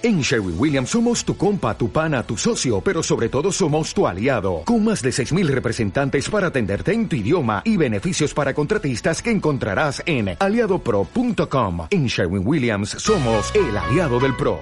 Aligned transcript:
En 0.00 0.20
Sherwin 0.20 0.54
Williams 0.56 0.90
somos 0.90 1.24
tu 1.24 1.36
compa, 1.36 1.76
tu 1.76 1.90
pana, 1.90 2.22
tu 2.22 2.36
socio, 2.36 2.80
pero 2.80 3.02
sobre 3.02 3.28
todo 3.28 3.50
somos 3.50 3.92
tu 3.92 4.06
aliado, 4.06 4.62
con 4.64 4.84
más 4.84 5.02
de 5.02 5.10
6.000 5.10 5.48
representantes 5.48 6.30
para 6.30 6.46
atenderte 6.46 6.92
en 6.92 7.08
tu 7.08 7.16
idioma 7.16 7.62
y 7.64 7.76
beneficios 7.76 8.32
para 8.32 8.54
contratistas 8.54 9.20
que 9.20 9.32
encontrarás 9.32 10.00
en 10.06 10.36
aliadopro.com. 10.38 11.88
En 11.90 12.06
Sherwin 12.06 12.46
Williams 12.46 12.90
somos 12.90 13.52
el 13.56 13.76
aliado 13.76 14.20
del 14.20 14.36
PRO. 14.36 14.60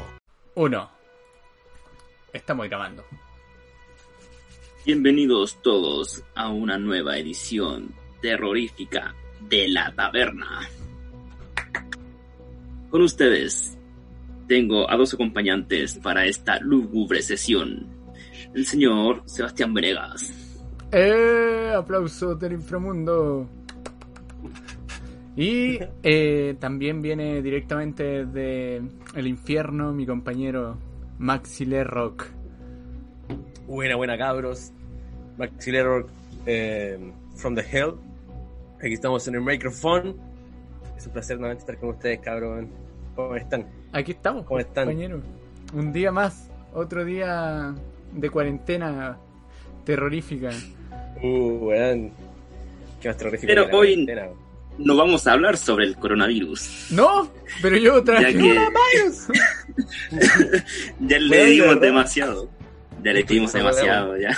Uno. 0.54 0.88
Estamos 2.32 2.66
grabando. 2.70 3.04
Bienvenidos 4.86 5.60
todos 5.62 6.24
a 6.34 6.48
una 6.48 6.78
nueva 6.78 7.18
edición 7.18 7.94
terrorífica 8.22 9.14
de 9.42 9.68
la 9.68 9.94
taberna. 9.94 10.62
Con 12.88 13.02
ustedes 13.02 13.75
tengo 14.46 14.90
a 14.90 14.96
dos 14.96 15.14
acompañantes 15.14 15.94
para 15.94 16.26
esta 16.26 16.58
lúgubre 16.60 17.22
sesión. 17.22 17.86
El 18.54 18.66
señor 18.66 19.22
Sebastián 19.26 19.74
Venegas. 19.74 20.32
¡Eh! 20.92 21.72
Aplauso 21.76 22.34
del 22.34 22.52
inframundo. 22.52 23.48
Y 25.36 25.78
eh, 26.02 26.56
también 26.58 27.02
viene 27.02 27.42
directamente 27.42 28.24
de 28.24 28.82
el 29.14 29.26
infierno 29.26 29.92
mi 29.92 30.06
compañero 30.06 30.78
Maxi 31.18 31.66
Rock. 31.82 32.28
Buena, 33.66 33.96
buena 33.96 34.16
cabros. 34.16 34.72
Maxi 35.36 35.78
Rock 35.82 36.08
eh, 36.46 36.98
from 37.34 37.54
the 37.54 37.62
hell. 37.62 37.94
Aquí 38.78 38.94
estamos 38.94 39.26
en 39.28 39.34
el 39.34 39.42
micrófono. 39.42 40.14
Es 40.96 41.06
un 41.06 41.12
placer 41.12 41.38
nuevamente 41.38 41.62
estar 41.62 41.78
con 41.78 41.90
ustedes, 41.90 42.20
cabrón. 42.20 42.70
¿Cómo 43.14 43.36
están? 43.36 43.66
Aquí 43.96 44.12
estamos, 44.12 44.44
¿Cómo 44.44 44.60
están? 44.60 44.84
compañero. 44.86 45.22
Un 45.72 45.90
día 45.92 46.12
más, 46.12 46.50
otro 46.74 47.02
día 47.04 47.74
de 48.12 48.30
cuarentena 48.30 49.16
terrorífica. 49.84 50.50
Uh, 51.22 51.68
weón. 51.68 52.10
Qué 53.00 53.08
más 53.08 53.16
terrorífico. 53.16 53.46
Pero 53.48 53.64
que 53.66 53.72
la 53.72 53.78
hoy-. 53.78 54.30
No 54.78 54.94
vamos 54.96 55.26
a 55.26 55.32
hablar 55.32 55.56
sobre 55.56 55.86
el 55.86 55.96
coronavirus. 55.96 56.88
No, 56.90 57.30
pero 57.62 57.78
yo 57.78 58.04
traje 58.04 58.34
Ya 58.34 58.38
que- 58.38 58.48
coronavirus. 58.48 59.28
Ya 61.00 61.18
le 61.18 61.28
Bueno, 61.28 61.44
dimos 61.50 61.80
demasiado. 61.80 62.50
Ya 63.02 63.12
le 63.14 63.22
dimos 63.22 63.52
demasiado, 63.54 64.18
ya. 64.18 64.36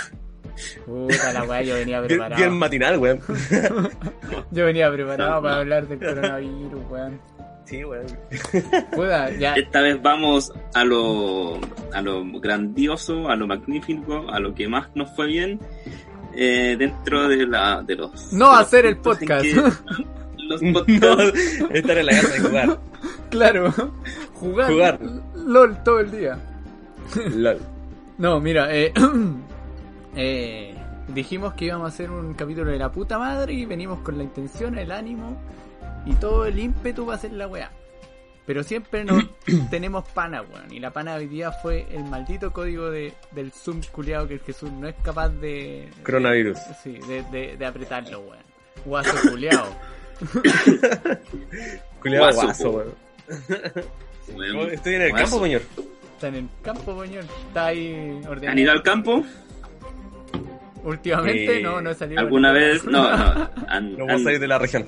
Puta 0.85 1.33
la 1.33 1.43
weá, 1.43 1.61
yo 1.63 1.75
venía 1.75 1.99
Bien, 1.99 2.07
preparado. 2.07 2.35
bien 2.41 2.57
matinal, 2.57 2.97
weón. 2.97 3.19
Yo 4.51 4.65
venía 4.65 4.91
preparado 4.91 5.35
No, 5.35 5.41
para 5.41 5.55
no. 5.55 5.59
hablar 5.61 5.87
del 5.87 5.99
coronavirus, 5.99 6.81
weón. 6.89 7.19
Sí, 7.69 7.83
weón. 7.85 8.05
Esta 9.55 9.81
vez 9.81 10.01
vamos 10.01 10.51
a 10.73 10.83
lo, 10.83 11.59
a 11.93 12.01
lo 12.01 12.23
grandioso, 12.39 13.29
a 13.29 13.35
lo 13.35 13.45
magnífico, 13.47 14.25
a 14.29 14.39
lo 14.39 14.55
que 14.55 14.67
más 14.67 14.87
nos 14.95 15.15
fue 15.15 15.27
bien 15.27 15.59
eh, 16.35 16.75
dentro 16.79 17.27
de, 17.27 17.45
la, 17.45 17.83
de 17.83 17.95
los... 17.95 18.33
No 18.33 18.45
de 18.45 18.51
los 18.51 18.61
hacer 18.61 18.85
el 18.87 18.97
podcast. 18.97 19.43
que- 19.43 19.53
los 20.49 20.61
No, 20.63 20.73
podcasts 20.73 21.63
estar 21.71 21.97
en 21.97 22.05
la 22.07 22.11
casa 22.13 22.33
de 22.33 22.39
jugar. 22.39 22.79
Claro, 23.29 23.71
jugar, 24.33 24.71
Jugar. 24.71 24.99
LOL 25.35 25.83
todo 25.83 25.99
el 25.99 26.09
día. 26.11 26.39
LOL. 27.35 27.59
No, 28.17 28.39
mira, 28.39 28.75
eh, 28.75 28.91
eh, 30.15 30.75
dijimos 31.13 31.53
que 31.53 31.65
íbamos 31.65 31.85
a 31.85 31.89
hacer 31.89 32.09
un 32.09 32.33
capítulo 32.33 32.71
de 32.71 32.79
la 32.79 32.91
puta 32.91 33.19
madre 33.19 33.53
y 33.53 33.65
venimos 33.65 33.99
con 33.99 34.17
la 34.17 34.23
intención, 34.23 34.77
el 34.79 34.91
ánimo 34.91 35.37
y 36.05 36.13
todo 36.13 36.45
el 36.45 36.57
ímpetu 36.59 37.05
para 37.05 37.17
hacer 37.17 37.31
la 37.33 37.47
weá. 37.47 37.71
Pero 38.45 38.63
siempre 38.63 39.03
no 39.05 39.19
tenemos 39.69 40.07
pana, 40.09 40.41
weón. 40.41 40.71
Y 40.73 40.79
la 40.79 40.91
pana 40.91 41.15
hoy 41.15 41.27
día 41.27 41.51
fue 41.51 41.85
el 41.91 42.03
maldito 42.05 42.51
código 42.51 42.89
de, 42.89 43.13
del 43.31 43.51
Zoom 43.51 43.81
culiado 43.91 44.27
que 44.27 44.35
el 44.35 44.39
Jesús 44.39 44.71
no 44.71 44.87
es 44.87 44.95
capaz 45.03 45.29
de. 45.29 45.87
Coronavirus. 46.03 46.57
Sí, 46.83 46.97
de, 47.07 47.21
de, 47.31 47.57
de 47.57 47.65
apretarlo, 47.65 48.21
weón. 48.21 48.43
Guaso 48.85 49.29
culiado. 49.29 49.67
Culeado 52.01 52.33
Guaso, 52.33 52.69
weón. 52.71 52.93
Bueno, 54.35 54.63
Estoy 54.63 54.95
en 54.95 55.01
el 55.03 55.09
guaso. 55.11 55.25
campo, 55.25 55.45
señor. 55.45 55.61
Está 56.15 56.27
en 56.29 56.35
el 56.35 56.49
campo, 56.61 56.95
coño. 56.95 57.19
Está 57.21 57.65
ahí 57.67 58.19
ordenado. 58.27 58.51
¿Han 58.51 58.59
ido 58.59 58.71
al 58.71 58.83
campo? 58.83 59.23
Últimamente 60.83 61.59
Eh, 61.59 61.61
no, 61.63 61.81
no 61.81 61.91
he 61.91 61.95
salido. 61.95 62.19
¿Alguna 62.21 62.51
vez? 62.51 62.83
No, 62.85 63.03
no. 63.03 63.49
Han- 63.67 63.97
No 63.97 64.05
vamos 64.05 64.21
a 64.21 64.23
salir 64.25 64.39
de 64.39 64.47
la 64.47 64.57
región. 64.59 64.85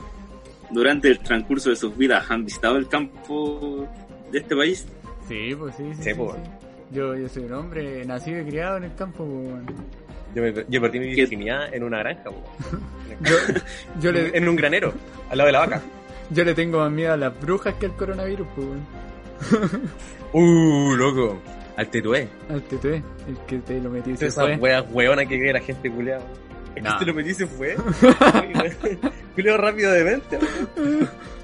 Durante 0.74 1.10
el 1.10 1.20
transcurso 1.20 1.70
de 1.70 1.76
sus 1.76 1.96
vidas, 1.98 2.30
¿han 2.30 2.46
visitado 2.46 2.78
el 2.78 2.88
campo 2.88 3.88
de 4.32 4.40
este 4.40 4.56
país? 4.56 4.86
Sí, 5.28 5.56
pues 5.58 5.76
sí, 5.76 5.84
sí. 5.94 6.04
Sí, 6.04 6.10
sí, 6.10 6.14
pues. 6.16 6.36
sí. 6.36 6.52
Yo, 6.92 7.16
yo 7.16 7.30
soy 7.30 7.44
un 7.46 7.54
hombre 7.54 8.04
nacido 8.06 8.42
y 8.42 8.46
criado 8.46 8.78
en 8.78 8.84
el 8.86 8.96
campo, 8.96 9.26
pues. 9.26 9.78
Yo, 10.36 10.42
me- 10.44 10.66
yo 10.70 10.82
perdí 10.82 11.00
mi 11.00 11.10
¿Qué? 11.10 11.22
virginidad 11.22 11.74
en 11.74 11.84
una 11.84 12.00
granja, 12.00 12.30
weón. 12.30 12.44
Yo, 13.22 13.36
yo, 14.00 14.12
le, 14.12 14.36
En 14.36 14.48
un 14.50 14.56
granero, 14.56 14.94
al 15.30 15.38
lado 15.38 15.46
de 15.48 15.52
la 15.52 15.60
vaca. 15.60 15.82
yo 16.32 16.44
le 16.44 16.54
tengo 16.56 16.80
más 16.80 16.92
miedo 16.92 17.14
a 17.14 17.18
las 17.18 17.40
brujas 17.40 17.76
que 17.76 17.86
al 17.86 17.96
coronavirus, 17.96 18.48
pues. 18.56 18.68
Uh, 20.34 20.96
loco. 20.96 21.40
Al 21.78 21.88
tetué. 21.90 22.28
Al 22.50 22.62
tetué, 22.64 23.04
el 23.28 23.38
que 23.48 23.58
te 23.60 23.80
lo 23.82 23.90
Todas 23.92 24.22
esas 24.22 24.60
weas 24.60 24.86
weonas 24.92 25.26
que 25.28 25.38
cree 25.38 25.54
la 25.54 25.60
gente 25.60 25.90
culeada. 25.92 26.24
Es 26.76 26.76
que 26.76 26.82
No. 26.82 27.00
se 27.00 27.06
lo 27.06 27.14
metí 27.14 27.30
y 27.32 27.34
se 27.34 27.48
fue. 27.48 27.76
Culeo 29.36 29.58
rápido 29.58 29.92
de 29.92 30.04
mente. 30.04 30.40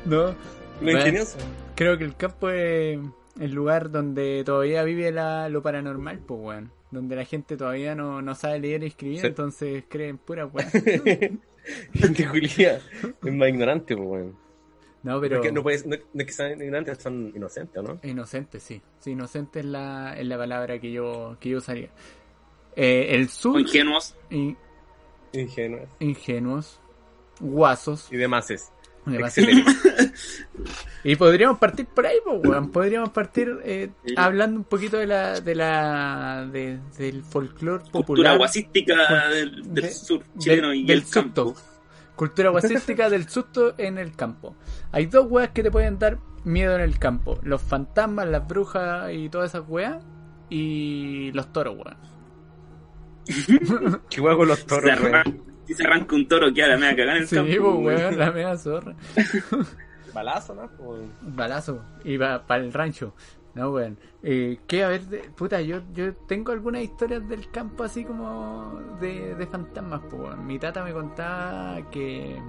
No, 0.05 0.25
Lo 0.27 0.35
Bueno. 0.81 0.99
ingenioso. 0.99 1.38
creo 1.75 1.97
que 1.97 2.03
el 2.03 2.15
campo 2.15 2.49
es 2.49 2.99
el 3.39 3.51
lugar 3.51 3.91
donde 3.91 4.43
todavía 4.45 4.83
vive 4.83 5.11
la, 5.11 5.49
lo 5.49 5.61
paranormal, 5.61 6.19
pues, 6.19 6.39
weón. 6.41 6.71
Donde 6.91 7.15
la 7.17 7.25
gente 7.25 7.57
todavía 7.57 7.95
no, 7.95 8.21
no 8.21 8.33
sabe 8.35 8.59
leer 8.59 8.83
y 8.83 8.88
escribir, 8.88 9.19
Sí. 9.21 9.27
entonces 9.27 9.83
creen 9.89 10.17
pura 10.17 10.45
weón. 10.45 10.69
gente 11.94 12.27
culia 12.29 12.79
es 13.25 13.33
más 13.33 13.49
ignorante, 13.49 13.95
pues, 13.95 14.07
weón. 14.09 14.35
No, 15.03 15.21
pero... 15.21 15.38
Porque 15.38 15.51
no, 15.51 15.63
puedes, 15.63 15.85
no, 15.85 15.95
no 15.95 16.21
es 16.21 16.25
que 16.25 16.31
sean 16.33 16.59
ignorantes, 16.61 16.97
son 16.97 17.31
inocentes, 17.35 17.81
¿no? 17.83 17.99
Inocente, 18.03 18.59
sí. 18.59 18.81
Sí, 18.99 19.11
inocente 19.11 19.59
es 19.59 19.65
la, 19.65 20.15
es 20.17 20.25
la 20.25 20.38
palabra 20.38 20.79
que 20.79 20.91
yo, 20.91 21.38
que 21.39 21.49
yo 21.49 21.59
usaría. 21.59 21.89
Eh, 22.75 23.07
el 23.15 23.25
¿O 23.25 23.29
sur, 23.29 23.59
ingenuos? 23.59 24.15
in- 24.31 24.57
Ingenuos. 25.33 25.89
ingenuos, 25.99 26.79
guasos, 27.39 28.07
Y 28.11 28.17
demás 28.17 28.49
es. 28.51 28.71
Y 31.03 31.15
podríamos 31.15 31.57
partir 31.59 31.85
por 31.85 32.05
ahí, 32.05 32.17
weón. 32.25 32.71
Podríamos 32.71 33.09
partir 33.11 33.57
eh, 33.63 33.89
hablando 34.17 34.57
un 34.59 34.63
poquito 34.65 34.97
de 34.97 35.07
la, 35.07 35.39
de 35.39 35.55
la, 35.55 36.45
de- 36.51 36.79
del 36.97 37.23
folclore 37.23 37.83
Cultura 37.83 38.05
popular. 38.05 38.38
guasística 38.38 39.29
del, 39.29 39.73
del 39.73 39.83
de- 39.85 39.91
sur 39.91 40.19
del- 40.23 40.38
chileno 40.39 40.73
y 40.73 40.83
del 40.85 40.97
el 40.99 41.09
campo. 41.09 41.45
susto. 41.53 41.61
Cultura 42.15 42.49
guasística 42.49 43.09
del 43.09 43.29
susto 43.29 43.75
en 43.77 43.97
el 43.97 44.15
campo. 44.15 44.55
Hay 44.91 45.05
dos 45.05 45.27
weas 45.29 45.49
que 45.51 45.63
te 45.63 45.71
pueden 45.71 45.99
dar 45.99 46.17
miedo 46.44 46.75
en 46.75 46.81
el 46.81 46.97
campo. 46.99 47.39
Los 47.44 47.61
fantasmas, 47.61 48.27
las 48.27 48.45
brujas 48.47 49.11
y 49.13 49.29
todas 49.29 49.51
esas 49.51 49.63
weas. 49.69 50.03
Y 50.49 51.31
los 51.33 51.53
toros, 51.53 51.75
weón. 51.75 51.97
¿Qué 54.09 54.21
hueá 54.21 54.35
con 54.35 54.47
los 54.47 54.57
Si 54.59 54.63
se, 54.63 54.67
toros, 54.69 54.99
weón? 55.01 55.13
arran- 55.15 55.41
si 55.65 55.73
se 55.73 55.83
arranca 55.85 56.15
un 56.15 56.27
toro, 56.27 56.53
queda 56.53 56.67
la 56.67 56.77
media 56.77 56.95
cagada 56.95 57.15
en 57.17 57.21
el 57.23 57.27
Sí, 57.27 57.35
campo. 57.35 57.81
pues, 57.81 57.99
weón. 58.01 58.17
la 58.17 58.31
mea 58.31 58.57
zorra. 58.57 58.95
Balazo, 60.13 60.55
¿no? 60.55 60.69
Balazo. 61.21 61.83
Y 62.03 62.17
para 62.17 62.57
el 62.57 62.73
rancho. 62.73 63.13
No, 63.53 63.71
weón. 63.71 63.97
Eh, 64.23 64.59
¿Qué? 64.67 64.83
A 64.83 64.89
ver, 64.89 65.01
de- 65.07 65.29
puta, 65.35 65.61
yo, 65.61 65.81
yo 65.93 66.13
tengo 66.27 66.51
algunas 66.51 66.81
historias 66.83 67.27
del 67.27 67.49
campo 67.51 67.83
así 67.83 68.03
como 68.05 68.79
de, 69.01 69.35
de 69.35 69.47
fantasmas, 69.47 70.01
pues, 70.09 70.21
weón. 70.21 70.45
Mi 70.45 70.57
tata 70.59 70.83
me 70.83 70.94
contaba 70.94 71.77
que... 71.91 72.39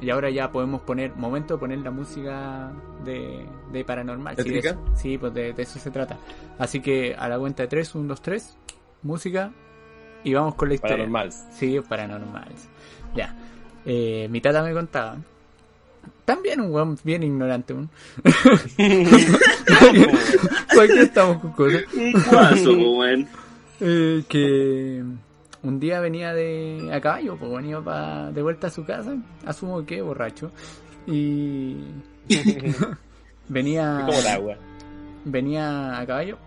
Y 0.00 0.10
ahora 0.10 0.30
ya 0.30 0.50
podemos 0.50 0.80
poner, 0.82 1.14
momento 1.14 1.54
de 1.54 1.60
poner 1.60 1.78
la 1.80 1.90
música 1.90 2.72
de, 3.04 3.46
de 3.70 3.84
paranormal. 3.84 4.34
Sí, 4.36 4.48
de 4.50 4.58
eso- 4.58 4.84
sí, 4.96 5.18
pues 5.18 5.32
de, 5.34 5.52
de 5.52 5.62
eso 5.62 5.78
se 5.78 5.90
trata. 5.90 6.16
Así 6.58 6.80
que 6.80 7.14
a 7.14 7.28
la 7.28 7.38
cuenta 7.38 7.62
de 7.64 7.68
3, 7.68 7.94
1, 7.96 8.08
2, 8.08 8.22
3, 8.22 8.58
música 9.02 9.52
y 10.24 10.34
vamos 10.34 10.54
con 10.54 10.68
la 10.68 10.74
historia. 10.74 10.96
Paranormal. 10.96 11.32
Sí, 11.52 11.80
paranormal. 11.88 12.48
Ya. 13.14 13.34
Eh, 13.84 14.28
mi 14.30 14.40
tata 14.40 14.62
me 14.62 14.72
contaba. 14.72 15.16
También 16.24 16.60
un 16.60 16.72
weón 16.72 16.98
bien 17.04 17.22
ignorante, 17.22 17.74
weón. 17.74 17.90
¿Por 20.74 20.86
qué 20.86 21.02
estamos 21.02 21.38
con 21.38 21.52
cosas? 21.52 21.82
Un. 22.66 23.28
Eh, 23.80 24.22
que 24.28 25.02
un 25.62 25.80
día 25.80 26.00
venía 26.00 26.32
de 26.32 26.90
a 26.92 27.00
caballo, 27.00 27.36
pues 27.36 27.50
venía 27.52 27.80
pa- 27.80 28.30
de 28.30 28.42
vuelta 28.42 28.68
a 28.68 28.70
su 28.70 28.84
casa, 28.84 29.16
asumo 29.44 29.84
que 29.84 30.00
borracho, 30.02 30.50
y 31.06 31.76
venía 33.48 34.02
Como 34.06 34.18
el 34.18 34.26
agua. 34.28 34.54
venía 35.24 35.98
a 35.98 36.06
caballo 36.06 36.38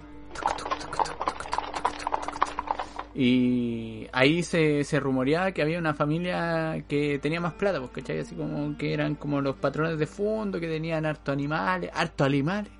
y 3.17 4.07
ahí 4.11 4.43
se, 4.43 4.83
se 4.83 4.99
rumoreaba 4.99 5.53
que 5.53 5.61
había 5.61 5.79
una 5.79 5.93
familia 5.93 6.83
que 6.89 7.17
tenía 7.19 7.39
más 7.39 7.53
plata, 7.53 7.79
pues, 7.79 7.91
¿cachai? 7.91 8.19
Así 8.19 8.35
como 8.35 8.77
que 8.77 8.93
eran 8.93 9.15
como 9.15 9.39
los 9.39 9.55
patrones 9.55 9.97
de 9.97 10.05
fondo, 10.05 10.59
que 10.59 10.67
tenían 10.67 11.05
harto 11.05 11.31
animales, 11.31 11.89
harto 11.93 12.25
animales. 12.25 12.73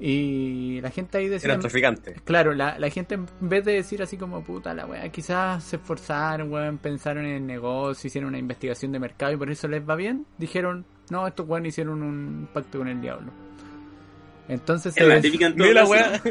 Y 0.00 0.80
la 0.80 0.90
gente 0.90 1.18
ahí 1.18 1.28
decía... 1.28 1.50
Eran 1.50 1.60
traficantes. 1.60 2.20
Claro, 2.22 2.54
la, 2.54 2.76
la 2.76 2.90
gente 2.90 3.14
en 3.14 3.28
vez 3.40 3.64
de 3.64 3.74
decir 3.74 4.02
así 4.02 4.16
como 4.16 4.42
puta 4.42 4.74
la 4.74 4.84
weá, 4.84 5.08
quizás 5.10 5.62
se 5.62 5.76
esforzaron, 5.76 6.52
weón, 6.52 6.78
pensaron 6.78 7.24
en 7.24 7.34
el 7.34 7.46
negocio, 7.46 8.08
hicieron 8.08 8.30
una 8.30 8.38
investigación 8.38 8.90
de 8.90 8.98
mercado 8.98 9.32
y 9.32 9.36
por 9.36 9.48
eso 9.48 9.68
les 9.68 9.88
va 9.88 9.94
bien, 9.94 10.26
dijeron, 10.38 10.84
no, 11.08 11.24
estos 11.24 11.46
weón 11.48 11.66
hicieron 11.66 12.02
un 12.02 12.48
pacto 12.52 12.78
con 12.78 12.88
el 12.88 13.00
diablo. 13.00 13.30
Entonces 14.48 14.94
Es 14.96 15.22
Mira 15.56 15.72
la 15.72 15.84
weá. 15.86 16.22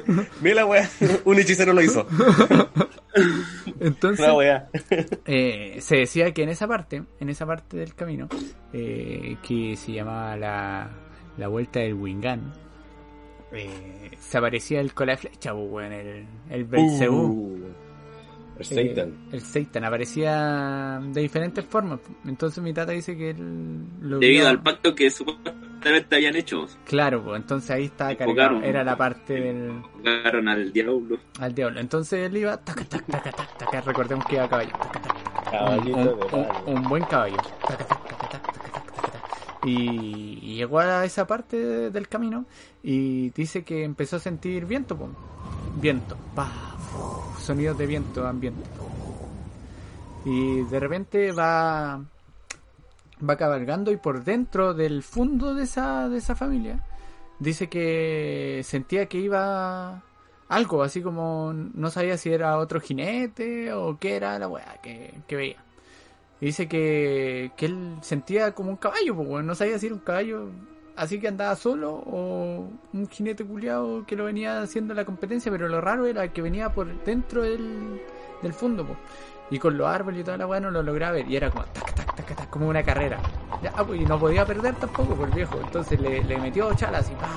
Mira 0.42 0.56
la 0.56 0.66
weá. 0.66 0.90
Un 1.25 1.40
hechicero 1.40 1.74
lo 1.74 1.81
hizo. 1.81 2.06
entonces 3.80 4.25
La 4.25 4.69
eh, 5.25 5.78
se 5.80 5.98
decía 5.98 6.31
que 6.31 6.44
en 6.44 6.50
esa 6.50 6.68
parte, 6.68 7.04
en 7.19 7.30
esa 7.30 7.46
parte 7.46 7.78
del 7.78 7.96
camino, 7.96 8.28
eh, 8.74 9.38
que 9.48 9.75
se 9.75 9.94
llamaba 9.94 10.36
la, 10.38 10.90
la 11.38 11.48
vuelta 11.48 11.80
del 11.80 11.94
Wingan, 11.94 12.54
eh, 13.54 14.12
se 14.19 14.38
aparecía 14.38 14.80
el 14.80 14.94
cola 14.94 15.14
de 15.14 15.18
flecha, 15.18 15.54
pues, 15.54 15.68
weón, 15.69 15.92
el, 15.92 16.25
el 16.50 16.66
Belcebú. 16.66 17.25
Uh, 17.25 17.74
el 18.59 18.65
Satan. 18.65 19.09
Eh, 19.09 19.30
el 19.33 19.42
Satan 19.42 19.83
aparecía 19.86 21.00
de 21.03 21.21
diferentes 21.21 21.65
formas. 21.65 22.00
Entonces 22.25 22.63
mi 22.63 22.74
tata 22.74 22.92
dice 22.92 23.18
que 23.18 23.31
él 23.31 23.86
lo 24.01 24.19
Debido 24.19 24.44
vio- 24.44 24.50
al 24.50 24.62
pacto 24.62 24.94
que 24.94 25.09
supuestamente 25.09 26.15
habían 26.15 26.36
hecho. 26.36 26.65
Claro, 26.86 27.24
pues 27.24 27.42
entonces 27.42 27.71
ahí 27.71 27.86
estaba 27.86 28.13
cargado. 28.15 28.62
Era 28.62 28.83
la 28.83 28.95
parte 28.98 29.33
del 29.33 29.81
Jugaron 29.94 30.48
al 30.48 30.71
diablo. 30.71 31.18
al 31.39 31.56
diablo. 31.56 31.80
Entonces 31.80 32.27
él 32.30 32.38
iba 32.38 32.57
taca, 32.57 32.86
taca, 32.86 33.06
taca, 33.06 33.31
taca, 33.31 33.57
taca. 33.57 33.81
recordemos 33.81 34.25
que 34.25 34.36
iba 34.36 34.44
a 34.45 34.50
caballo. 34.50 34.71
taca, 34.71 34.92
taca, 35.01 35.13
taca, 35.24 35.42
taca. 35.44 35.51
Caballito 35.51 35.97
un, 35.97 36.06
de 36.06 36.12
un- 36.13 36.19
palo. 36.30 36.63
un 36.68 36.83
buen 36.83 37.04
caballo. 37.06 37.38
Taca, 37.68 37.86
taca, 37.86 38.07
taca. 38.18 38.42
Y, 39.63 40.39
y 40.42 40.56
llegó 40.56 40.80
a 40.80 41.06
esa 41.06 41.27
parte 41.27 41.56
de- 41.57 41.89
del 41.92 42.07
camino 42.07 42.45
y 42.83 43.30
dice 43.31 43.63
que 43.63 43.83
empezó 43.83 44.15
a 44.15 44.19
sentir 44.19 44.65
viento, 44.65 44.97
viento, 45.80 46.18
pa, 46.36 46.45
fu, 46.45 46.70
sonidos 47.40 47.78
de 47.78 47.86
viento 47.86 48.26
ambiente. 48.28 48.64
Y 50.26 50.62
de 50.64 50.80
repente 50.80 51.32
va 51.32 52.02
va 53.28 53.36
cabalgando 53.36 53.92
y 53.92 53.98
por 53.98 54.24
dentro 54.24 54.74
del 54.74 55.04
fondo 55.04 55.54
de 55.54 55.64
esa 55.64 56.10
de 56.10 56.18
esa 56.18 56.36
familia 56.36 56.84
dice 57.40 57.70
que 57.70 58.62
sentía 58.64 59.06
que 59.06 59.20
iba 59.20 60.02
algo 60.48 60.84
así 60.84 61.02
como 61.02 61.54
no 61.54 61.90
sabía 61.90 62.18
si 62.18 62.32
era 62.32 62.58
otro 62.58 62.80
jinete 62.80 63.74
o 63.74 63.98
qué 64.00 64.16
era 64.16 64.38
la 64.38 64.48
weá 64.48 64.80
que, 64.82 65.14
que 65.28 65.36
veía. 65.36 65.64
Y 66.40 66.48
dice 66.48 66.68
que, 66.68 67.52
que 67.56 67.68
él 67.68 67.98
sentía 68.02 68.54
como 68.54 68.72
un 68.72 68.78
caballo, 68.78 69.14
no 69.44 69.56
sabía 69.56 69.78
si 69.80 69.86
era 69.86 69.96
un 69.96 70.02
caballo 70.02 70.50
así 70.96 71.20
que 71.20 71.28
andaba 71.28 71.56
solo 71.56 71.94
o 71.94 72.70
un 72.94 73.10
jinete 73.10 73.46
culiado 73.46 74.06
que 74.06 74.16
lo 74.16 74.26
venía 74.26 74.62
haciendo 74.62 74.94
la 74.94 75.06
competencia, 75.06 75.52
pero 75.52 75.68
lo 75.68 75.82
raro 75.82 76.06
era 76.06 76.32
que 76.32 76.42
venía 76.42 76.70
por 76.70 77.04
dentro 77.04 77.44
del, 77.44 78.02
del 78.42 78.54
fondo, 78.54 78.86
pues. 78.86 78.98
Y 79.50 79.60
con 79.60 79.78
los 79.78 79.88
árboles 79.88 80.22
y 80.22 80.24
toda 80.24 80.38
la 80.38 80.48
weá 80.48 80.62
no 80.62 80.72
lo 80.72 80.82
lograba 80.82 81.14
ver. 81.14 81.28
Y 81.28 81.36
era 81.36 81.50
como 81.50 81.66
tac, 81.66 81.94
tac, 81.94 82.16
tac, 82.16 82.36
tac, 82.36 82.50
como 82.50 82.70
una 82.70 82.84
carrera. 82.84 83.20
Ya, 83.62 83.72
pues, 83.72 84.00
y 84.00 84.06
no 84.06 84.18
podía 84.18 84.46
perder 84.46 84.76
tampoco 84.76 85.14
por 85.14 85.28
el 85.28 85.36
viejo. 85.36 85.60
Entonces 85.62 86.00
le, 86.00 86.24
le 86.24 86.38
metió 86.38 86.74
chalas 86.74 87.12
y 87.12 87.16
pa. 87.16 87.30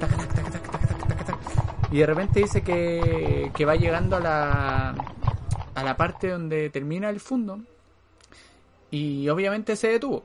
Tac, 0.00 0.16
tac, 0.16 0.34
tac, 0.34 0.50
tac, 0.50 0.70
tac, 0.70 0.98
tac, 0.98 1.08
tac, 1.08 1.24
tac. 1.26 1.38
Y 1.92 1.98
de 1.98 2.06
repente 2.06 2.40
dice 2.40 2.62
que, 2.62 3.52
que 3.54 3.64
va 3.66 3.76
llegando 3.76 4.16
a 4.16 4.20
la, 4.20 4.94
a 5.74 5.84
la 5.84 5.96
parte 5.96 6.30
donde 6.30 6.70
termina 6.70 7.10
el 7.10 7.20
fondo. 7.20 7.60
Y 8.90 9.28
obviamente 9.28 9.76
se 9.76 9.88
detuvo. 9.88 10.24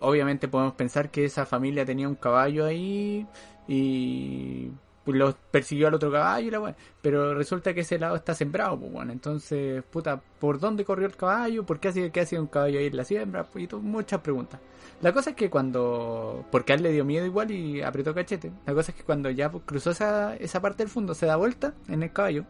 Obviamente 0.00 0.48
podemos 0.48 0.74
pensar 0.74 1.10
que 1.10 1.24
esa 1.24 1.46
familia 1.46 1.84
tenía 1.84 2.08
un 2.08 2.14
caballo 2.14 2.64
ahí 2.66 3.26
y 3.66 4.70
lo 5.16 5.34
persiguió 5.50 5.88
al 5.88 5.94
otro 5.94 6.10
caballo 6.10 6.48
y 6.48 6.50
la. 6.50 6.76
Pero 7.00 7.34
resulta 7.34 7.74
que 7.74 7.80
ese 7.80 7.98
lado 7.98 8.16
está 8.16 8.34
sembrado, 8.34 8.78
pues 8.78 8.92
bueno. 8.92 9.12
Entonces, 9.12 9.82
puta, 9.84 10.20
¿por 10.38 10.58
dónde 10.58 10.84
corrió 10.84 11.06
el 11.06 11.16
caballo? 11.16 11.64
¿Por 11.64 11.80
qué 11.80 11.88
hacía, 11.88 12.10
qué 12.10 12.20
hacía 12.20 12.40
un 12.40 12.46
caballo 12.46 12.78
ahí 12.78 12.86
en 12.86 12.96
la 12.96 13.04
siembra? 13.04 13.46
Muchas 13.80 14.20
preguntas. 14.20 14.60
La 15.00 15.12
cosa 15.12 15.30
es 15.30 15.36
que 15.36 15.50
cuando. 15.50 16.44
Porque 16.50 16.72
a 16.72 16.76
él 16.76 16.82
le 16.82 16.92
dio 16.92 17.04
miedo 17.04 17.24
igual 17.24 17.50
y 17.50 17.82
apretó 17.82 18.14
cachete. 18.14 18.52
La 18.66 18.74
cosa 18.74 18.92
es 18.92 18.98
que 18.98 19.04
cuando 19.04 19.30
ya 19.30 19.50
cruzó 19.50 19.90
esa, 19.90 20.36
esa 20.36 20.60
parte 20.60 20.82
del 20.82 20.90
fondo, 20.90 21.14
se 21.14 21.26
da 21.26 21.36
vuelta 21.36 21.74
en 21.88 22.02
el 22.02 22.12
caballo. 22.12 22.44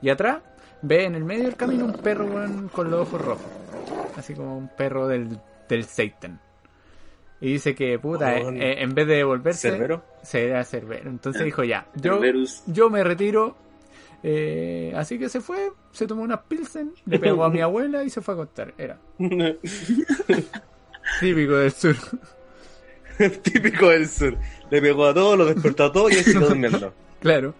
y 0.00 0.10
atrás 0.10 0.42
ve 0.82 1.04
en 1.04 1.14
el 1.14 1.24
medio 1.24 1.44
del 1.44 1.56
camino 1.56 1.84
un 1.84 1.92
perro 1.92 2.24
weón, 2.26 2.68
con 2.68 2.90
los 2.90 3.08
ojos 3.08 3.20
rojos. 3.20 3.46
Así 4.16 4.34
como 4.34 4.56
un 4.56 4.68
perro 4.68 5.06
del, 5.06 5.38
del 5.68 5.84
Satan. 5.84 6.40
Y 7.40 7.52
dice 7.52 7.74
que, 7.74 7.98
puta, 7.98 8.34
Oh, 8.44 8.50
eh, 8.52 8.82
en 8.82 8.94
vez 8.94 9.06
de 9.06 9.16
devolverse, 9.16 9.70
¿Cerbero? 9.70 10.04
se 10.22 10.46
era 10.48 10.64
Cerbero. 10.64 11.08
Entonces 11.08 11.44
dijo, 11.44 11.62
ya, 11.62 11.86
yo, 11.94 12.20
yo 12.66 12.90
me 12.90 13.04
retiro. 13.04 13.56
Eh, 14.24 14.92
así 14.96 15.16
que 15.18 15.28
se 15.28 15.40
fue, 15.40 15.70
se 15.92 16.08
tomó 16.08 16.22
unas 16.22 16.40
pilsen, 16.40 16.92
le 17.06 17.20
pegó 17.20 17.44
a 17.44 17.50
mi 17.50 17.60
abuela 17.62 18.02
y 18.02 18.10
se 18.10 18.20
fue 18.20 18.34
a 18.34 18.36
acostar. 18.38 18.74
Era 18.76 18.98
típico 21.20 21.56
del 21.56 21.72
sur. 21.72 21.94
Típico 23.42 23.88
del 23.88 24.08
sur. 24.08 24.36
Le 24.70 24.80
pegó 24.82 25.06
a 25.06 25.14
todos, 25.14 25.38
lo 25.38 25.46
despertó 25.46 25.84
a 25.84 25.92
todos 25.92 26.12
y 26.12 26.16
él 26.16 26.24
se 26.24 26.32
quedó 26.32 26.48
durmiendo. 26.48 26.92
Claro. 27.20 27.52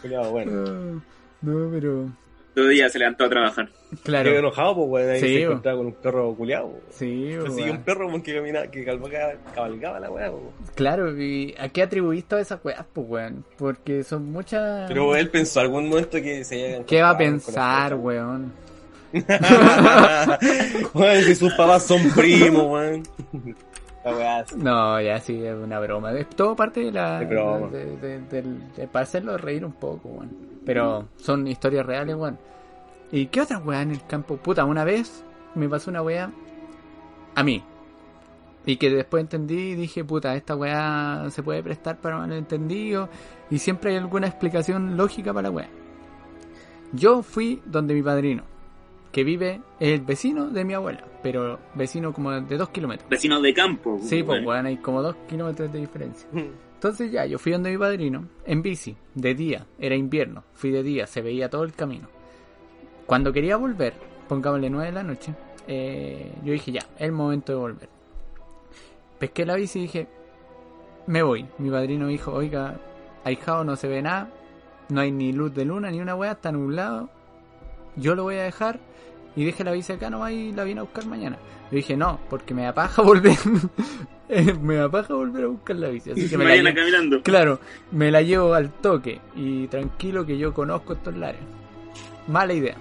Cuidado, 0.00 0.30
bueno. 0.32 0.64
Ah, 0.66 1.00
no, 1.42 1.70
pero... 1.70 2.10
Todo 2.56 2.68
día 2.68 2.88
se 2.88 2.98
levantó 2.98 3.24
a 3.24 3.28
trabajar. 3.28 3.68
Claro. 4.02 4.30
Quedó 4.30 4.38
enojado, 4.38 4.74
pues, 4.76 4.88
weón. 4.88 5.10
Ahí 5.10 5.20
Sí, 5.20 5.26
se 5.34 5.44
bo. 5.46 5.50
encontraba 5.52 5.76
con 5.76 5.86
un 5.88 5.92
perro 5.92 6.34
culiado. 6.34 6.68
po. 6.70 6.80
Sí, 6.88 7.36
weón. 7.36 7.70
un 7.70 7.82
perro 7.82 8.06
weón, 8.08 8.22
que 8.22 8.34
caminaba, 8.34 8.66
que 8.68 8.82
cabalgaba, 8.82 9.32
cabalgaba 9.54 10.00
la 10.00 10.10
weá. 10.10 10.32
Claro, 10.74 11.20
y 11.20 11.54
¿a 11.58 11.68
qué 11.68 11.82
atribuís 11.82 12.24
todas 12.24 12.46
esas 12.46 12.64
weas, 12.64 12.82
pues, 12.94 13.06
weón? 13.10 13.44
Porque 13.58 14.02
son 14.04 14.32
muchas... 14.32 14.88
Pero 14.88 15.14
él 15.14 15.28
pensó 15.28 15.60
algún 15.60 15.90
momento 15.90 16.16
que 16.22 16.44
se 16.44 16.64
haya 16.76 16.84
¿Qué 16.86 17.02
va 17.02 17.10
a 17.10 17.18
pensar, 17.18 17.94
weón? 17.94 18.52
Weón, 20.94 21.22
si 21.24 21.34
sus 21.34 21.52
papás 21.54 21.84
son 21.84 22.00
primos, 22.14 22.64
weón. 22.70 23.02
La 24.04 24.16
weá 24.16 24.38
así. 24.38 24.54
No, 24.56 25.00
ya 25.00 25.18
sí, 25.20 25.44
es 25.44 25.54
una 25.54 25.78
broma. 25.80 26.12
Es 26.18 26.28
todo 26.30 26.56
parte 26.56 26.80
de 26.80 26.92
la... 26.92 27.18
De 27.20 27.26
broma. 27.26 27.68
De, 27.68 27.84
de- 27.96 28.20
de- 28.22 28.86
para 28.88 29.02
hacerlo 29.02 29.36
reír 29.36 29.64
un 29.64 29.72
poco, 29.72 30.08
weón. 30.08 30.55
Pero 30.66 31.08
son 31.16 31.46
historias 31.46 31.86
reales, 31.86 32.16
weón. 32.16 32.38
¿Y 33.12 33.26
qué 33.26 33.40
otra 33.40 33.58
weá 33.58 33.82
en 33.82 33.92
el 33.92 34.04
campo? 34.04 34.36
Puta, 34.36 34.64
una 34.64 34.84
vez 34.84 35.24
me 35.54 35.68
pasó 35.68 35.90
una 35.90 36.02
weá 36.02 36.30
a 37.34 37.42
mí. 37.42 37.62
Y 38.66 38.76
que 38.76 38.90
después 38.90 39.20
entendí 39.20 39.70
y 39.70 39.74
dije, 39.76 40.04
puta, 40.04 40.34
esta 40.34 40.56
weá 40.56 41.26
se 41.30 41.42
puede 41.44 41.62
prestar 41.62 41.98
para 41.98 42.18
malentendido. 42.18 43.08
Y 43.48 43.58
siempre 43.58 43.92
hay 43.92 43.96
alguna 43.96 44.26
explicación 44.26 44.96
lógica 44.96 45.32
para 45.32 45.48
la 45.48 45.54
weá. 45.54 45.68
Yo 46.92 47.22
fui 47.22 47.62
donde 47.64 47.94
mi 47.94 48.02
padrino, 48.02 48.42
que 49.12 49.22
vive, 49.22 49.60
es 49.78 49.92
el 49.92 50.00
vecino 50.00 50.48
de 50.48 50.64
mi 50.64 50.74
abuela, 50.74 51.04
pero 51.22 51.60
vecino 51.74 52.12
como 52.12 52.32
de 52.32 52.56
dos 52.56 52.70
kilómetros. 52.70 53.08
Vecinos 53.08 53.40
de 53.40 53.54
campo. 53.54 53.98
Sí, 54.02 54.24
pues 54.24 54.38
weón. 54.38 54.46
weón, 54.46 54.66
hay 54.66 54.76
como 54.78 55.00
dos 55.00 55.14
kilómetros 55.28 55.72
de 55.72 55.78
diferencia. 55.78 56.28
Entonces 56.86 57.10
ya, 57.10 57.26
yo 57.26 57.40
fui 57.40 57.50
donde 57.50 57.72
mi 57.72 57.78
padrino, 57.78 58.28
en 58.44 58.62
bici, 58.62 58.96
de 59.16 59.34
día, 59.34 59.66
era 59.76 59.96
invierno, 59.96 60.44
fui 60.54 60.70
de 60.70 60.84
día, 60.84 61.08
se 61.08 61.20
veía 61.20 61.50
todo 61.50 61.64
el 61.64 61.72
camino. 61.72 62.06
Cuando 63.06 63.32
quería 63.32 63.56
volver, 63.56 63.94
pongámosle 64.28 64.70
9 64.70 64.86
de 64.86 64.92
la 64.92 65.02
noche, 65.02 65.34
eh, 65.66 66.32
yo 66.44 66.52
dije 66.52 66.70
ya, 66.70 66.82
el 66.98 67.10
momento 67.10 67.50
de 67.50 67.58
volver. 67.58 67.88
Pesqué 69.18 69.44
la 69.44 69.56
bici 69.56 69.80
y 69.80 69.82
dije, 69.82 70.06
me 71.08 71.24
voy. 71.24 71.48
Mi 71.58 71.70
padrino 71.70 72.06
dijo, 72.06 72.32
oiga, 72.32 72.78
ahijado 73.24 73.64
no 73.64 73.74
se 73.74 73.88
ve 73.88 74.00
nada, 74.00 74.30
no 74.88 75.00
hay 75.00 75.10
ni 75.10 75.32
luz 75.32 75.52
de 75.54 75.64
luna 75.64 75.90
ni 75.90 76.00
una 76.00 76.14
weá, 76.14 76.30
está 76.30 76.52
nublado, 76.52 77.10
yo 77.96 78.14
lo 78.14 78.22
voy 78.22 78.36
a 78.36 78.44
dejar 78.44 78.78
y 79.36 79.44
deje 79.44 79.62
la 79.62 79.72
bici 79.72 79.92
acá 79.92 80.10
nomás 80.10 80.32
y 80.32 80.50
la 80.52 80.64
vine 80.64 80.80
a 80.80 80.82
buscar 80.84 81.06
mañana. 81.06 81.36
Yo 81.70 81.76
dije, 81.76 81.96
no, 81.96 82.18
porque 82.28 82.54
me 82.54 82.62
da 82.64 82.72
paja 82.74 83.02
volver, 83.02 83.36
Eh, 84.28 84.54
me 84.60 84.74
da 84.76 84.88
paja 84.90 85.14
volver 85.14 85.44
a 85.44 85.46
buscar 85.48 85.76
la 85.76 85.88
bici, 85.88 86.10
así 86.10 86.28
que 86.28 86.36
me 86.36 86.44
la 86.44 86.50
Mañana 86.50 86.70
llevo- 86.70 86.80
caminando. 86.80 87.22
Claro, 87.22 87.60
me 87.92 88.10
la 88.10 88.22
llevo 88.22 88.54
al 88.54 88.70
toque 88.72 89.20
y 89.36 89.68
tranquilo 89.68 90.26
que 90.26 90.36
yo 90.38 90.52
conozco 90.52 90.94
estos 90.94 91.16
lares. 91.16 91.40
Mala 92.26 92.52
idea. 92.54 92.74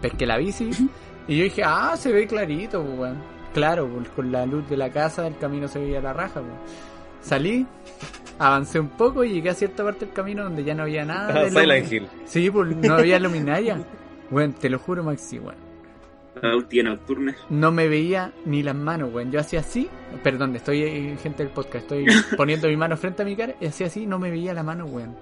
Pesqué 0.00 0.26
la 0.26 0.38
bici 0.38 0.70
y 1.28 1.36
yo 1.36 1.44
dije, 1.44 1.62
ah, 1.64 1.96
se 1.96 2.12
ve 2.12 2.26
clarito, 2.26 2.82
pues, 2.82 2.98
weón. 2.98 3.18
Claro, 3.54 3.86
pues, 3.86 4.08
con 4.10 4.32
la 4.32 4.46
luz 4.46 4.68
de 4.68 4.76
la 4.76 4.90
casa 4.90 5.26
el 5.26 5.36
camino 5.38 5.68
se 5.68 5.78
veía 5.78 6.00
la 6.00 6.12
raja. 6.12 6.40
pues. 6.40 6.52
Salí, 7.20 7.64
avancé 8.38 8.80
un 8.80 8.88
poco 8.88 9.22
y 9.22 9.34
llegué 9.34 9.50
a 9.50 9.54
cierta 9.54 9.84
parte 9.84 10.06
del 10.06 10.14
camino 10.14 10.42
donde 10.42 10.64
ya 10.64 10.74
no 10.74 10.82
había 10.82 11.04
nada. 11.04 11.44
de 11.44 11.50
Silent 11.50 11.92
Hill. 11.92 12.08
Sí, 12.24 12.50
pues 12.50 12.74
no 12.76 12.94
había 12.94 13.18
luminaria. 13.20 13.78
Bueno, 14.32 14.54
te 14.58 14.70
lo 14.70 14.78
juro, 14.78 15.04
Maxi, 15.04 15.38
weón. 15.38 15.54
La 16.40 16.56
última 16.56 16.88
nocturna. 16.88 17.36
No 17.50 17.70
me 17.70 17.86
veía 17.86 18.32
ni 18.46 18.62
las 18.62 18.74
manos, 18.74 19.12
weón. 19.12 19.30
Yo 19.30 19.38
hacía 19.38 19.60
así, 19.60 19.90
perdón, 20.22 20.56
estoy 20.56 20.82
eh, 20.82 21.16
gente 21.22 21.44
del 21.44 21.52
podcast, 21.52 21.84
estoy 21.84 22.06
poniendo 22.38 22.66
mi 22.66 22.76
mano 22.76 22.96
frente 22.96 23.20
a 23.20 23.24
mi 23.26 23.36
cara 23.36 23.54
y 23.60 23.66
hacía 23.66 23.88
así, 23.88 24.06
no 24.06 24.18
me 24.18 24.30
veía 24.30 24.54
la 24.54 24.62
mano, 24.62 24.86
weón. 24.86 25.14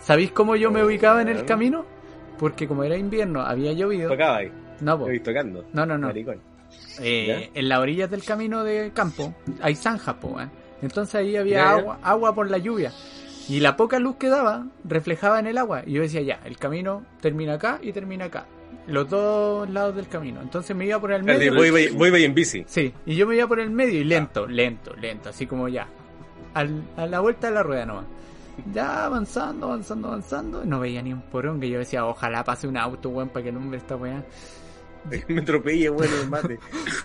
¿Sabéis 0.00 0.32
cómo 0.32 0.56
yo 0.56 0.72
me 0.72 0.82
ubicaba 0.82 1.22
en 1.22 1.28
el 1.28 1.44
camino? 1.44 1.86
Porque 2.36 2.66
como 2.66 2.82
era 2.82 2.96
invierno, 2.96 3.42
había 3.42 3.72
llovido. 3.72 4.10
Tocaba 4.10 4.38
ahí. 4.38 4.52
No, 4.80 4.98
po. 4.98 5.06
Tocando. 5.24 5.64
no, 5.72 5.86
no, 5.86 5.96
no. 5.96 6.10
Eh, 7.00 7.50
en 7.54 7.68
las 7.68 7.78
orillas 7.78 8.10
del 8.10 8.24
camino 8.24 8.64
de 8.64 8.90
campo 8.92 9.34
hay 9.62 9.76
zanjas, 9.76 10.16
po, 10.16 10.28
weón. 10.30 10.50
Entonces 10.82 11.14
ahí 11.14 11.36
había 11.36 11.58
ya. 11.58 11.70
agua, 11.70 11.98
agua 12.02 12.34
por 12.34 12.50
la 12.50 12.58
lluvia. 12.58 12.92
Y 13.48 13.60
la 13.60 13.76
poca 13.76 13.98
luz 13.98 14.16
que 14.16 14.28
daba 14.28 14.66
reflejaba 14.84 15.38
en 15.38 15.46
el 15.46 15.58
agua. 15.58 15.82
Y 15.86 15.92
yo 15.92 16.02
decía, 16.02 16.22
ya, 16.22 16.40
el 16.44 16.56
camino 16.58 17.04
termina 17.20 17.54
acá 17.54 17.78
y 17.82 17.92
termina 17.92 18.24
acá. 18.26 18.46
Los 18.88 19.08
dos 19.08 19.68
lados 19.70 19.94
del 19.96 20.08
camino. 20.08 20.40
Entonces 20.42 20.74
me 20.76 20.86
iba 20.86 21.00
por 21.00 21.12
el 21.12 21.22
medio. 21.22 21.54
Voy, 21.54 21.70
voy, 21.70 21.88
voy, 21.88 22.10
voy 22.10 22.24
en 22.24 22.34
bici. 22.34 22.64
Sí, 22.66 22.92
y 23.04 23.14
yo 23.16 23.26
me 23.26 23.36
iba 23.36 23.46
por 23.46 23.60
el 23.60 23.70
medio 23.70 24.00
y 24.00 24.04
lento, 24.04 24.46
lento, 24.46 24.94
lento, 24.94 25.28
así 25.30 25.46
como 25.46 25.68
ya. 25.68 25.86
Al- 26.54 26.84
a 26.96 27.06
la 27.06 27.20
vuelta 27.20 27.48
de 27.48 27.54
la 27.54 27.62
rueda 27.62 27.86
nomás. 27.86 28.06
Ya 28.72 29.04
avanzando, 29.04 29.66
avanzando, 29.66 30.08
avanzando. 30.08 30.64
No 30.64 30.80
veía 30.80 31.02
ni 31.02 31.12
un 31.12 31.20
porón 31.22 31.60
que 31.60 31.68
yo 31.68 31.78
decía, 31.78 32.06
ojalá 32.06 32.42
pase 32.42 32.66
un 32.66 32.76
auto, 32.76 33.10
weón, 33.10 33.28
para 33.28 33.42
que 33.44 33.48
el 33.50 33.56
hombre 33.56 33.78
esta 33.78 33.96
weá. 33.96 34.24
Me 35.28 35.40
atropellé, 35.40 35.88
bueno, 35.88 36.12
el 36.20 36.28
mate. 36.28 36.58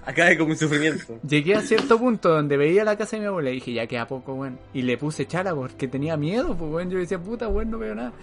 Acabe 0.06 0.38
con 0.38 0.50
mi 0.50 0.56
sufrimiento. 0.56 1.20
Llegué 1.28 1.56
a 1.56 1.62
cierto 1.62 1.98
punto 2.00 2.30
donde 2.30 2.58
veía 2.58 2.84
la 2.84 2.98
casa 2.98 3.16
de 3.16 3.22
mi 3.22 3.28
abuela 3.28 3.50
y 3.52 3.56
dije, 3.56 3.74
ya 3.74 3.88
queda 3.88 4.08
poco, 4.08 4.34
weón. 4.34 4.58
Y 4.74 4.82
le 4.82 4.98
puse 4.98 5.26
chala 5.28 5.54
porque 5.54 5.88
tenía 5.88 6.18
miedo, 6.18 6.56
pues, 6.58 6.72
weón. 6.72 6.90
Yo 6.90 6.98
decía, 7.00 7.20
puta, 7.20 7.48
weón, 7.48 7.70
no 7.72 7.78
veo 7.80 7.94
nada. 7.96 8.14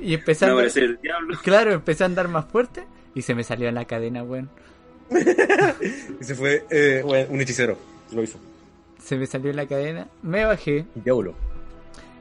Y 0.00 0.14
empecé 0.14 0.44
a 0.44 0.48
No 0.48 0.54
andar- 0.54 0.60
parece 0.62 0.80
el 0.80 0.98
diablo. 1.00 1.38
Claro, 1.42 1.72
empecé 1.72 2.02
a 2.02 2.06
andar 2.06 2.28
más 2.28 2.44
fuerte 2.46 2.84
y 3.14 3.22
se 3.22 3.34
me 3.34 3.44
salió 3.44 3.68
en 3.68 3.74
la 3.74 3.84
cadena, 3.86 4.22
weón. 4.22 4.50
Y 6.20 6.24
se 6.24 6.34
fue, 6.34 6.64
eh, 6.70 7.02
bueno, 7.04 7.28
un 7.32 7.40
hechicero. 7.40 7.76
Lo 8.12 8.22
hizo. 8.22 8.38
Se 9.02 9.16
me 9.16 9.26
salió 9.26 9.50
en 9.50 9.56
la 9.56 9.66
cadena, 9.66 10.08
me 10.22 10.44
bajé, 10.44 10.86
Diablo. 10.94 11.34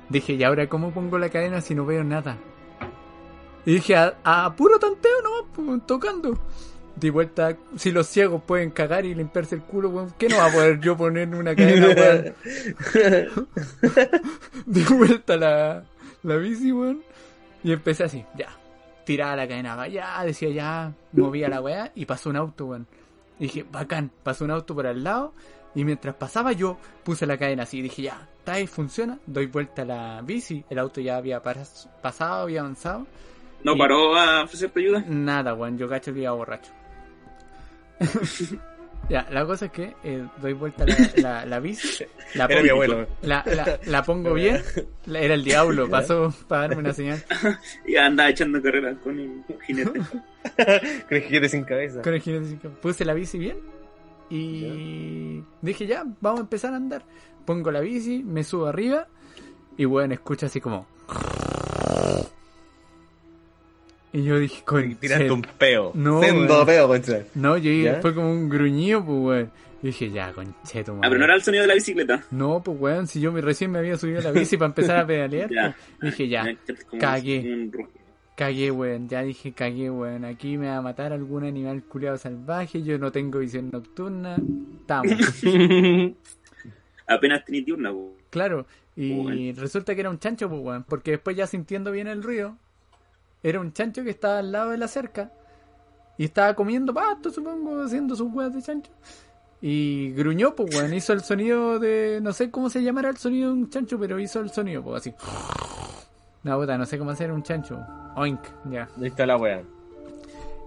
Dije, 0.10 0.34
¿y 0.34 0.44
ahora 0.44 0.68
cómo 0.68 0.92
pongo 0.92 1.18
la 1.18 1.30
cadena 1.30 1.62
si 1.62 1.76
no 1.76 1.86
veo 1.86 2.04
nada? 2.04 2.38
Y 3.66 3.76
dije, 3.76 3.96
a, 3.96 4.16
a 4.24 4.56
puro 4.56 4.80
tanteo 4.80 5.22
nomás, 5.22 5.44
pues, 5.56 5.86
tocando. 5.86 6.40
Di 7.02 7.10
vuelta, 7.10 7.58
si 7.78 7.92
los 7.92 8.06
ciegos 8.08 8.44
pueden 8.44 8.70
cagar 8.70 9.06
y 9.06 9.16
limpiarse 9.16 9.56
el 9.56 9.62
culo, 9.64 9.90
weón, 9.90 10.14
¿qué 10.20 10.30
no 10.30 10.38
va 10.38 10.46
a 10.46 10.52
poder 10.54 10.80
yo 10.80 10.96
poner 10.96 11.28
una 11.34 11.56
cadena, 11.56 11.88
weón? 11.98 12.36
Di 14.66 14.84
vuelta 14.84 15.36
la, 15.36 15.84
la 16.24 16.36
bici, 16.38 16.72
weón. 16.72 17.02
Y 17.64 17.72
empecé 17.72 18.04
así, 18.04 18.24
ya. 18.38 18.50
Tiraba 19.04 19.36
la 19.36 19.48
cadena, 19.48 19.88
ya, 19.88 20.24
decía 20.24 20.50
ya, 20.50 20.94
movía 21.14 21.50
la 21.50 21.60
weá 21.62 21.92
y 21.96 22.06
pasó 22.06 22.30
un 22.30 22.36
auto, 22.36 22.68
weón. 22.68 22.86
Y 23.40 23.44
dije, 23.46 23.66
bacán, 23.70 24.12
pasó 24.24 24.46
un 24.46 24.52
auto 24.52 24.76
por 24.76 24.86
al 24.86 25.04
lado. 25.04 25.34
Y 25.74 25.84
mientras 25.86 26.14
pasaba 26.16 26.52
yo, 26.52 26.78
puse 27.04 27.26
la 27.26 27.38
cadena 27.38 27.64
así. 27.64 27.80
Y 27.80 27.82
dije, 27.82 28.04
ya, 28.04 28.28
está 28.38 28.54
ahí, 28.54 28.68
funciona. 28.68 29.18
Doy 29.26 29.48
vuelta 29.48 29.82
a 29.82 29.86
la 29.86 30.22
bici. 30.22 30.64
El 30.70 30.78
auto 30.78 31.02
ya 31.02 31.18
había 31.18 31.42
pas- 31.42 31.88
pasado, 32.02 32.44
había 32.44 32.60
avanzado. 32.60 33.08
No 33.64 33.74
Y- 33.76 33.80
paró 33.80 34.16
a 34.16 34.44
ofrecerte 34.44 34.82
ayuda. 34.82 35.04
Nada, 35.08 35.56
weón, 35.56 35.78
yo 35.80 35.90
cacho 35.90 36.14
que 36.14 36.20
iba 36.22 36.32
borracho. 36.32 36.72
ya, 39.10 39.28
la 39.32 39.46
cosa 39.46 39.66
es 39.66 39.72
que 39.72 39.94
eh, 40.04 40.26
doy 40.42 40.54
vuelta 40.54 40.86
la, 40.86 40.96
la, 41.18 41.46
la 41.46 41.60
bici. 41.60 42.06
La 42.36 42.46
Era 42.46 42.56
pongo, 42.56 42.64
mi 42.64 42.70
abuelo. 42.70 43.08
La, 43.24 43.44
la, 43.46 43.80
la 43.86 44.04
pongo 44.04 44.34
bien. 44.34 44.62
La- 45.06 45.20
Era 45.20 45.34
el 45.34 45.44
diablo, 45.44 45.90
pasó 45.90 46.34
para 46.48 46.64
darme 46.64 46.78
una 46.78 46.94
señal. 46.94 47.24
Y 47.86 47.96
andaba 47.98 48.30
echando 48.30 48.62
carreras 48.62 48.98
con 49.04 49.20
el 49.20 49.44
jinete. 49.66 50.00
Con 50.00 51.18
el 51.18 51.22
jinete 51.24 51.50
sin 51.50 51.64
cabeza. 51.64 52.02
Con 52.02 52.14
el 52.14 52.22
jinete 52.22 52.46
sin 52.48 52.58
cabeza. 52.58 52.82
Puse 52.82 53.06
la 53.06 53.14
bici 53.14 53.38
bien 53.38 53.58
y 54.30 55.44
dije 55.62 55.86
ya, 55.88 56.04
vamos 56.22 56.40
a 56.40 56.44
empezar 56.44 56.74
a 56.74 56.78
andar. 56.78 57.04
Pongo 57.46 57.70
la 57.72 57.82
bici, 57.82 58.24
me 58.24 58.44
subo 58.44 58.68
arriba 58.68 59.08
y 59.78 59.86
bueno, 59.86 60.14
escucho 60.14 60.46
así 60.46 60.62
como... 60.62 60.88
Y 64.14 64.24
yo 64.24 64.40
dije, 64.40 64.64
con 64.66 64.96
Tiraste 65.00 65.32
un 65.32 65.42
peo. 65.58 65.92
No, 65.96 66.22
Sendo 66.22 66.54
weón. 66.56 66.66
peo, 66.66 66.88
concha. 66.88 67.24
No, 67.36 67.58
yo 67.58 67.72
¿Ya? 67.72 68.02
fue 68.02 68.14
como 68.14 68.32
un 68.32 68.50
gruñido, 68.50 69.04
pues 69.06 69.20
weón. 69.20 69.52
Y 69.84 69.88
dije, 69.88 70.12
ya, 70.12 70.32
concheto, 70.34 70.94
Ah, 71.02 71.08
pero 71.08 71.18
no 71.18 71.26
era 71.26 71.34
el 71.36 71.42
sonido 71.42 71.64
de 71.64 71.68
la 71.70 71.74
bicicleta. 71.74 72.24
No, 72.30 72.62
pues 72.62 72.78
weón, 72.80 73.08
si 73.08 73.20
yo 73.20 73.32
me, 73.32 73.42
recién 73.42 73.72
me 73.72 73.80
había 73.80 73.98
subido 73.98 74.20
a 74.20 74.24
la 74.24 74.32
bici 74.32 74.56
para 74.58 74.68
empezar 74.68 74.98
a 74.98 75.08
pedalear, 75.08 75.50
Ya. 75.54 75.76
pues, 76.00 76.12
dije 76.18 76.30
ya, 76.30 76.46
cagué. 77.00 77.70
Cagué, 78.36 78.70
weón. 78.72 79.08
Ya 79.10 79.22
dije, 79.24 79.54
cagué, 79.54 79.90
weón. 79.90 80.26
Aquí 80.26 80.58
me 80.58 80.68
va 80.68 80.78
a 80.78 80.82
matar 80.82 81.14
algún 81.14 81.44
animal 81.46 81.82
culiado 81.84 82.18
salvaje. 82.18 82.82
Yo 82.84 82.98
no 83.00 83.12
tengo 83.12 83.40
visión 83.40 83.70
nocturna. 83.72 84.36
Estamos. 84.82 85.12
Apenas 87.08 87.44
tenía 87.46 87.62
diurna, 87.64 87.92
po. 87.92 88.16
claro. 88.30 88.66
Y 88.96 89.14
Weón. 89.14 89.56
resulta 89.56 89.96
que 89.96 90.02
era 90.02 90.10
un 90.10 90.20
chancho, 90.20 90.50
pues, 90.50 90.62
weón. 90.62 90.84
Porque 90.88 91.12
después 91.12 91.36
ya 91.36 91.48
sintiendo 91.48 91.92
bien 91.92 92.08
el 92.08 92.22
ruido, 92.22 92.58
era 93.44 93.60
un 93.60 93.74
chancho 93.74 94.04
que 94.04 94.12
estaba 94.12 94.40
al 94.40 94.52
lado 94.52 94.72
de 94.72 94.78
la 94.78 94.88
cerca. 94.88 95.32
Y 96.18 96.26
estaba 96.26 96.54
comiendo 96.54 96.94
pasto, 96.94 97.32
supongo, 97.32 97.82
haciendo 97.82 98.16
sus 98.16 98.32
weas 98.32 98.54
de 98.54 98.62
chancho. 98.62 98.92
Y 99.62 100.12
gruñó, 100.14 100.56
pues, 100.56 100.76
weón. 100.76 100.94
Hizo 100.94 101.14
el 101.14 101.22
sonido 101.22 101.80
de. 101.80 102.20
No 102.22 102.34
sé 102.34 102.50
cómo 102.50 102.70
se 102.70 102.84
llamará 102.84 103.10
el 103.10 103.18
sonido 103.18 103.50
de 103.50 103.54
un 103.54 103.70
chancho, 103.70 104.00
pero 104.00 104.20
hizo 104.20 104.40
el 104.40 104.50
sonido, 104.50 104.84
pues, 104.84 105.02
así. 105.02 105.14
No, 106.44 106.60
puta, 106.60 106.78
no 106.78 106.86
sé 106.86 106.98
cómo 106.98 107.12
hacer 107.12 107.32
un 107.32 107.44
chancho. 107.44 107.80
Oink, 108.16 108.42
ya. 108.70 108.88
Ahí 109.00 109.08
está 109.08 109.26
la 109.26 109.38
wea. 109.38 109.64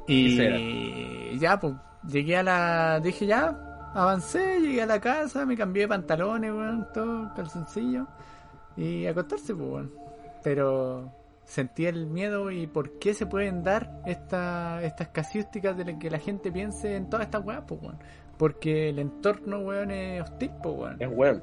Y 0.07 1.38
ya, 1.38 1.59
pues, 1.59 1.75
llegué 2.09 2.37
a 2.37 2.43
la. 2.43 3.00
Dije 3.00 3.26
ya, 3.26 3.90
avancé, 3.95 4.61
llegué 4.61 4.83
a 4.83 4.87
la 4.87 5.00
casa, 5.00 5.45
me 5.45 5.57
cambié 5.57 5.83
de 5.83 5.88
pantalones, 5.88 6.52
weón, 6.52 6.87
todo, 6.95 7.33
calzoncillo. 7.35 8.07
Y 8.76 9.07
a 9.07 9.11
acostarse, 9.11 9.54
pues, 9.54 9.69
weón. 9.69 9.93
Pero 10.45 11.11
sentí 11.44 11.86
el 11.86 12.06
miedo 12.06 12.50
y 12.50 12.66
por 12.66 12.98
qué 12.98 13.14
se 13.14 13.26
pueden 13.26 13.62
dar 13.62 14.00
esta, 14.06 14.82
estas 14.82 15.08
casuísticas 15.08 15.76
de 15.76 15.98
que 15.98 16.10
la 16.10 16.18
gente 16.18 16.50
piense 16.50 16.96
en 16.96 17.08
todas 17.10 17.26
estas 17.26 17.44
weas, 17.44 17.62
pues, 17.66 17.80
weón. 17.82 17.98
Porque 18.38 18.88
el 18.88 18.98
entorno, 18.98 19.58
weón, 19.60 19.90
es 19.90 20.22
hostil, 20.22 20.50
pues, 20.62 20.74
weón. 20.76 20.96
Es 21.00 21.08
weón. 21.12 21.42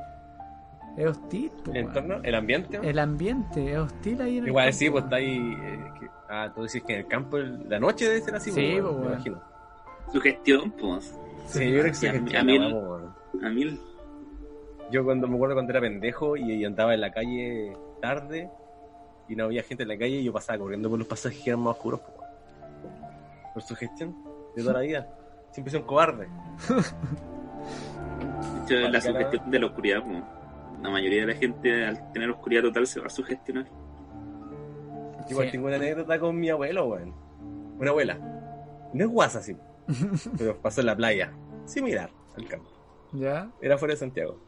Es 0.97 1.05
hostil, 1.07 1.51
pues, 1.63 1.77
El 1.77 1.85
weón. 1.85 1.97
entorno, 1.97 2.23
el 2.23 2.35
ambiente. 2.35 2.79
El 2.83 2.99
ambiente 2.99 3.71
es 3.71 3.77
hostil 3.77 4.21
ahí 4.21 4.37
en 4.37 4.43
el 4.43 4.47
Igual 4.49 4.65
campo, 4.65 4.77
sí, 4.77 4.89
pues 4.89 5.03
está 5.05 5.15
ahí. 5.15 5.57
eh, 5.61 5.79
que- 5.99 6.07
ah, 6.29 6.51
tú 6.53 6.63
decís 6.63 6.83
que 6.83 6.93
en 6.93 6.99
el 6.99 7.07
campo 7.07 7.37
el- 7.37 7.69
la 7.69 7.79
noche 7.79 8.05
debe 8.09 8.21
ser 8.21 8.35
así, 8.35 8.51
Sí, 8.51 8.59
pues, 8.59 8.71
pues, 8.71 8.83
weón, 8.83 8.95
me 8.95 9.01
weón. 9.01 9.13
imagino. 9.13 9.41
Sugestión, 10.11 10.71
pues. 10.71 11.17
Sí, 11.45 11.65
yo 11.71 11.79
creo 11.79 11.83
que 11.85 11.93
sí. 11.93 12.07
A- 12.07 12.11
que 12.25 12.37
a 12.37 12.41
el-. 12.41 12.75
A 13.45 13.49
mí, 13.49 13.79
Yo 14.91 15.05
cuando 15.05 15.25
me 15.29 15.35
acuerdo 15.35 15.55
cuando 15.55 15.71
era 15.71 15.79
pendejo 15.79 16.35
y 16.35 16.65
andaba 16.65 16.93
en 16.93 16.99
la 16.99 17.11
calle 17.13 17.77
tarde 18.01 18.49
y 19.31 19.35
no 19.35 19.45
había 19.45 19.63
gente 19.63 19.83
en 19.83 19.89
la 19.89 19.97
calle 19.97 20.17
y 20.17 20.23
yo 20.25 20.33
pasaba 20.33 20.59
corriendo 20.59 20.89
por 20.89 20.99
los 20.99 21.07
pasajes 21.07 21.41
que 21.41 21.49
eran 21.51 21.61
más 21.61 21.75
oscuros. 21.77 22.01
pues, 22.01 22.17
weón. 22.19 23.53
Por 23.53 23.63
su 23.63 23.75
gestión 23.75 24.15
de 24.55 24.61
toda 24.61 24.73
la 24.75 24.79
vida. 24.81 25.07
Siempre 25.51 25.71
soy 25.71 25.81
un 25.81 25.87
cobarde. 25.87 26.27
de 28.67 28.75
hecho, 28.75 28.89
la 28.89 29.01
sugestión 29.01 29.49
de 29.51 29.59
la 29.59 29.65
oscuridad, 29.67 30.03
pues. 30.03 30.23
La 30.81 30.89
mayoría 30.89 31.21
de 31.21 31.27
la 31.27 31.35
gente, 31.35 31.85
al 31.85 32.11
tener 32.11 32.29
oscuridad 32.31 32.63
total, 32.63 32.87
se 32.87 32.99
va 32.99 33.05
a 33.07 33.09
sugestionar. 33.09 33.67
Igual 35.29 35.45
Sí. 35.47 35.51
tengo 35.51 35.67
una 35.67 35.75
anécdota 35.75 36.19
con 36.19 36.39
mi 36.39 36.49
abuelo, 36.49 36.87
weón. 36.87 37.13
Una 37.79 37.89
abuela. 37.91 38.17
No 38.93 39.03
es 39.05 39.09
guasa, 39.09 39.41
sí. 39.41 39.55
pero 40.37 40.57
pasó 40.61 40.81
en 40.81 40.87
la 40.87 40.95
playa. 40.95 41.31
Similar 41.65 42.09
al 42.35 42.47
campo. 42.47 42.69
¿Ya? 43.13 43.49
Era 43.61 43.77
fuera 43.77 43.93
de 43.93 43.99
Santiago. 43.99 44.39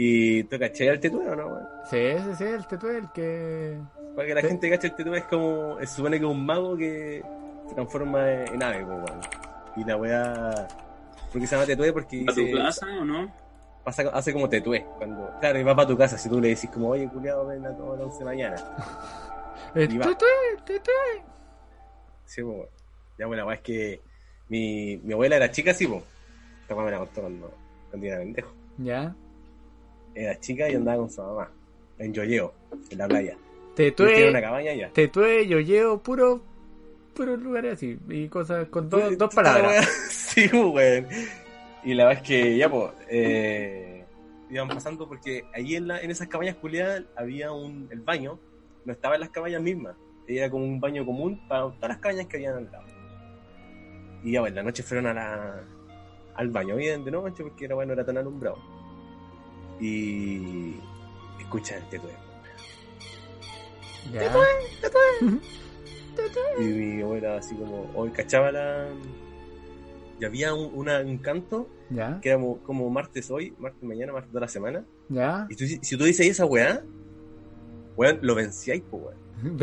Y 0.00 0.44
tú 0.44 0.58
caché 0.60 0.88
al 0.88 1.00
tetué 1.00 1.28
o 1.28 1.34
no, 1.34 1.46
weón. 1.48 1.66
Sí, 1.90 1.98
sí, 2.24 2.34
sí, 2.38 2.44
el 2.44 2.66
tetué, 2.68 2.98
el 2.98 3.10
que. 3.12 3.78
Para 4.14 4.28
que 4.28 4.34
la 4.34 4.40
Sí. 4.42 4.46
gente 4.48 4.70
cache 4.70 4.86
el 4.86 4.94
tetué 4.94 5.18
es 5.18 5.24
como. 5.24 5.76
Se 5.80 5.86
supone 5.88 6.18
que 6.20 6.24
es 6.24 6.30
un 6.30 6.46
mago 6.46 6.76
que 6.76 7.22
se 7.68 7.74
transforma 7.74 8.30
en 8.44 8.62
ave, 8.62 8.84
pues, 8.84 8.96
weón. 9.10 9.20
Y 9.76 9.84
la 9.84 9.96
weá. 9.96 10.68
¿Por 11.32 11.40
qué 11.40 11.46
se 11.48 11.54
llama 11.56 11.66
tetué? 11.66 11.92
Porque 11.92 12.24
¿A 12.28 12.32
tu 12.32 12.56
casa 12.56 12.86
o 13.00 13.04
no? 13.04 13.30
pasa, 13.84 14.02
hace 14.12 14.32
como 14.32 14.48
tetué. 14.48 14.86
Cuando, 14.98 15.30
claro, 15.40 15.58
y 15.58 15.62
va 15.64 15.74
para 15.74 15.88
tu 15.88 15.96
casa. 15.98 16.16
Si 16.16 16.28
tú 16.28 16.40
le 16.40 16.48
decís 16.50 16.70
como, 16.70 16.90
oye, 16.90 17.08
culiado, 17.08 17.46
ven 17.48 17.66
a 17.66 17.76
todas 17.76 17.98
las 17.98 18.06
11 18.06 18.18
de 18.20 18.24
la 18.24 18.30
mañana. 18.30 18.56
El 19.74 19.88
tetué, 19.88 20.28
el 20.56 20.62
tetué. 20.62 20.94
Sí, 22.24 22.42
pues, 22.42 22.54
weón. 22.56 22.68
Ya, 23.18 23.26
bueno, 23.26 23.42
la 23.42 23.46
weá 23.48 23.56
es 23.56 23.62
que 23.62 24.00
mi, 24.48 24.96
mi 24.98 25.12
abuela 25.12 25.34
era 25.36 25.50
chica, 25.50 25.74
sí, 25.74 25.88
pues. 25.88 26.04
Esta 26.62 26.74
weá 26.76 26.84
me 26.84 26.90
la 26.92 26.98
contó 26.98 27.20
cuando, 27.22 27.52
cuando 27.90 28.06
era 28.06 28.18
pendejo. 28.18 28.52
Ya. 28.78 29.14
Era 30.18 30.38
chica 30.40 30.68
y 30.68 30.74
andaba 30.74 30.98
con 30.98 31.10
su 31.10 31.22
mamá. 31.22 31.48
En 31.98 32.12
Yoyeo, 32.12 32.52
en 32.90 32.98
la 32.98 33.06
playa. 33.06 33.32
Y 33.32 33.74
tiene 33.76 33.90
Tetué, 33.92 34.30
una 34.30 34.40
cabaña 34.40 34.72
allá. 34.72 34.90
tetué, 34.92 35.46
yo 35.46 35.60
llevo 35.60 36.02
puro. 36.02 36.42
puros 37.14 37.40
lugares 37.40 37.74
así. 37.74 37.96
Y 38.08 38.28
cosas 38.28 38.66
con 38.68 38.90
dos, 38.90 39.00
Pues, 39.02 39.18
dos 39.18 39.32
palabras. 39.32 39.86
sí, 40.10 40.48
weón. 40.52 41.06
Y 41.84 41.94
la 41.94 42.06
verdad 42.06 42.22
es 42.22 42.28
que 42.28 42.56
ya, 42.56 42.68
pues, 42.68 42.90
eh, 43.08 44.04
iban 44.50 44.66
pasando 44.68 45.06
porque 45.08 45.44
ahí 45.54 45.76
en, 45.76 45.86
la, 45.86 46.00
en 46.00 46.10
esas 46.10 46.26
cabañas 46.26 46.56
culiadas 46.56 47.04
había 47.16 47.52
un, 47.52 47.86
el 47.92 48.00
baño, 48.00 48.40
no 48.84 48.92
estaba 48.92 49.14
en 49.14 49.20
las 49.20 49.30
cabañas 49.30 49.62
mismas, 49.62 49.94
era 50.26 50.50
como 50.50 50.64
un 50.64 50.80
baño 50.80 51.06
común 51.06 51.40
para 51.48 51.62
todas 51.70 51.88
las 51.90 51.98
cabañas 51.98 52.26
que 52.26 52.38
habían 52.38 52.56
al 52.56 52.72
lado. 52.72 52.84
Y 54.24 54.32
ya, 54.32 54.40
pues, 54.40 54.52
la 54.52 54.64
noche 54.64 54.82
fueron 54.82 55.06
a 55.06 55.14
la, 55.14 55.64
al 56.34 56.48
baño, 56.48 56.74
bien 56.74 57.04
de 57.04 57.12
noche 57.12 57.44
porque 57.44 57.66
era 57.66 57.76
bueno, 57.76 57.92
era 57.92 58.04
tan 58.04 58.18
alumbrado. 58.18 58.58
Y 59.80 60.74
escuchan 61.40 61.78
el 61.82 61.88
tetué. 61.88 62.12
Ya. 64.12 64.20
Y 66.58 66.64
mi 66.64 67.02
abuela 67.02 67.36
así 67.36 67.54
como, 67.54 67.90
hoy 67.94 68.10
cachaba 68.10 68.50
la, 68.50 68.88
y 70.20 70.24
había 70.24 70.52
un, 70.54 70.70
una- 70.74 71.00
un 71.00 71.18
canto 71.18 71.68
¿Ya? 71.90 72.18
que 72.20 72.30
era 72.30 72.38
como, 72.38 72.58
como 72.58 72.90
martes 72.90 73.30
hoy, 73.30 73.54
martes 73.58 73.82
mañana, 73.82 74.12
martes 74.12 74.32
de 74.32 74.40
la 74.40 74.48
semana. 74.48 74.84
¿Ya? 75.08 75.46
Y 75.48 75.54
tú, 75.56 75.64
si 75.66 75.96
tú 75.96 76.04
dices 76.04 76.26
esa 76.26 76.44
weá, 76.44 76.82
weón, 77.96 78.18
lo 78.22 78.34
vencíais, 78.34 78.82
pues 78.90 79.02
weón. 79.04 79.18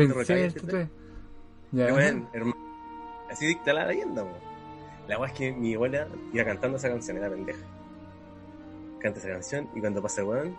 Weón, 1.92 2.28
hermano, 2.32 2.56
así 3.30 3.46
dicta 3.46 3.72
la 3.74 3.86
leyenda, 3.86 4.22
weón. 4.22 4.36
La 5.08 5.18
weá 5.18 5.28
es 5.30 5.36
que 5.36 5.52
mi 5.52 5.74
abuela 5.74 6.08
iba 6.32 6.44
cantando 6.44 6.78
esa 6.78 6.88
canción, 6.88 7.18
era 7.18 7.28
pendeja. 7.28 7.60
Canta 9.00 9.18
esa 9.18 9.28
canción 9.28 9.68
y 9.74 9.80
cuando 9.80 10.02
pasa 10.02 10.20
el 10.22 10.26
weón, 10.28 10.56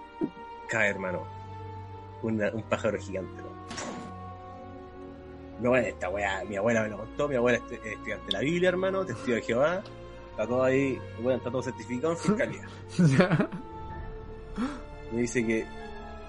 cae, 0.69 0.89
hermano. 0.89 1.23
una- 2.23 2.51
un 2.51 2.63
pájaro 2.63 2.97
gigante. 2.99 3.43
No, 5.61 5.71
weón, 5.71 5.85
esta 5.85 6.09
weá, 6.09 6.43
mi 6.45 6.55
abuela 6.55 6.83
me 6.83 6.89
lo 6.89 6.97
contó, 6.97 7.27
mi 7.27 7.35
abuela 7.35 7.57
es 7.57 7.71
es 7.79 7.85
estudiante 7.93 8.25
de 8.27 8.31
la 8.31 8.39
Biblia, 8.39 8.69
hermano, 8.69 9.05
testigo 9.05 9.35
de 9.35 9.41
Jehová. 9.41 9.83
Está 10.31 10.45
todo 10.47 10.63
ahí, 10.63 10.99
weón, 11.21 11.37
está 11.37 11.49
todo 11.49 11.63
certificado 11.63 12.13
en 12.13 12.19
fiscalía. 12.19 12.61
¿Ya? 13.17 13.49
Me 15.11 15.21
dice 15.21 15.45
que 15.45 15.65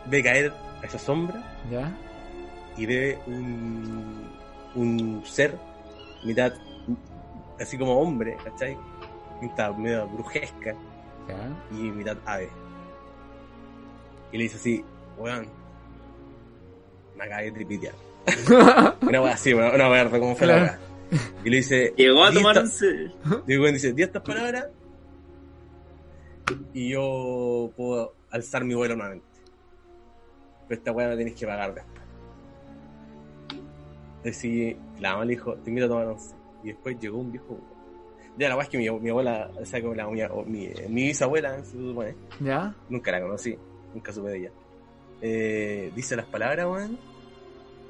ve 0.06 0.22
caer 0.22 0.52
a 0.82 0.86
esa 0.86 0.98
sombra 0.98 1.58
¿Ya? 1.70 1.92
y 2.76 2.86
ve 2.86 3.18
un, 3.26 4.30
un 4.76 5.22
ser, 5.26 5.58
mitad 6.24 6.52
así 7.60 7.76
como 7.76 7.98
hombre, 8.00 8.36
¿cachai? 8.44 8.76
Mitad 9.42 9.74
medio 9.74 10.06
brujesca 10.08 10.74
¿Ya? 11.28 11.76
y 11.76 11.90
mitad 11.90 12.16
ave. 12.24 12.48
Y 14.32 14.38
le 14.38 14.42
dice 14.44 14.56
así, 14.56 14.84
weón, 15.16 15.46
me 17.16 17.24
acabé 17.24 17.44
de 17.44 17.52
tripitear. 17.52 17.94
Una 19.02 19.22
weá 19.22 19.34
así, 19.34 19.54
una 19.54 19.72
una 19.74 19.88
weá, 19.90 20.10
como 20.10 20.36
fue 20.36 20.46
la 20.46 20.54
weá. 20.54 20.78
Y 21.44 21.50
le 21.50 21.56
dice, 21.58 21.94
Llegó 21.96 22.24
a 22.24 22.30
"Di 22.30 22.36
tomar 22.36 22.56
esta-" 22.58 22.64
once. 22.66 23.12
Y 23.46 23.52
el 23.52 23.60
weón 23.60 23.74
dice, 23.74 23.92
di 23.92 24.02
estas 24.02 24.22
palabras 24.22 24.68
y 26.72 26.90
yo 26.90 27.70
puedo 27.76 28.14
alzar 28.30 28.64
mi 28.64 28.74
vuelo 28.74 28.96
nuevamente. 28.96 29.26
Pero 30.68 30.78
esta 30.78 30.92
weá 30.92 31.08
me 31.08 31.16
tenéis 31.16 31.36
que 31.36 31.46
pagar 31.46 31.74
después. 31.74 31.98
Así, 34.26 34.76
la 35.00 35.12
mamá 35.12 35.24
le 35.24 35.30
dijo, 35.30 35.54
te 35.56 35.70
invito 35.70 35.86
a 35.86 35.88
tomar 35.88 36.06
once. 36.06 36.34
Y 36.62 36.68
después 36.68 36.98
llegó 36.98 37.18
un 37.18 37.32
viejo. 37.32 37.58
Ya 38.38 38.48
la 38.48 38.54
weá 38.54 38.62
es 38.64 38.70
que 38.70 38.78
mi, 38.78 38.88
mi 38.88 39.10
abuela, 39.10 39.50
o 39.60 39.64
sea, 39.64 39.82
como 39.82 39.94
la, 39.94 40.06
mi, 40.06 40.22
mi, 40.46 40.68
mi 40.88 41.02
bisabuela, 41.08 41.62
se 41.64 41.72
supone, 41.72 42.14
¿Ya? 42.38 42.72
nunca 42.88 43.10
la 43.10 43.20
conocí, 43.20 43.58
nunca 43.92 44.12
supe 44.12 44.30
de 44.30 44.38
ella. 44.38 44.52
Eh, 45.20 45.90
dice 45.96 46.14
las 46.14 46.26
palabras, 46.26 46.66
weón, 46.66 46.98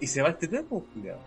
y 0.00 0.06
se 0.06 0.22
va 0.22 0.30
este 0.30 0.48
tiempo, 0.48 0.86
culiao. 0.94 1.18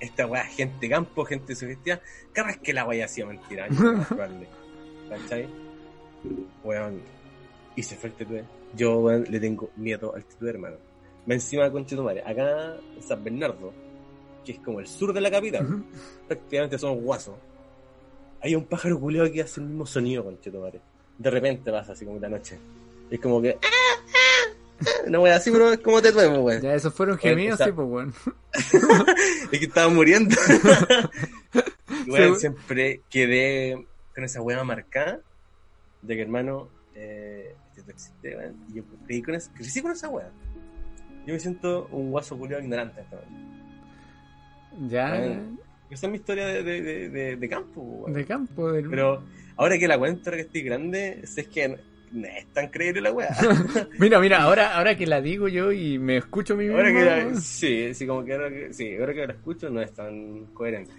Esta 0.00 0.26
weá, 0.26 0.44
gente 0.46 0.88
campo, 0.88 1.24
gente 1.24 1.54
sugestiva, 1.54 2.00
capaz 2.32 2.56
que 2.56 2.72
la 2.72 2.84
weá 2.84 3.04
hacía 3.04 3.24
mentira. 3.24 3.68
¿cachai? 5.08 5.48
Weón, 6.64 7.00
y 7.76 7.82
se 7.84 7.94
fue 7.94 8.10
el 8.10 8.16
tetue. 8.16 8.44
Yo, 8.74 8.98
weón, 8.98 9.26
le 9.30 9.38
tengo 9.38 9.70
miedo 9.76 10.12
al 10.12 10.24
tetue, 10.24 10.50
hermano. 10.50 10.76
Me 11.26 11.34
encima 11.34 11.70
con 11.70 11.86
madre, 12.02 12.22
acá 12.26 12.76
en 12.96 13.02
San 13.02 13.22
Bernardo, 13.22 13.72
que 14.44 14.52
es 14.52 14.58
como 14.58 14.80
el 14.80 14.88
sur 14.88 15.12
de 15.12 15.20
la 15.20 15.30
capital, 15.30 15.84
prácticamente 16.26 16.78
somos 16.78 17.02
guasos. 17.02 17.36
Hay 18.44 18.54
un 18.54 18.66
pájaro 18.66 19.00
culiao 19.00 19.32
que 19.32 19.40
hace 19.40 19.62
el 19.62 19.68
mismo 19.68 19.86
sonido 19.86 20.22
con 20.22 20.38
madre. 20.60 20.78
De 21.16 21.30
repente 21.30 21.72
pasa 21.72 21.92
así 21.92 22.04
como 22.04 22.20
la 22.20 22.28
noche. 22.28 22.58
Es 23.10 23.18
como 23.18 23.40
que. 23.40 23.56
No, 25.08 25.22
weón, 25.22 25.34
así, 25.34 25.50
bro, 25.50 25.72
es 25.72 25.78
como 25.78 26.02
te 26.02 26.12
duermo, 26.12 26.40
weón. 26.40 26.60
Ya, 26.60 26.74
esos 26.74 26.92
fueron 26.92 27.16
gemidos, 27.16 27.58
sí, 27.58 27.72
pues, 27.72 27.88
weón. 27.88 28.12
Es 29.50 29.58
que 29.58 29.64
estaba 29.64 29.88
muriendo. 29.88 30.36
Weón, 32.06 32.34
Sí. 32.34 32.40
siempre 32.40 33.00
quedé 33.08 33.86
con 34.14 34.24
esa 34.24 34.42
weá 34.42 34.62
marcada 34.62 35.20
de 36.02 36.16
que, 36.16 36.20
hermano, 36.20 36.68
eh, 36.94 37.54
esto 37.74 37.90
existe, 37.90 38.36
weón. 38.36 38.56
Y 38.68 38.74
yo 38.74 38.82
creí 39.06 39.22
con 39.22 39.34
esa, 39.36 39.50
crecí 39.54 39.80
con 39.80 39.92
esa 39.92 40.10
weá. 40.10 40.28
Yo 41.26 41.32
me 41.32 41.40
siento 41.40 41.88
un 41.92 42.10
guaso 42.10 42.36
culiao 42.36 42.60
ignorante 42.60 43.00
esta. 43.00 43.20
Ya. 44.88 45.40
Esa 45.90 46.06
es 46.06 46.10
mi 46.10 46.18
historia 46.18 46.46
de, 46.46 46.62
de, 46.62 46.82
de, 46.82 47.08
de- 47.10 47.36
de 47.36 47.48
campo, 47.48 47.80
weón. 47.82 48.12
De 48.14 48.24
campo, 48.24 48.72
del... 48.72 48.88
Pero 48.88 49.22
ahora 49.56 49.78
que 49.78 49.86
la 49.88 49.98
cuento, 49.98 50.30
ahora 50.30 50.36
que 50.38 50.46
estoy 50.46 50.62
grande, 50.62 51.20
sé 51.26 51.42
es 51.42 51.48
que 51.48 51.68
no, 51.68 51.76
no 52.12 52.26
es 52.26 52.46
tan 52.52 52.68
creíble 52.68 53.00
la 53.00 53.12
weá. 53.12 53.36
Mira, 53.98 54.18
mira, 54.20 54.42
ahora, 54.42 54.76
ahora 54.76 54.96
que 54.96 55.06
la 55.06 55.20
digo 55.20 55.46
yo 55.48 55.70
y 55.72 55.98
me 55.98 56.16
escucho 56.16 56.54
a 56.54 56.56
mí 56.56 56.64
mismo. 56.64 56.78
ahora 56.78 56.92
que 56.92 57.04
la, 57.04 57.40
sí, 57.40 57.94
sí, 57.94 58.06
como 58.06 58.24
que 58.24 58.32
ahora 58.32 58.50
que, 58.50 58.72
sí, 58.72 58.96
ahora 58.96 59.12
que 59.14 59.26
la 59.26 59.32
escucho 59.34 59.68
no 59.70 59.80
es 59.80 59.92
tan 59.92 60.46
coherente. 60.54 60.92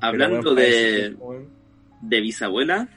Hablando 0.00 0.54
de, 0.54 1.16
de 2.02 2.20
bisabuela, 2.20 2.88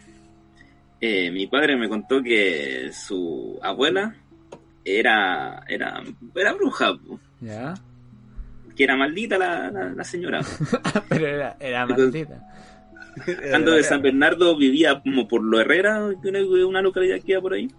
eh, 0.99 1.31
mi 1.31 1.47
padre 1.47 1.75
me 1.77 1.87
contó 1.89 2.21
que 2.21 2.89
su 2.93 3.57
abuela 3.63 4.15
era, 4.83 5.63
era, 5.67 6.03
era 6.35 6.53
bruja, 6.53 6.93
Ya. 7.39 7.73
Que 8.75 8.83
era 8.83 8.95
maldita 8.95 9.37
la, 9.37 9.69
la, 9.71 9.89
la 9.89 10.03
señora. 10.03 10.41
Pero 11.09 11.27
era, 11.27 11.55
era 11.59 11.85
maldita. 11.85 12.41
Hablando 13.43 13.71
de 13.73 13.83
San 13.83 14.01
Bernardo, 14.01 14.55
vivía 14.55 15.01
como 15.01 15.27
por 15.27 15.43
lo 15.43 15.59
Herrera, 15.59 16.09
que 16.21 16.29
una, 16.29 16.39
una 16.65 16.81
localidad 16.81 17.15
que 17.17 17.23
queda 17.23 17.41
por 17.41 17.53
ahí. 17.53 17.69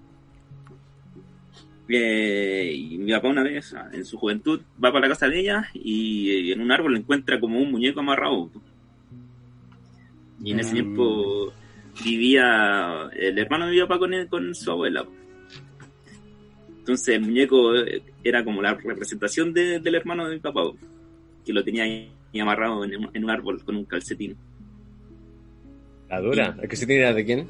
Eh, 1.88 2.72
y 2.74 2.98
mi 2.98 3.12
papá 3.12 3.28
una 3.28 3.42
vez, 3.42 3.74
en 3.92 4.04
su 4.04 4.16
juventud, 4.18 4.60
va 4.82 4.92
para 4.92 5.06
la 5.06 5.08
casa 5.14 5.28
de 5.28 5.40
ella 5.40 5.68
y 5.74 6.30
eh, 6.30 6.52
en 6.52 6.60
un 6.60 6.70
árbol 6.70 6.96
encuentra 6.96 7.38
como 7.40 7.58
un 7.58 7.70
muñeco 7.70 8.00
amarrado. 8.00 8.50
Y 10.44 10.52
en 10.52 10.60
ese 10.60 10.70
Mm. 10.70 10.74
tiempo 10.74 11.52
vivía, 12.04 13.10
el 13.14 13.38
hermano 13.38 13.66
de 13.66 13.72
mi 13.72 13.80
papá 13.80 13.98
con, 13.98 14.14
él- 14.14 14.28
con 14.28 14.54
su 14.54 14.70
abuela. 14.70 15.04
Entonces 16.82 17.14
el 17.14 17.20
muñeco 17.22 17.76
eh, 17.76 18.02
era 18.24 18.44
como 18.44 18.60
la 18.60 18.74
representación 18.74 19.52
de- 19.52 19.78
del 19.78 19.94
hermano 19.94 20.26
de 20.28 20.34
mi 20.34 20.40
papá, 20.40 20.62
que 21.44 21.52
lo 21.52 21.62
tenía 21.62 21.84
ahí 21.84 22.10
amarrado 22.40 22.84
en 22.84 22.96
un, 22.96 23.10
en 23.14 23.24
un 23.24 23.30
árbol 23.30 23.62
con 23.64 23.76
un 23.76 23.84
calcetín. 23.84 24.36
La 26.08 26.20
dura. 26.20 26.56
¿El 26.60 26.68
que 26.68 26.76
se 26.76 26.86
tiene 26.86 27.02
era 27.02 27.12
de 27.14 27.24
quién? 27.24 27.48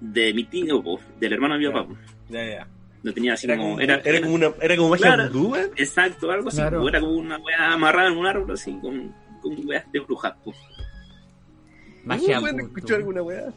de 0.00 0.32
mi 0.32 0.44
tío, 0.44 0.80
po, 0.82 1.00
del 1.18 1.32
hermano 1.32 1.54
de 1.54 1.60
mi 1.66 1.72
papá. 1.72 1.92
Ya, 2.28 2.44
ya. 2.44 2.68
Lo 3.02 3.12
tenía 3.12 3.32
así 3.34 3.46
Era 3.46 3.56
como. 3.56 3.70
como, 3.70 3.80
Era, 3.80 4.00
era, 4.04 4.20
como 4.20 4.34
una, 4.34 4.52
era 4.60 4.76
como 4.76 4.88
magia 4.90 5.06
Claro. 5.14 5.32
vudú. 5.32 5.56
Exacto, 5.76 6.30
algo 6.30 6.48
así. 6.48 6.56
Claro. 6.58 6.88
Era 6.88 7.00
como 7.00 7.12
una 7.14 7.36
wea 7.38 7.72
amarrada 7.72 8.08
en 8.08 8.16
un 8.18 8.26
árbol, 8.26 8.50
así, 8.52 8.72
con, 8.80 9.12
con 9.40 9.66
weas 9.66 9.90
de 9.92 10.00
brujas. 10.00 10.34
po. 10.44 10.52
Magia. 12.04 12.40
Uh, 12.40 12.46
escuchó 12.46 12.94
alguna 12.96 13.22
weá. 13.22 13.52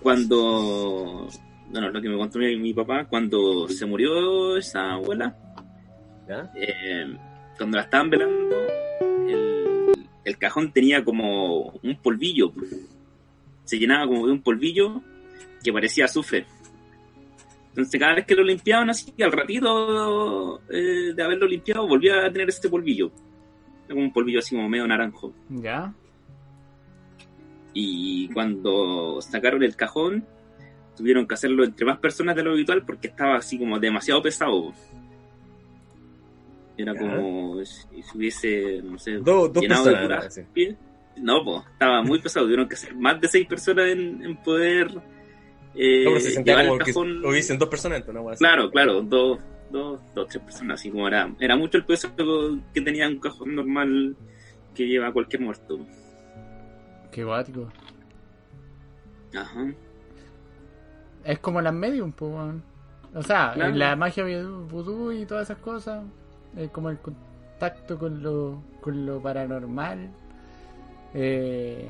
Cuando. 0.00 1.28
Bueno, 1.70 1.90
lo 1.90 2.00
que 2.00 2.08
me 2.08 2.16
contó 2.16 2.38
mi, 2.38 2.56
mi 2.56 2.72
papá, 2.72 3.04
cuando 3.04 3.68
se 3.68 3.86
murió 3.86 4.56
esa 4.56 4.92
abuela, 4.92 5.36
¿Ya? 6.28 6.50
eh, 6.54 7.16
cuando 7.56 7.76
la 7.76 7.82
estaban 7.84 8.10
velando, 8.10 8.56
el, 9.28 10.06
el 10.24 10.38
cajón 10.38 10.72
tenía 10.72 11.04
como 11.04 11.72
un 11.82 11.96
polvillo. 12.02 12.52
po. 12.52 12.60
Se 13.64 13.78
llenaba 13.78 14.06
como 14.06 14.26
de 14.26 14.32
un 14.32 14.42
polvillo 14.42 15.02
que 15.62 15.72
parecía 15.72 16.04
azufre. 16.04 16.46
Entonces 17.70 18.00
cada 18.00 18.14
vez 18.14 18.24
que 18.26 18.34
lo 18.34 18.42
limpiaban 18.44 18.88
así, 18.88 19.12
al 19.22 19.32
ratito 19.32 20.60
eh, 20.70 21.12
de 21.14 21.22
haberlo 21.22 21.46
limpiado, 21.46 21.86
volvía 21.86 22.24
a 22.24 22.32
tener 22.32 22.48
este 22.48 22.70
polvillo. 22.70 23.10
Era 23.84 23.94
como 23.94 24.02
un 24.02 24.12
polvillo 24.12 24.38
así 24.38 24.54
como 24.56 24.68
medio 24.68 24.86
naranjo. 24.86 25.34
Ya. 25.50 25.92
Y 27.74 28.28
cuando 28.32 29.20
sacaron 29.20 29.62
el 29.62 29.76
cajón, 29.76 30.24
tuvieron 30.96 31.26
que 31.26 31.34
hacerlo 31.34 31.64
entre 31.64 31.84
más 31.86 31.98
personas 31.98 32.34
de 32.36 32.42
lo 32.42 32.52
habitual 32.52 32.84
porque 32.84 33.08
estaba 33.08 33.36
así 33.36 33.58
como 33.58 33.78
demasiado 33.78 34.22
pesado. 34.22 34.72
Era 36.78 36.92
Ya. 36.94 37.00
como 37.00 37.64
si 37.64 37.86
hubiese, 38.14 38.82
no 38.82 38.98
sé, 38.98 39.12
llenado 39.12 39.84
de 39.84 40.44
pies. 40.52 40.76
No, 41.16 41.42
pues, 41.42 41.62
estaba 41.72 42.02
muy 42.02 42.20
pesado. 42.20 42.44
Tuvieron 42.44 42.68
que 42.68 42.76
ser 42.76 42.94
más 42.94 43.18
de 43.20 43.28
seis 43.28 43.46
personas 43.46 43.86
en, 43.86 44.22
en 44.22 44.36
poder 44.42 44.88
eh, 45.74 46.04
No, 46.04 46.10
pero 46.10 46.20
se 46.20 46.30
sentía 46.32 46.56
como 46.62 46.74
el 46.74 46.78
que 46.84 46.92
cajón. 46.92 47.24
hubiesen 47.24 47.58
dos 47.58 47.68
personas, 47.70 48.00
entonces, 48.00 48.32
así. 48.32 48.38
Claro, 48.38 48.70
claro, 48.70 49.00
dos, 49.02 49.38
dos, 49.70 50.00
dos, 50.14 50.28
tres 50.28 50.42
personas, 50.42 50.78
así 50.80 50.90
como 50.90 51.08
era, 51.08 51.34
era 51.40 51.56
mucho 51.56 51.78
el 51.78 51.86
peso 51.86 52.10
que 52.74 52.80
tenía 52.82 53.08
un 53.08 53.18
cajón 53.18 53.54
normal 53.54 54.14
que 54.74 54.86
lleva 54.86 55.10
cualquier 55.12 55.40
muerto. 55.42 55.78
Qué 57.10 57.24
guático. 57.24 57.72
Ajá. 59.34 59.72
Es 61.26 61.38
como 61.40 61.60
las 61.60 61.74
medium, 61.74 62.12
pues. 62.12 62.32
O 63.14 63.22
sea, 63.22 63.52
Claro. 63.54 63.74
la 63.74 63.96
magia 63.96 64.24
vudú 64.24 65.10
y 65.12 65.24
todas 65.26 65.50
esas 65.50 65.58
cosas. 65.62 66.04
Es 66.56 66.70
como 66.70 66.90
el 66.90 66.98
contacto 66.98 67.98
con 67.98 68.22
lo, 68.22 68.62
con 68.80 69.04
lo 69.06 69.20
paranormal. 69.20 70.10
Eh, 71.14 71.86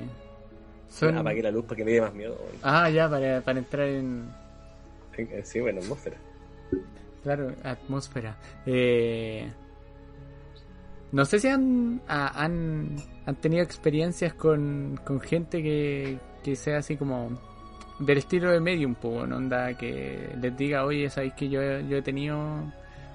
son... 0.88 1.18
Apagué 1.18 1.42
la 1.42 1.51
luz 1.51 1.64
para 1.64 1.77
que 1.77 1.85
me 1.85 1.92
dé 1.92 2.01
más 2.01 2.14
miedo. 2.14 2.38
Ah, 2.62 2.88
ya, 2.90 3.09
para, 3.11 3.40
para 3.42 3.59
entrar 3.59 3.87
en. 3.88 4.29
Sí, 5.44 5.61
bueno, 5.61 5.81
atmósfera. 5.81 6.16
Claro, 7.22 7.53
atmósfera. 7.64 8.37
Eh, 8.66 9.51
no 11.12 11.25
sé 11.25 11.40
si 11.40 11.49
han, 11.49 12.01
han, 12.07 12.96
han 13.25 13.37
tenido 13.37 13.62
experiencias 13.64 14.35
con, 14.35 15.01
con 15.05 15.20
gente 15.20 15.62
que, 15.62 16.18
que 16.44 16.55
sea 16.55 16.79
así 16.79 16.96
como 16.96 17.31
del 17.99 18.19
estilo 18.19 18.51
de 18.51 18.61
Medium, 18.61 18.95
pues, 18.95 19.15
weón, 19.15 19.33
onda 19.33 19.73
que 19.75 20.35
les 20.41 20.57
diga, 20.57 20.85
oye, 20.85 21.09
sabéis 21.11 21.35
que 21.35 21.49
yo, 21.49 21.61
yo 21.81 21.97
he 21.99 22.03
tenido, 22.03 22.39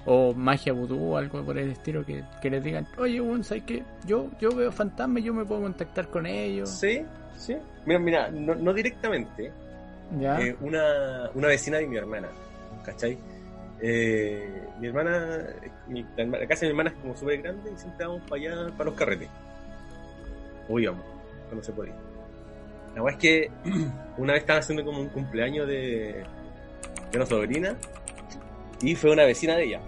o 0.06 0.34
magia 0.34 0.72
vudú 0.72 1.12
o 1.12 1.16
algo 1.16 1.42
por 1.44 1.56
el 1.58 1.70
estilo, 1.70 2.04
que, 2.04 2.22
que 2.40 2.50
les 2.50 2.62
digan, 2.64 2.86
oye, 2.98 3.20
weón, 3.20 3.44
sabéis 3.44 3.64
que 3.64 3.82
yo, 4.06 4.28
yo 4.40 4.50
veo 4.54 4.72
fantasmas, 4.72 5.22
yo 5.22 5.32
me 5.34 5.44
puedo 5.44 5.62
contactar 5.62 6.08
con 6.08 6.26
ellos. 6.26 6.68
Sí, 6.70 7.02
sí. 7.36 7.56
Mira, 7.86 7.98
mira, 8.00 8.30
no, 8.30 8.54
no 8.54 8.72
directamente. 8.74 9.52
¿Ya? 10.20 10.40
Eh, 10.40 10.56
una, 10.60 11.30
una 11.34 11.48
vecina 11.48 11.78
de 11.78 11.86
mi 11.86 11.96
hermana, 11.96 12.28
¿cachai? 12.84 13.16
Eh, 13.80 14.62
mi 14.78 14.88
hermana, 14.88 15.38
mi- 15.88 16.06
la 16.16 16.46
casa 16.46 16.60
de 16.60 16.66
mi 16.66 16.70
hermana 16.78 16.90
es 16.90 16.96
como 16.96 17.16
súper 17.16 17.40
grande 17.42 17.70
y 17.74 17.78
siempre 17.78 18.06
vamos 18.06 18.22
para 18.28 18.40
allá, 18.42 18.76
para 18.76 18.90
los 18.90 18.94
carretes. 18.98 19.28
O 20.68 20.78
íbamos, 20.78 21.04
cuando 21.48 21.64
se 21.64 21.72
podía. 21.72 21.94
La 22.94 23.02
verdad 23.02 23.10
es 23.12 23.16
que 23.16 23.50
una 24.18 24.34
vez 24.34 24.42
estaba 24.42 24.58
haciendo 24.58 24.84
como 24.84 25.00
un 25.00 25.08
cumpleaños 25.08 25.66
de, 25.66 26.24
de 27.10 27.16
una 27.16 27.26
sobrina 27.26 27.76
y 28.82 28.94
fue 28.94 29.12
una 29.12 29.24
vecina 29.24 29.56
de 29.56 29.64
ella. 29.64 29.80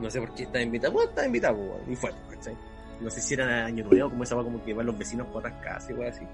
No 0.00 0.10
sé 0.10 0.20
por 0.20 0.34
qué 0.34 0.44
estaba 0.44 0.62
invitada, 0.62 0.92
bueno, 0.92 1.08
estaba 1.08 1.26
invitada, 1.26 1.56
y 1.88 1.96
fue, 1.96 2.10
¿cachai? 2.30 2.56
No 3.00 3.10
sé 3.10 3.20
si 3.20 3.34
era 3.34 3.64
año 3.64 3.84
nuevo, 3.84 4.10
como 4.10 4.22
esa 4.22 4.36
como 4.36 4.64
que 4.64 4.72
van 4.72 4.86
los 4.86 4.96
vecinos 4.96 5.26
por 5.28 5.38
otras 5.38 5.54
casas 5.62 5.90
y 5.90 6.02
así. 6.04 6.26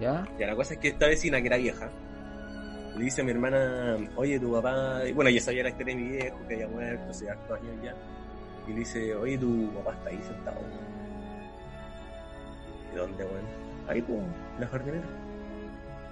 ¿Ya? 0.00 0.26
Ya, 0.38 0.46
la 0.46 0.56
cosa 0.56 0.74
es 0.74 0.80
que 0.80 0.88
esta 0.88 1.06
vecina, 1.06 1.40
que 1.40 1.46
era 1.48 1.58
vieja, 1.58 1.90
le 2.96 3.04
dice 3.04 3.20
a 3.20 3.24
mi 3.24 3.32
hermana, 3.32 3.98
oye, 4.16 4.40
tu 4.40 4.52
papá, 4.52 5.02
y 5.06 5.12
bueno, 5.12 5.30
ya 5.30 5.40
sabía 5.40 5.62
la 5.64 5.68
historia 5.68 5.94
de 5.94 6.02
mi 6.02 6.08
viejo, 6.10 6.38
que 6.48 6.54
había 6.54 6.68
muerto 6.68 7.10
hace 7.10 7.28
hartos 7.28 7.60
años 7.60 7.74
ya, 7.82 7.94
y 8.66 8.70
le 8.70 8.78
dice, 8.78 9.14
oye, 9.14 9.36
tu 9.36 9.70
papá 9.74 9.92
está 9.92 10.10
ahí 10.10 10.20
sentado. 10.22 10.60
¿Y 12.92 12.96
dónde, 12.96 13.24
weón? 13.24 13.64
Ahí, 13.88 13.98
en 14.08 14.60
la 14.60 14.66
jardinera. 14.68 15.23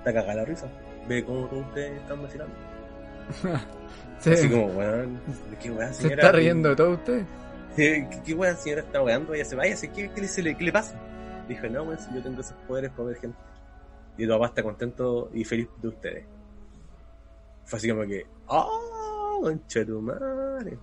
Está 0.02 0.12
cagada 0.12 0.34
la 0.34 0.44
risa. 0.44 0.66
Ve 1.08 1.24
cómo 1.24 1.46
todos 1.46 1.64
ustedes 1.66 2.00
están 2.00 2.22
vacilando. 2.22 2.54
Sí. 4.18 4.30
Así 4.30 4.48
como, 4.48 4.66
weón, 4.66 5.20
qué 5.60 5.68
weón, 5.72 5.92
¿Se 5.94 6.02
señora. 6.02 6.22
está 6.22 6.30
riendo 6.32 6.68
de 6.68 6.76
todo 6.76 6.90
usted? 6.92 7.24
¿Qué, 7.74 8.06
qué, 8.08 8.20
qué 8.24 8.34
weón, 8.34 8.56
señora 8.56 8.82
está 8.82 9.02
weando? 9.02 9.34
Ella 9.34 9.44
se 9.44 9.56
vaya, 9.56 9.74
¿qué, 9.80 10.10
qué, 10.14 10.20
le, 10.20 10.28
se 10.28 10.42
le- 10.44 10.56
qué 10.56 10.62
le 10.62 10.72
pasa? 10.72 10.94
Dijo, 11.48 11.66
no, 11.66 11.82
weón, 11.82 11.98
si 11.98 12.14
yo 12.14 12.22
tengo 12.22 12.40
esos 12.40 12.56
poderes 12.68 12.90
para 12.92 13.04
ver 13.08 13.16
gente. 13.16 13.36
Y 14.16 14.24
tu 14.24 14.32
papá 14.32 14.46
está 14.46 14.62
contento 14.62 15.28
y 15.34 15.42
feliz 15.44 15.66
de 15.80 15.88
ustedes. 15.88 16.24
Fue 17.64 17.78
así 17.78 17.88
como 17.88 18.02
que, 18.02 18.24
¡oh, 18.46 19.40
concha 19.42 19.84
tu 19.84 20.00
madre! 20.00 20.78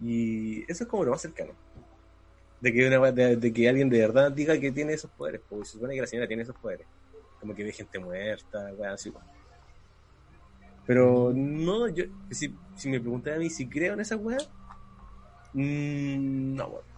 Y 0.00 0.62
eso 0.70 0.82
es 0.84 0.90
como 0.90 1.04
lo 1.04 1.12
más 1.12 1.20
cercano. 1.20 1.52
De 2.60 2.72
que, 2.72 2.88
una, 2.88 3.12
de, 3.12 3.36
de 3.36 3.52
que 3.52 3.68
alguien 3.68 3.88
de 3.88 4.00
verdad 4.00 4.32
diga 4.32 4.58
que 4.58 4.72
tiene 4.72 4.94
esos 4.94 5.10
poderes, 5.12 5.40
porque 5.48 5.64
se 5.64 5.72
supone 5.72 5.94
que 5.94 6.00
la 6.00 6.06
señora 6.08 6.26
tiene 6.26 6.42
esos 6.42 6.56
poderes. 6.56 6.86
Como 7.40 7.54
que 7.54 7.64
ve 7.64 7.72
gente 7.72 7.98
muerta, 7.98 8.72
weón, 8.76 8.92
así. 8.92 9.10
weón. 9.10 9.24
Pero 10.86 11.32
no, 11.34 11.88
yo, 11.88 12.04
si, 12.30 12.54
si 12.76 12.88
me 12.88 13.00
preguntan 13.00 13.34
a 13.34 13.38
mí 13.38 13.48
si 13.50 13.68
creo 13.68 13.94
en 13.94 14.00
esa 14.00 14.16
weá, 14.16 14.38
mm, 15.54 16.54
no, 16.54 16.66
weón. 16.66 16.90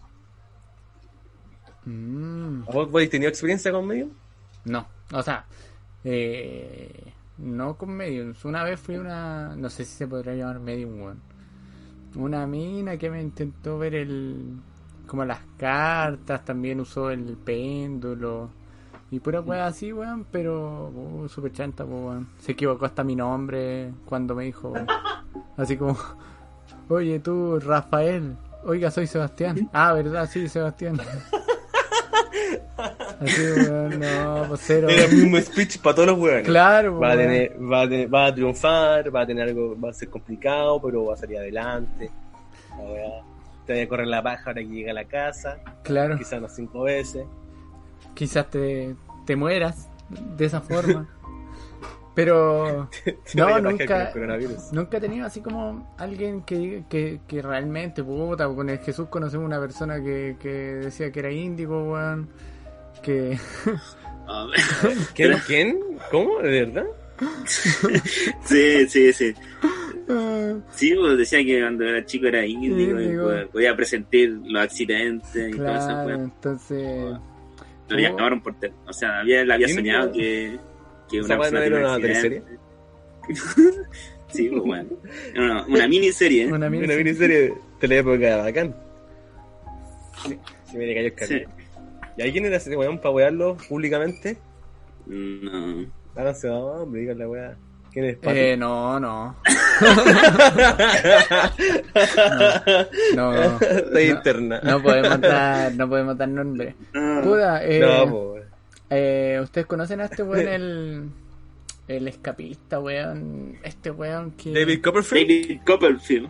Mm. 1.85 2.63
¿A 2.63 2.73
¿Vos, 2.73 2.87
vos 2.87 2.95
habéis 2.95 3.11
tenido 3.11 3.29
experiencia 3.29 3.73
con 3.73 3.87
Medium? 3.87 4.11
No, 4.65 4.87
o 5.13 5.23
sea, 5.23 5.45
eh, 6.05 7.13
no 7.39 7.77
con 7.77 7.91
mediums. 7.91 8.45
Una 8.45 8.63
vez 8.65 8.79
fui 8.79 8.97
una, 8.97 9.57
no 9.57 9.69
sé 9.69 9.85
si 9.85 9.97
se 9.97 10.07
podría 10.07 10.35
llamar 10.35 10.61
medium, 10.61 11.01
weón. 11.03 11.21
Una 12.15 12.47
mina 12.47 12.97
que 12.97 13.11
me 13.11 13.21
intentó 13.21 13.79
ver 13.79 13.95
el, 13.95 14.61
como 15.07 15.25
las 15.25 15.41
cartas, 15.57 16.45
también 16.45 16.81
usó 16.81 17.11
el 17.11 17.37
péndulo 17.37 18.51
y 19.13 19.21
pura 19.21 19.41
weá 19.43 19.67
así, 19.67 19.93
weón, 19.93 20.25
pero 20.33 20.89
uh, 20.89 21.29
super 21.29 21.53
chanta, 21.53 21.85
weón. 21.85 22.29
Se 22.41 22.53
equivocó 22.53 22.87
hasta 22.87 23.05
mi 23.05 23.15
nombre 23.15 23.93
cuando 24.07 24.35
me 24.35 24.45
dijo, 24.45 24.73
así 25.57 25.77
como, 25.77 25.97
oye 26.89 27.21
tú, 27.21 27.61
Rafael, 27.61 28.37
oiga, 28.65 28.91
soy 28.91 29.07
Sebastián. 29.07 29.69
Ah, 29.73 29.93
verdad, 29.93 30.29
sí, 30.31 30.49
Sebastián. 30.49 30.99
Así, 33.21 33.41
weón, 33.41 34.01
no, 34.01 34.45
pues 34.49 34.61
cero. 34.65 34.89
Era 34.91 35.05
el 35.05 35.13
mismo 35.15 35.39
speech 35.39 35.79
para 35.79 35.95
todos 35.95 36.09
los 36.09 36.19
weones. 36.19 36.45
Claro, 36.45 36.99
Va 36.99 37.13
a, 37.13 37.17
weón. 37.17 37.29
tener, 37.29 37.73
va, 37.73 37.83
a 37.83 37.89
tener- 37.89 38.13
va 38.15 38.27
a 38.27 38.35
triunfar, 38.35 39.15
va 39.15 39.21
a 39.21 39.27
tener 39.27 39.49
algo, 39.49 39.79
va 39.81 39.91
a 39.91 39.93
ser 39.93 40.09
complicado, 40.11 40.81
pero 40.83 41.05
va 41.05 41.15
a 41.15 41.17
salir 41.17 41.39
adelante. 41.39 42.11
La 42.71 42.77
weá. 42.85 43.23
Te 43.67 43.75
voy 43.75 43.83
a 43.83 43.89
correr 43.89 44.07
la 44.09 44.23
paja 44.23 44.43
ahora 44.47 44.61
que 44.63 44.67
llega 44.69 44.91
a 44.91 44.95
la 44.95 45.05
casa, 45.05 45.59
Claro, 45.85 46.19
quizás 46.19 46.41
unas 46.41 46.57
cinco 46.57 46.83
veces. 46.83 47.25
Quizás 48.15 48.51
te, 48.51 48.95
te 49.27 49.37
mueras 49.37 49.89
de 50.37 50.45
esa 50.45 50.61
forma. 50.61 51.09
Pero 52.15 52.91
Te 53.05 53.17
No, 53.35 53.59
nunca- 53.59 54.13
nunca 54.73 54.97
he 54.99 55.01
tenido 55.01 55.25
así 55.27 55.41
como 55.41 55.95
alguien 55.97 56.43
que, 56.43 56.85
que, 56.91 57.21
que 57.27 57.41
realmente, 57.41 58.05
puta, 58.05 58.47
con 58.49 58.69
el 58.69 58.79
Jesús 58.81 59.09
conocemos 59.09 59.47
una 59.47 59.59
persona 59.59 60.03
que, 60.03 60.37
que 60.39 60.49
decía 60.49 61.11
que 61.11 61.21
era 61.21 61.31
índigo, 61.33 61.93
weón. 61.93 62.29
Que. 63.03 63.39
¿Quién? 65.15 65.39
¿Quién? 65.47 65.81
¿Cómo? 66.11 66.39
¿De 66.41 66.65
verdad? 66.67 66.87
Sí, 68.45 68.89
sí, 68.89 69.13
sí. 69.13 69.35
Sí, 70.73 70.95
pues 70.95 71.17
decía 71.19 71.39
que 71.45 71.61
cuando 71.61 71.85
era 71.85 72.05
chico 72.05 72.27
era 72.27 72.45
índigo 72.45 73.01
y 73.01 73.05
Índigo. 73.05 73.25
pues, 73.25 73.47
podía 73.49 73.77
presentir 73.77 74.31
los 74.45 74.63
accidentes 74.63 75.55
y 75.55 75.57
todo 75.57 75.69
eso. 75.75 76.01
Pues. 76.05 76.19
entonces. 76.19 77.17
Lo 77.93 77.99
llamaron 78.01 78.41
por 78.43 78.55
tel- 78.59 78.73
O 78.87 78.93
sea, 78.93 79.21
había, 79.21 79.45
le 79.45 79.55
había 79.55 79.69
soñado 79.69 80.13
que, 80.13 80.59
que 81.11 81.19
¿Esa 81.19 81.35
una 81.35 81.41
weá 81.41 81.51
no 81.51 81.77
un 81.77 81.83
una 81.85 81.97
teleserie? 81.99 82.43
Sí, 84.29 84.49
pues 84.49 84.63
bueno. 84.63 84.89
Una, 85.37 85.67
una 85.67 85.87
miniserie. 85.89 86.45
¿eh? 86.45 86.53
Una 86.53 86.71
mina- 86.71 86.87
Una 86.87 86.97
miniserie 86.97 87.53
de 87.81 87.89
la 87.89 87.95
época 87.97 88.17
de 88.19 88.37
bacán. 88.37 88.75
Si 90.65 90.77
me 90.79 90.87
le 90.87 90.95
cayó 90.95 91.07
el 91.09 91.13
Sí. 91.13 91.17
carnet. 91.17 91.49
¿Y 92.17 92.23
alguien 92.23 92.47
era 92.47 92.57
ese 92.57 92.75
weón 92.77 92.99
para 92.99 93.11
wearlo 93.11 93.57
públicamente? 93.69 94.39
No. 95.07 95.85
Háganse 96.17 96.47
de 96.49 96.55
hombre, 96.55 97.01
digan 97.03 97.19
la 97.19 97.29
weá. 97.29 97.57
¿Quién 97.93 98.05
es 98.07 98.17
Pati? 98.17 98.39
Eh, 98.39 98.57
no, 98.57 98.99
no. 98.99 99.37
No, 103.15 103.33
no. 103.33 103.59
Estoy 103.61 104.07
no. 104.09 104.15
interna. 104.17 104.61
No 104.63 104.83
podemos 104.83 105.21
dar, 105.21 105.75
no 105.75 105.89
podemos 105.89 106.17
dar 106.17 106.29
nombre. 106.29 106.75
No. 106.95 107.23
Puda, 107.23 107.63
eh, 107.65 107.81
No, 107.81 108.05
weón. 108.05 108.43
Eh, 108.91 109.41
¿Ustedes 109.43 109.67
conocen 109.67 110.01
a 110.01 110.05
este 110.07 110.23
weón, 110.23 110.49
el, 110.49 111.09
el 111.89 112.09
escapista, 112.09 112.79
weón? 112.81 113.59
Este 113.63 113.91
weón 113.91 114.33
que... 114.33 114.53
David 114.53 114.83
Copperfield, 114.83 115.29
David 115.29 115.61
Copperfield. 115.67 116.29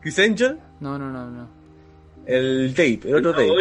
Chris 0.00 0.18
Angel, 0.20 0.58
No, 0.80 0.98
no, 0.98 1.10
no, 1.10 1.28
no. 1.30 1.48
el 2.26 2.72
Dave, 2.74 3.00
el 3.04 3.14
otro 3.16 3.32
Dave. 3.32 3.54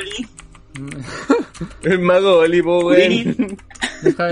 El 1.84 2.00
mago 2.00 2.40
Oli, 2.40 2.62
po, 2.62 2.82
Houdini. 2.82 3.24
weón. 3.38 3.58
Deja 4.04 4.30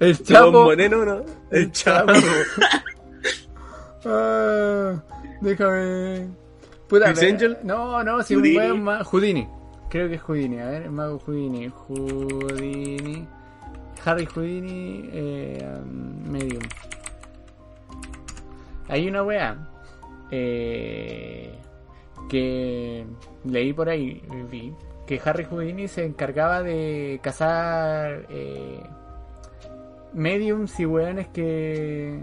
el 0.00 0.22
Chapo. 0.22 0.62
Moreno, 0.64 1.04
¿no? 1.04 1.24
El 1.50 1.72
Chapo. 1.72 2.12
Ah, 4.04 5.02
déjame. 5.40 6.28
Puta, 6.88 7.06
¿Chris 7.06 7.18
pero- 7.20 7.32
Angel? 7.32 7.58
No, 7.64 8.04
no, 8.04 8.22
si 8.22 8.36
un 8.36 8.42
weón 8.42 8.82
más. 8.84 9.06
Houdini. 9.06 9.48
Creo 9.90 10.08
que 10.08 10.14
es 10.16 10.22
Houdini. 10.22 10.58
A 10.60 10.66
ver, 10.66 10.82
el 10.82 10.90
mago 10.90 11.18
Houdini. 11.18 11.68
Houdini. 11.68 13.26
Harry 14.04 14.26
Houdini. 14.26 15.08
Eh, 15.12 15.66
um, 15.82 16.30
medium. 16.30 16.62
Hay 18.88 19.08
una 19.08 19.22
wea. 19.24 19.68
Eh, 20.30 21.52
que 22.28 23.04
leí 23.44 23.72
por 23.72 23.88
ahí. 23.88 24.22
Vi. 24.50 24.72
Que 25.06 25.20
Harry 25.24 25.44
Houdini 25.44 25.88
se 25.88 26.04
encargaba 26.04 26.62
de 26.62 27.20
cazar. 27.22 28.26
Eh, 28.28 28.80
mediums 30.12 30.78
y 30.80 30.86
weones 30.86 31.28
que 31.28 32.18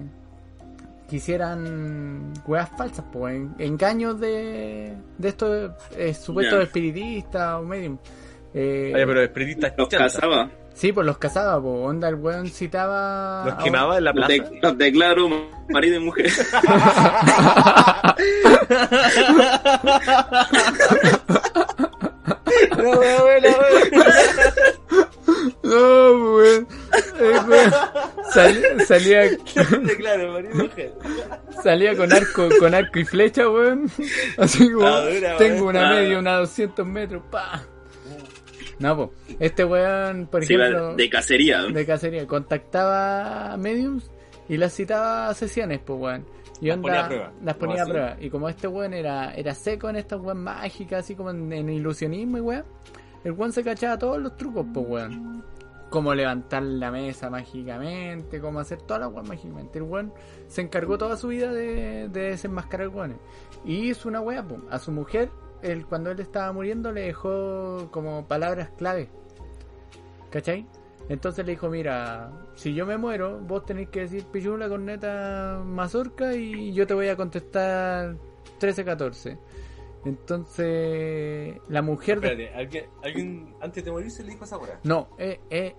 quisieran 1.07 2.33
weas 2.47 2.69
falsas, 2.75 3.05
pues 3.11 3.39
engaños 3.59 4.19
de, 4.19 4.95
de 5.17 5.29
estos 5.29 5.71
eh, 5.95 6.13
supuestos 6.13 6.63
espiritistas 6.63 7.59
o 7.59 7.63
medium. 7.63 7.97
Eh, 8.53 8.91
Oye, 8.95 9.05
pero 9.07 9.21
espiritistas 9.21 9.73
Los 9.77 9.89
cazaba. 9.89 10.49
Sí, 10.73 10.91
pues 10.91 11.05
los 11.05 11.19
cazaba, 11.19 11.61
pues 11.61 11.85
onda 11.85 12.09
el 12.09 12.15
weón 12.15 12.47
citaba. 12.47 13.43
Los 13.45 13.63
quemaba 13.63 13.97
en 13.99 14.03
la 14.05 14.13
plaza. 14.13 14.33
de- 14.33 14.59
los 14.59 14.75
declaro 14.77 15.29
marido 15.69 15.97
y 15.97 15.99
mujer. 15.99 16.31
Sal- 28.33 28.81
salía, 28.85 29.21
Claro, 29.97 30.39
salía 31.63 31.95
con 31.95 32.11
arco, 32.11 32.49
con 32.59 32.73
arco 32.73 32.99
y 32.99 33.05
flecha, 33.05 33.49
weón. 33.49 33.89
Así 34.37 34.71
como 34.71 34.87
Ah, 34.87 35.01
dura, 35.01 35.37
tengo 35.37 35.67
una 35.67 35.89
media, 35.91 36.19
una 36.19 36.37
200 36.37 36.85
metros, 36.85 37.23
pa. 37.31 37.63
No, 38.79 38.97
pues, 38.97 39.37
este 39.39 39.63
weón, 39.65 40.27
por 40.27 40.43
Se 40.45 40.55
ejemplo, 40.55 40.95
de 40.95 41.09
cacería. 41.09 41.61
de 41.63 41.85
cacería, 41.85 42.27
contactaba 42.27 43.53
a 43.53 43.57
mediums 43.57 44.09
y 44.49 44.57
las 44.57 44.73
citaba 44.73 45.29
a 45.29 45.33
sesiones, 45.33 45.79
pues 45.85 45.99
weón. 45.99 46.25
Y 46.61 46.67
Las 46.67 46.77
onda, 46.77 46.87
ponía 46.87 47.03
a 47.03 47.07
prueba. 47.07 47.31
Las 47.43 47.55
ponía 47.55 47.75
¿Cómo 47.75 47.85
a 47.85 47.89
prueba. 47.93 48.17
Y 48.21 48.29
como 48.29 48.49
este 48.49 48.67
weón 48.67 48.93
era, 48.93 49.33
era 49.35 49.53
seco 49.53 49.89
en 49.89 49.97
estas 49.97 50.19
weón 50.19 50.43
mágicas, 50.43 50.99
así 51.03 51.15
como 51.15 51.29
en, 51.31 51.51
en 51.53 51.69
ilusionismo 51.69 52.37
y 52.37 52.41
weón, 52.41 52.63
el 53.23 53.31
weón 53.33 53.51
se 53.53 53.63
cachaba 53.63 53.97
todos 53.97 54.19
los 54.21 54.35
trucos, 54.37 54.65
pues 54.73 54.85
weón. 54.87 55.43
Cómo 55.93 56.15
levantar 56.15 56.63
la 56.63 56.89
mesa 56.89 57.29
mágicamente, 57.29 58.41
cómo 58.41 58.59
hacer 58.59 58.81
todas 58.81 59.01
las 59.01 59.13
weas 59.13 59.27
mágicamente. 59.27 59.77
El 59.77 59.83
weón 59.83 60.11
se 60.47 60.61
encargó 60.61 60.97
toda 60.97 61.17
su 61.17 61.27
vida 61.27 61.51
de, 61.53 62.09
de 62.09 62.21
desenmascarar 62.31 62.87
weones. 62.87 63.17
Y 63.63 63.91
hizo 63.91 64.09
una 64.09 64.19
wea, 64.19 64.41
pues, 64.41 64.61
a 64.71 64.79
su 64.79 64.91
mujer, 64.91 65.29
él, 65.61 65.85
cuando 65.85 66.09
él 66.09 66.19
estaba 66.19 66.51
muriendo, 66.51 66.91
le 66.91 67.01
dejó 67.01 67.89
como 67.91 68.27
palabras 68.27 68.71
clave. 68.75 69.07
¿Cachai? 70.31 70.65
Entonces 71.09 71.45
le 71.45 71.51
dijo, 71.51 71.69
mira, 71.69 72.31
si 72.55 72.73
yo 72.73 72.87
me 72.87 72.97
muero, 72.97 73.39
vos 73.41 73.63
tenéis 73.63 73.89
que 73.89 73.99
decir 73.99 74.25
pichula, 74.25 74.67
corneta, 74.67 75.61
mazorca 75.63 76.33
y 76.33 76.73
yo 76.73 76.87
te 76.87 76.95
voy 76.95 77.09
a 77.09 77.15
contestar 77.15 78.17
13-14. 78.59 79.37
Entonces, 80.05 81.55
la 81.69 81.81
mujer 81.81 82.19
de... 82.19 82.27
Espérate, 82.31 82.55
¿alguien, 82.57 82.85
alguien 83.03 83.55
antes 83.61 83.83
de 83.85 83.91
morirse 83.91 84.23
le 84.23 84.31
dijo 84.31 84.43
esa 84.45 84.57
hora? 84.57 84.79
No, 84.83 85.09
eh, 85.17 85.39
eh, 85.49 85.75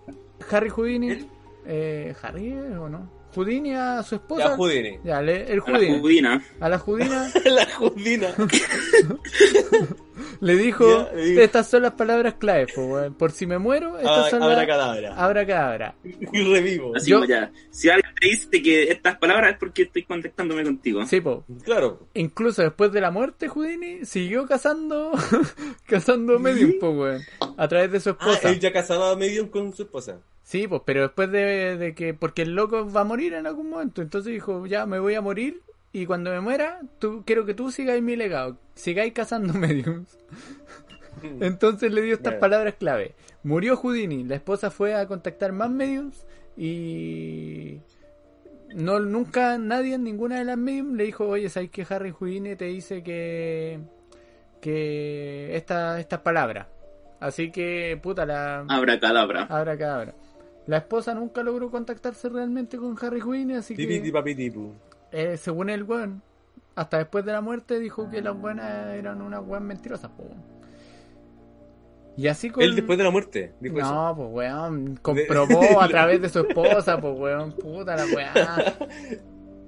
Harry 0.51 0.69
Houdini... 0.71 1.29
Eh, 1.67 2.15
¿Harry 2.23 2.53
o 2.53 2.89
no? 2.89 3.11
Houdini 3.35 3.75
a 3.75 4.03
su 4.03 4.15
esposa... 4.17 4.51
La 4.51 4.57
Houdini. 4.57 4.99
Ya, 5.03 5.21
le- 5.21 5.51
el 5.53 5.61
A 5.61 5.71
la 5.71 5.79
Houdini. 5.79 6.01
judina. 6.01 6.45
A 6.61 6.69
la 6.69 6.79
Houdina 6.79 7.31
la 7.45 7.67
Houdina. 7.79 8.29
le 10.45 10.57
dijo, 10.57 11.07
Ya, 11.09 11.13
le 11.17 11.25
dijo. 11.25 11.41
estas 11.41 11.69
son 11.69 11.83
las 11.83 11.93
palabras 11.93 12.35
claves, 12.35 12.73
po, 12.75 12.83
weón. 12.85 13.15
por 13.15 13.33
si 13.33 13.47
me 13.47 13.59
muero, 13.59 13.97
estas 13.99 14.27
Ah, 14.27 14.31
son 14.31 14.43
Abra 14.43 14.57
las... 14.57 14.67
cadabra. 14.67 15.15
Abra 15.17 15.47
cadabra. 15.47 15.95
Y 16.33 16.53
revivo. 16.53 16.95
Así 16.97 17.11
Yo- 17.11 17.25
ya. 17.25 17.51
Si 17.71 17.89
alguien 17.89 18.13
te 18.21 18.29
dice 18.29 18.63
que 18.63 18.85
estas 18.85 19.17
palabras 19.19 19.53
es 19.53 19.59
porque 19.59 19.83
estoy 19.83 20.05
contactándome 20.05 20.63
contigo. 20.63 21.05
Sí, 21.07 21.21
po. 21.21 21.45
Claro. 21.65 22.07
Incluso 22.15 22.63
después 22.63 22.93
de 22.93 23.01
la 23.01 23.11
muerte, 23.11 23.49
Houdini 23.49 24.05
siguió 24.05 24.47
cazando, 24.47 25.13
cazando 25.87 26.39
medium, 26.39 26.79
po, 26.79 26.91
weón. 26.91 27.23
A 27.57 27.69
través 27.69 27.91
de 27.93 28.01
su 28.01 28.11
Ah, 28.11 28.17
esposa. 28.19 28.51
él 28.51 28.61
ya 28.61 28.73
casaba 28.73 29.11
a 29.11 29.17
medium 29.17 29.49
con 29.49 29.73
su 29.73 29.83
esposa. 29.83 30.19
Sí, 30.43 30.69
pues, 30.69 30.83
pero 30.85 31.03
después 31.03 31.31
de, 31.33 31.77
de 31.79 31.95
que, 31.95 32.13
porque 32.13 32.43
el 32.43 32.55
loco 32.55 32.91
va 32.91 33.01
a 33.01 33.05
morir 33.05 33.33
en 33.33 33.47
algún 33.47 33.71
momento, 33.71 34.03
entonces 34.03 34.33
dijo, 34.33 34.67
ya 34.67 34.85
me 34.85 34.99
voy 34.99 35.15
a 35.15 35.23
morir 35.23 35.63
y 35.95 36.07
cuando 36.07 36.33
me 36.33 36.41
muera, 36.41 36.81
tú, 36.99 37.23
quiero 37.25 37.47
que 37.47 37.55
tú 37.55 37.71
sigáis 37.71 38.03
mi 38.03 38.17
legado, 38.17 38.59
sigáis 38.75 39.13
cazando 39.13 39.55
mediums. 39.59 40.19
Entonces 41.41 41.93
le 41.93 42.03
dio 42.03 42.15
estas 42.15 42.35
palabras 42.35 42.75
clave. 42.75 43.15
Murió 43.45 43.77
Houdini, 43.77 44.25
la 44.25 44.35
esposa 44.35 44.73
fue 44.73 44.95
a 44.97 45.07
contactar 45.07 45.53
más 45.53 45.71
mediums 45.71 46.27
y 46.57 47.79
no 48.75 48.99
nunca 48.99 49.57
nadie 49.57 49.95
en 49.95 50.03
ninguna 50.03 50.41
de 50.41 50.45
las 50.45 50.59
mediums 50.59 50.97
le 50.97 51.05
dijo, 51.05 51.29
oye, 51.29 51.49
¿sabes 51.49 51.71
que 51.71 51.87
Harry 51.89 52.11
Houdini 52.11 52.57
te 52.57 52.65
dice 52.65 53.05
que 53.05 53.79
que 54.61 55.55
esta, 55.55 56.01
estas 56.01 56.23
palabras? 56.23 56.67
Así 57.21 57.53
que, 57.53 58.01
puta, 58.03 58.27
la... 58.27 58.65
Abra 58.69 58.99
cadabra. 58.99 59.45
Abra 59.45 59.79
cadabra. 59.79 60.15
La 60.67 60.79
esposa 60.79 61.15
nunca 61.15 61.45
logró 61.45 61.71
contactarse 61.71 62.29
realmente 62.29 62.79
con 62.79 62.97
Harry 63.01 63.21
Houdini, 63.21 63.55
así 63.55 63.77
que, 63.77 64.11
papitipu. 64.11 64.75
Eh, 65.15 65.37
según 65.37 65.71
el 65.71 65.85
weón, 65.85 66.23
hasta 66.75 66.99
después 66.99 67.25
de 67.25 67.33
la 67.33 67.41
muerte 67.41 67.79
dijo 67.79 68.11
que 68.11 68.21
las 68.21 68.37
buenas 68.37 68.95
eran 68.95 69.23
unas 69.23 69.43
weón 69.47 69.65
mentirosas, 69.65 70.11
po. 70.11 70.25
weón. 70.25 70.43
Y 72.17 72.29
así 72.29 72.49
con... 72.51 72.63
Él 72.63 72.77
después 72.77 72.97
de 72.97 73.05
la 73.05 73.11
muerte 73.11 73.55
dijo 73.61 73.79
eso. 73.79 73.93
No, 73.93 74.15
pues 74.17 74.29
weón, 74.31 74.97
comprobó 75.03 75.81
a 75.81 75.89
través 75.89 76.21
de 76.23 76.29
su 76.29 76.41
esposa, 76.41 77.01
pues 77.01 77.19
weón, 77.19 77.53
puta 77.53 77.97
la. 77.97 78.05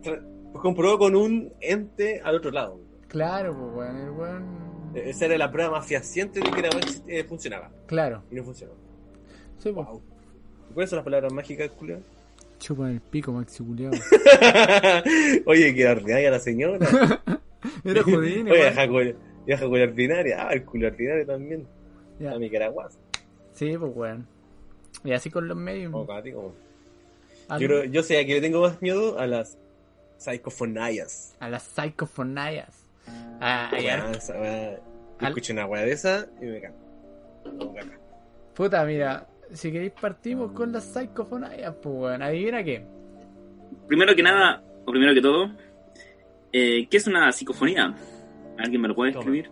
Tra- 0.03 0.23
Comprobó 0.53 0.99
con 0.99 1.15
un 1.17 1.53
ente 1.61 2.21
al 2.25 2.37
otro 2.37 2.51
lado. 2.51 2.81
Claro, 3.09 3.55
pues 3.55 3.75
weón, 3.77 3.97
el 3.97 4.11
weón... 4.11 4.67
Esa 4.95 5.27
era 5.27 5.37
la 5.37 5.51
prueba 5.51 5.73
más 5.73 5.87
fehaciente 5.87 6.41
de 6.41 6.51
que 6.51 6.63
la 6.63 6.71
eh, 7.09 7.25
funcionaba. 7.25 7.71
Claro, 7.87 8.23
Y 8.31 8.35
no 8.37 8.45
funcionó. 8.45 8.73
sí, 9.59 9.71
pues. 9.71 9.87
Wow. 9.87 10.03
¿Cuáles 10.73 10.91
son 10.91 10.97
las 10.99 11.05
palabras 11.05 11.33
mágicas, 11.33 11.71
Julio? 11.79 12.01
Chupa 12.59 12.89
el 12.91 13.01
pico, 13.01 13.33
maxi 13.33 13.63
culiao. 13.63 13.93
Oye, 15.47 15.75
que 15.75 15.87
ordinaria 15.89 16.31
la 16.31 16.39
señora. 16.41 16.79
Era 17.85 18.03
Houdini, 18.03 18.51
Oye, 18.51 18.73
jaco- 18.73 19.15
vieja 19.45 19.67
culia 19.67 19.85
ordinaria. 19.85 20.49
Ah, 20.49 20.53
el 20.53 20.65
culo 20.65 20.87
ordinario 20.89 21.27
también. 21.27 21.67
Ya. 22.19 22.33
A 22.33 22.39
mi 22.39 22.49
caraguas. 22.51 22.99
Sí, 23.53 23.77
pues 23.79 23.93
weón. 23.95 24.27
Y 25.05 25.13
así 25.13 25.31
con 25.31 25.47
los 25.49 25.57
medios. 25.57 25.93
Como 25.93 26.07
para 26.07 26.23
ti, 26.23 26.33
como. 26.33 26.55
a, 27.49 27.59
Yo, 27.59 27.67
creo- 27.69 27.85
yo 27.85 28.03
sé 28.03 28.19
a 28.19 28.25
qué 28.27 28.35
le 28.35 28.41
tengo 28.41 28.61
más 28.63 28.81
miedo 28.81 29.19
a 29.19 29.27
las 29.27 29.59
psicofonayas. 30.19 31.37
a 31.41 31.49
las 31.51 31.63
psicofonayas. 31.65 32.85
Ah, 33.41 33.71
escucho 35.21 35.53
una 35.53 35.67
weá 35.67 35.83
de 35.83 35.93
esa 35.93 36.27
y 36.41 36.47
me 36.47 36.61
cago. 36.61 36.75
Puta, 38.55 38.85
mira, 38.85 39.27
si 39.53 39.73
queréis 39.73 39.93
partimos 39.93 40.53
con 40.53 40.73
las 40.73 40.85
psicofonayas, 40.85 41.75
pues 41.83 41.95
weón. 41.95 42.23
Adivina 42.23 42.63
qué. 42.63 42.87
Primero 43.87 44.15
que 44.15 44.23
nada, 44.23 44.63
o 44.85 44.91
primero 44.91 45.15
que 45.15 45.21
todo, 45.21 45.51
eh, 46.53 46.87
¿qué 46.89 46.97
es 46.97 47.07
una 47.07 47.31
psicofonía? 47.33 47.95
¿Alguien 48.59 48.81
me 48.81 48.89
lo 48.89 48.95
puede 48.95 49.13
Toma. 49.13 49.21
escribir? 49.23 49.51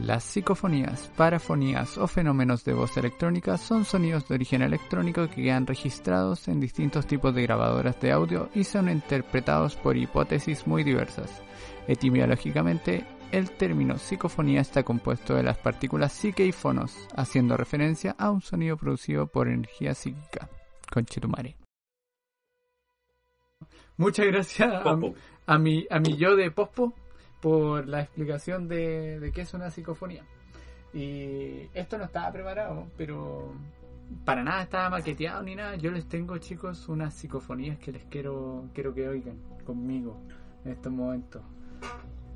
Las 0.00 0.24
psicofonías, 0.24 1.12
parafonías 1.18 1.98
o 1.98 2.06
fenómenos 2.06 2.64
de 2.64 2.72
voz 2.72 2.96
electrónica 2.96 3.58
son 3.58 3.84
sonidos 3.84 4.26
de 4.26 4.36
origen 4.36 4.62
electrónico 4.62 5.28
que 5.28 5.42
quedan 5.42 5.66
registrados 5.66 6.48
en 6.48 6.60
distintos 6.60 7.06
tipos 7.06 7.34
de 7.34 7.42
grabadoras 7.42 8.00
de 8.00 8.10
audio 8.10 8.48
y 8.54 8.64
son 8.64 8.88
interpretados 8.88 9.76
por 9.76 9.98
hipótesis 9.98 10.66
muy 10.66 10.82
diversas. 10.82 11.42
Etimológicamente, 11.88 13.04
el 13.32 13.50
término 13.50 13.98
psicofonía 13.98 14.60
está 14.60 14.82
compuesto 14.82 15.34
de 15.34 15.42
las 15.42 15.58
partículas 15.58 16.12
psique 16.12 16.44
y 16.44 16.52
fonos, 16.52 17.08
haciendo 17.16 17.56
referencia 17.56 18.14
a 18.18 18.30
un 18.30 18.42
sonido 18.42 18.76
producido 18.76 19.26
por 19.26 19.48
energía 19.48 19.94
psíquica. 19.94 20.48
Conchetumare. 20.92 21.56
Muchas 23.96 24.26
gracias 24.26 24.70
a, 24.72 24.98
a 25.46 25.58
mi, 25.58 25.86
a 25.90 25.98
mi 25.98 26.16
yo 26.16 26.36
de 26.36 26.50
Pospo 26.50 26.94
por 27.40 27.88
la 27.88 28.02
explicación 28.02 28.68
de, 28.68 29.18
de 29.18 29.32
qué 29.32 29.40
es 29.40 29.54
una 29.54 29.70
psicofonía. 29.70 30.24
Y 30.92 31.68
esto 31.72 31.96
no 31.96 32.04
estaba 32.04 32.30
preparado, 32.30 32.86
pero 32.98 33.54
para 34.24 34.44
nada 34.44 34.62
estaba 34.62 34.90
maqueteado 34.90 35.42
ni 35.42 35.54
nada. 35.54 35.76
Yo 35.76 35.90
les 35.90 36.06
tengo, 36.06 36.36
chicos, 36.38 36.88
unas 36.88 37.14
psicofonías 37.14 37.78
que 37.78 37.92
les 37.92 38.04
quiero, 38.04 38.68
quiero 38.74 38.92
que 38.92 39.08
oigan 39.08 39.38
conmigo 39.64 40.20
en 40.64 40.72
estos 40.72 40.92
momentos. 40.92 41.42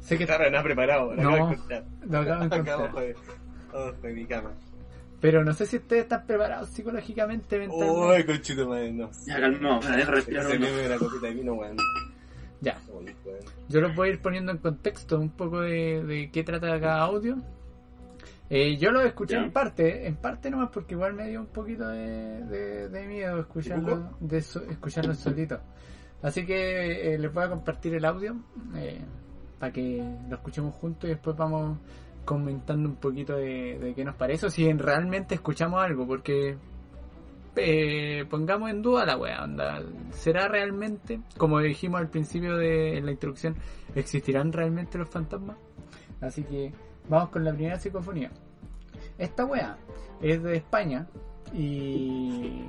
Sé 0.07 0.17
que 0.19 0.27
Claro, 0.27 0.51
nada 0.51 0.63
preparado. 0.63 1.15
lo 1.15 1.23
No. 1.23 1.31
acabo 1.31 1.47
de 1.49 1.55
encontrar. 1.55 1.85
lo 2.09 2.19
acabo 2.19 2.49
de 2.65 2.71
abajo 2.73 3.01
de, 4.03 4.13
mi 4.15 4.25
cama. 4.27 4.53
Pero 5.21 5.45
no 5.45 5.53
sé 5.55 5.67
si 5.67 5.77
ustedes 5.77 6.03
están 6.05 6.27
preparados 6.27 6.69
psicológicamente, 6.71 7.59
mentalmente. 7.59 7.93
Uy, 8.21 8.25
conchito 8.25 8.69
madre, 8.69 8.93
no. 8.93 9.11
Ya, 9.27 9.41
calmado, 9.41 9.81
para 9.81 9.97
dejar 9.97 10.15
respirar 10.15 10.49
meme 10.49 10.67
de 10.71 10.89
la 10.89 10.99
copita 10.99 11.27
de 11.27 11.35
vino, 11.35 11.55
weón. 11.55 11.77
Ya, 12.61 12.79
yo 13.69 13.81
los 13.81 13.95
voy 13.95 14.09
a 14.09 14.13
ir 14.13 14.23
poniendo 14.23 14.51
en 14.53 14.59
contexto 14.59 15.19
un 15.21 15.31
poco 15.31 15.61
de, 15.61 16.03
de 16.05 16.31
qué 16.31 16.43
trata 16.43 16.81
cada 16.81 17.01
audio. 17.03 17.37
Eh, 18.49 18.77
yo 18.79 18.93
lo 18.93 19.01
escuché 19.03 19.35
Ya. 19.35 19.43
en 19.43 19.51
parte, 19.51 20.07
en 20.07 20.17
parte 20.17 20.51
nomás 20.51 20.71
porque 20.73 20.95
igual 20.95 21.15
me 21.15 21.29
dio 21.29 21.41
un 21.41 21.49
poquito 21.49 21.89
de, 21.89 22.45
de- 22.45 22.89
de 22.89 23.07
miedo 23.07 23.41
escucharlo, 23.41 24.17
de 24.21 24.41
so- 24.41 24.63
escucharlo 24.71 25.15
solito. 25.15 25.61
Así 26.23 26.47
que 26.47 27.15
eh, 27.15 27.19
les 27.19 27.33
voy 27.33 27.45
a 27.45 27.49
compartir 27.51 27.95
el 27.95 28.05
audio 28.05 28.37
eh, 28.77 29.01
para 29.59 29.73
que 29.73 30.03
lo 30.29 30.37
escuchemos 30.37 30.75
juntos 30.75 31.05
y 31.05 31.13
después 31.15 31.37
vamos 31.37 31.79
comentando 32.25 32.89
un 32.89 32.97
poquito 32.97 33.37
de, 33.37 33.79
de 33.79 33.95
qué 33.95 34.05
nos 34.05 34.17
parece 34.17 34.47
o 34.47 34.51
si 34.51 34.69
en- 34.69 34.79
realmente 34.79 35.35
escuchamos 35.37 35.83
algo, 35.83 36.07
porque 36.07 36.57
eh, 37.57 38.25
pongamos 38.29 38.71
en 38.71 38.83
duda 38.83 39.07
la 39.07 39.17
wea, 39.17 39.43
onda. 39.45 39.81
¿Será 40.11 40.49
realmente, 40.49 41.21
como 41.39 41.61
dijimos 41.61 42.01
al 42.01 42.09
principio 42.09 42.57
de 42.57 43.01
la 43.03 43.13
introducción, 43.13 43.57
existirán 43.95 44.53
realmente 44.53 44.99
los 44.99 45.09
fantasmas? 45.09 45.57
Así 46.21 46.43
que 46.45 46.73
vamos 47.09 47.31
con 47.31 47.45
la 47.45 47.53
primera 47.53 47.79
psicofonía. 47.79 48.31
Esta 49.19 49.45
wea 49.47 49.79
es 50.21 50.43
de 50.43 50.57
España 50.57 51.07
y 51.55 52.65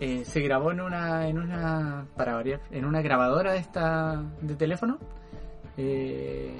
eh, 0.00 0.24
se 0.24 0.40
grabó 0.40 0.70
en 0.72 0.80
una, 0.80 1.28
en 1.28 1.38
una, 1.38 2.06
para 2.16 2.34
variar, 2.34 2.60
en 2.70 2.84
una 2.84 3.02
grabadora 3.02 3.52
de 3.52 3.58
esta, 3.58 4.22
de 4.40 4.54
teléfono. 4.56 4.98
Eh, 5.76 6.56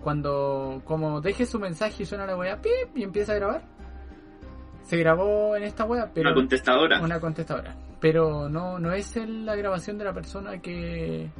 cuando, 0.00 0.82
como 0.84 1.20
deje 1.20 1.46
su 1.46 1.58
mensaje 1.58 2.02
y 2.02 2.06
suena 2.06 2.26
la 2.26 2.36
wea, 2.36 2.60
pip, 2.60 2.96
y 2.96 3.02
empieza 3.04 3.32
a 3.32 3.36
grabar. 3.36 3.62
Se 4.84 4.96
grabó 4.96 5.54
en 5.56 5.62
esta 5.62 5.84
wea, 5.84 6.10
pero 6.12 6.30
Una 6.30 6.34
contestadora. 6.34 7.00
una 7.00 7.20
contestadora. 7.20 7.76
Pero 8.00 8.48
no, 8.48 8.78
no 8.78 8.92
es 8.92 9.16
la 9.16 9.54
grabación 9.54 9.96
de 9.96 10.04
la 10.04 10.12
persona 10.12 10.58
que, 10.60 11.30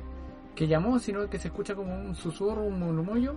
que 0.54 0.66
llamó, 0.68 0.98
sino 1.00 1.28
que 1.28 1.38
se 1.38 1.48
escucha 1.48 1.74
como 1.74 1.92
un 1.94 2.14
susurro, 2.14 2.62
un 2.62 2.78
murmullo, 2.78 3.36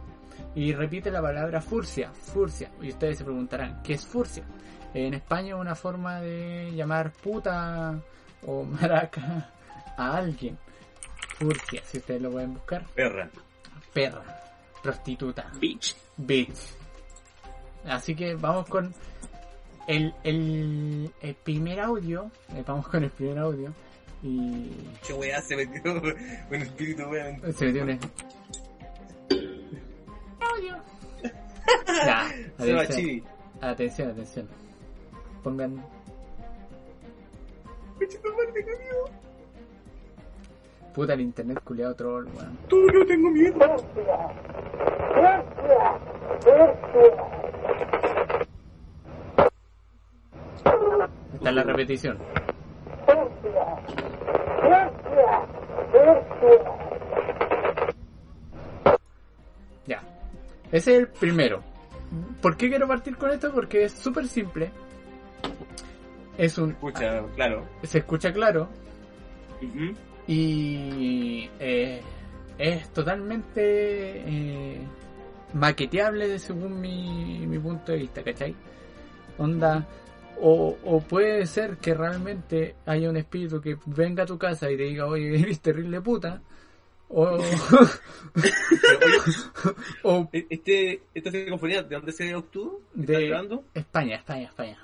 y 0.53 0.73
repite 0.73 1.09
la 1.09 1.21
palabra 1.21 1.59
furcia, 1.59 2.11
furcia. 2.13 2.69
Y 2.81 2.89
ustedes 2.89 3.17
se 3.17 3.23
preguntarán, 3.23 3.81
¿qué 3.81 3.93
es 3.93 4.05
furcia? 4.05 4.43
En 4.93 5.15
España 5.15 5.55
es 5.55 5.59
una 5.59 5.75
forma 5.75 6.21
de 6.21 6.71
llamar 6.75 7.11
puta 7.11 7.99
o 8.45 8.63
maraca 8.63 9.49
a 9.97 10.17
alguien. 10.17 10.57
Furcia, 11.39 11.81
si 11.83 11.97
ustedes 11.97 12.21
lo 12.21 12.31
pueden 12.31 12.53
buscar. 12.53 12.85
Perra. 12.93 13.29
Perra, 13.95 14.23
prostituta, 14.83 15.49
Bitch. 15.59 15.95
bitch. 16.17 16.53
Así 17.85 18.13
que 18.15 18.35
vamos 18.35 18.67
con 18.67 18.93
el, 19.87 20.13
el, 20.23 21.11
el 21.21 21.35
primer 21.35 21.79
audio. 21.79 22.29
Eh, 22.53 22.63
Vamos 22.67 22.87
con 22.89 23.03
el 23.05 23.09
primer 23.11 23.37
audio. 23.39 23.71
Y 24.21 24.69
Qué 25.07 25.13
weá 25.13 25.41
se 25.41 25.55
metió 25.55 25.93
un 26.01 26.55
espíritu 26.61 27.03
weón. 27.03 27.41
se 27.53 27.65
metió 27.71 27.83
un... 27.83 27.99
Audio. 30.41 30.75
Ya, 31.87 32.27
Se 32.57 32.73
va 32.73 32.81
atención, 32.81 32.87
chibi. 32.87 33.23
atención, 33.61 34.09
atención. 34.11 34.47
Pongan 35.43 35.83
puta 40.95 41.13
el 41.13 41.21
internet 41.21 41.59
culiado 41.61 41.93
troll, 41.93 42.25
weón. 42.27 42.57
Tú 42.69 42.77
no 42.87 43.05
tengo 43.05 43.29
miedo. 43.29 43.75
Está 51.33 51.49
en 51.49 51.55
la 51.55 51.63
repetición. 51.63 52.17
Ya. 59.85 60.01
Ese 60.71 60.93
es 60.93 60.99
el 60.99 61.07
primero. 61.09 61.61
¿Por 62.41 62.55
qué 62.55 62.69
quiero 62.69 62.87
partir 62.87 63.17
con 63.17 63.31
esto? 63.31 63.51
Porque 63.53 63.83
es 63.83 63.91
súper 63.91 64.27
simple. 64.29 64.71
Es 66.37 66.57
un. 66.57 66.71
Escucha, 66.71 67.21
claro. 67.35 67.65
Se 67.83 67.97
escucha 67.99 68.31
claro. 68.31 68.69
Ujú. 69.61 69.93
Y. 70.27 71.49
eh, 71.59 72.01
es 72.57 72.89
totalmente. 72.93 73.61
eh, 73.61 74.79
maqueteable 75.53 76.37
según 76.39 76.81
mi, 76.81 77.45
mi 77.47 77.57
punto 77.59 77.91
de 77.93 77.99
vista, 77.99 78.23
¿cachai? 78.23 78.53
Onda. 79.37 79.85
O, 80.41 80.77
o 80.83 80.99
puede 80.99 81.45
ser 81.45 81.77
que 81.77 81.93
realmente 81.93 82.75
haya 82.85 83.09
un 83.09 83.15
espíritu 83.15 83.61
que 83.61 83.77
venga 83.85 84.23
a 84.23 84.25
tu 84.25 84.37
casa 84.37 84.69
y 84.69 84.75
te 84.75 84.83
diga, 84.83 85.05
oye, 85.05 85.39
eres 85.39 85.61
terrible 85.61 86.01
puta. 86.01 86.41
O, 87.07 87.37
o 90.03 90.29
E- 90.33 90.47
Este, 90.49 91.03
esta 91.13 91.31
sinfonía, 91.31 91.83
¿de 91.83 91.95
dónde 91.95 92.11
se 92.11 92.33
obtuvo? 92.35 92.81
¿Estás 92.99 93.07
de 93.07 93.27
grabando? 93.27 93.63
España, 93.73 94.15
España, 94.17 94.47
España. 94.47 94.77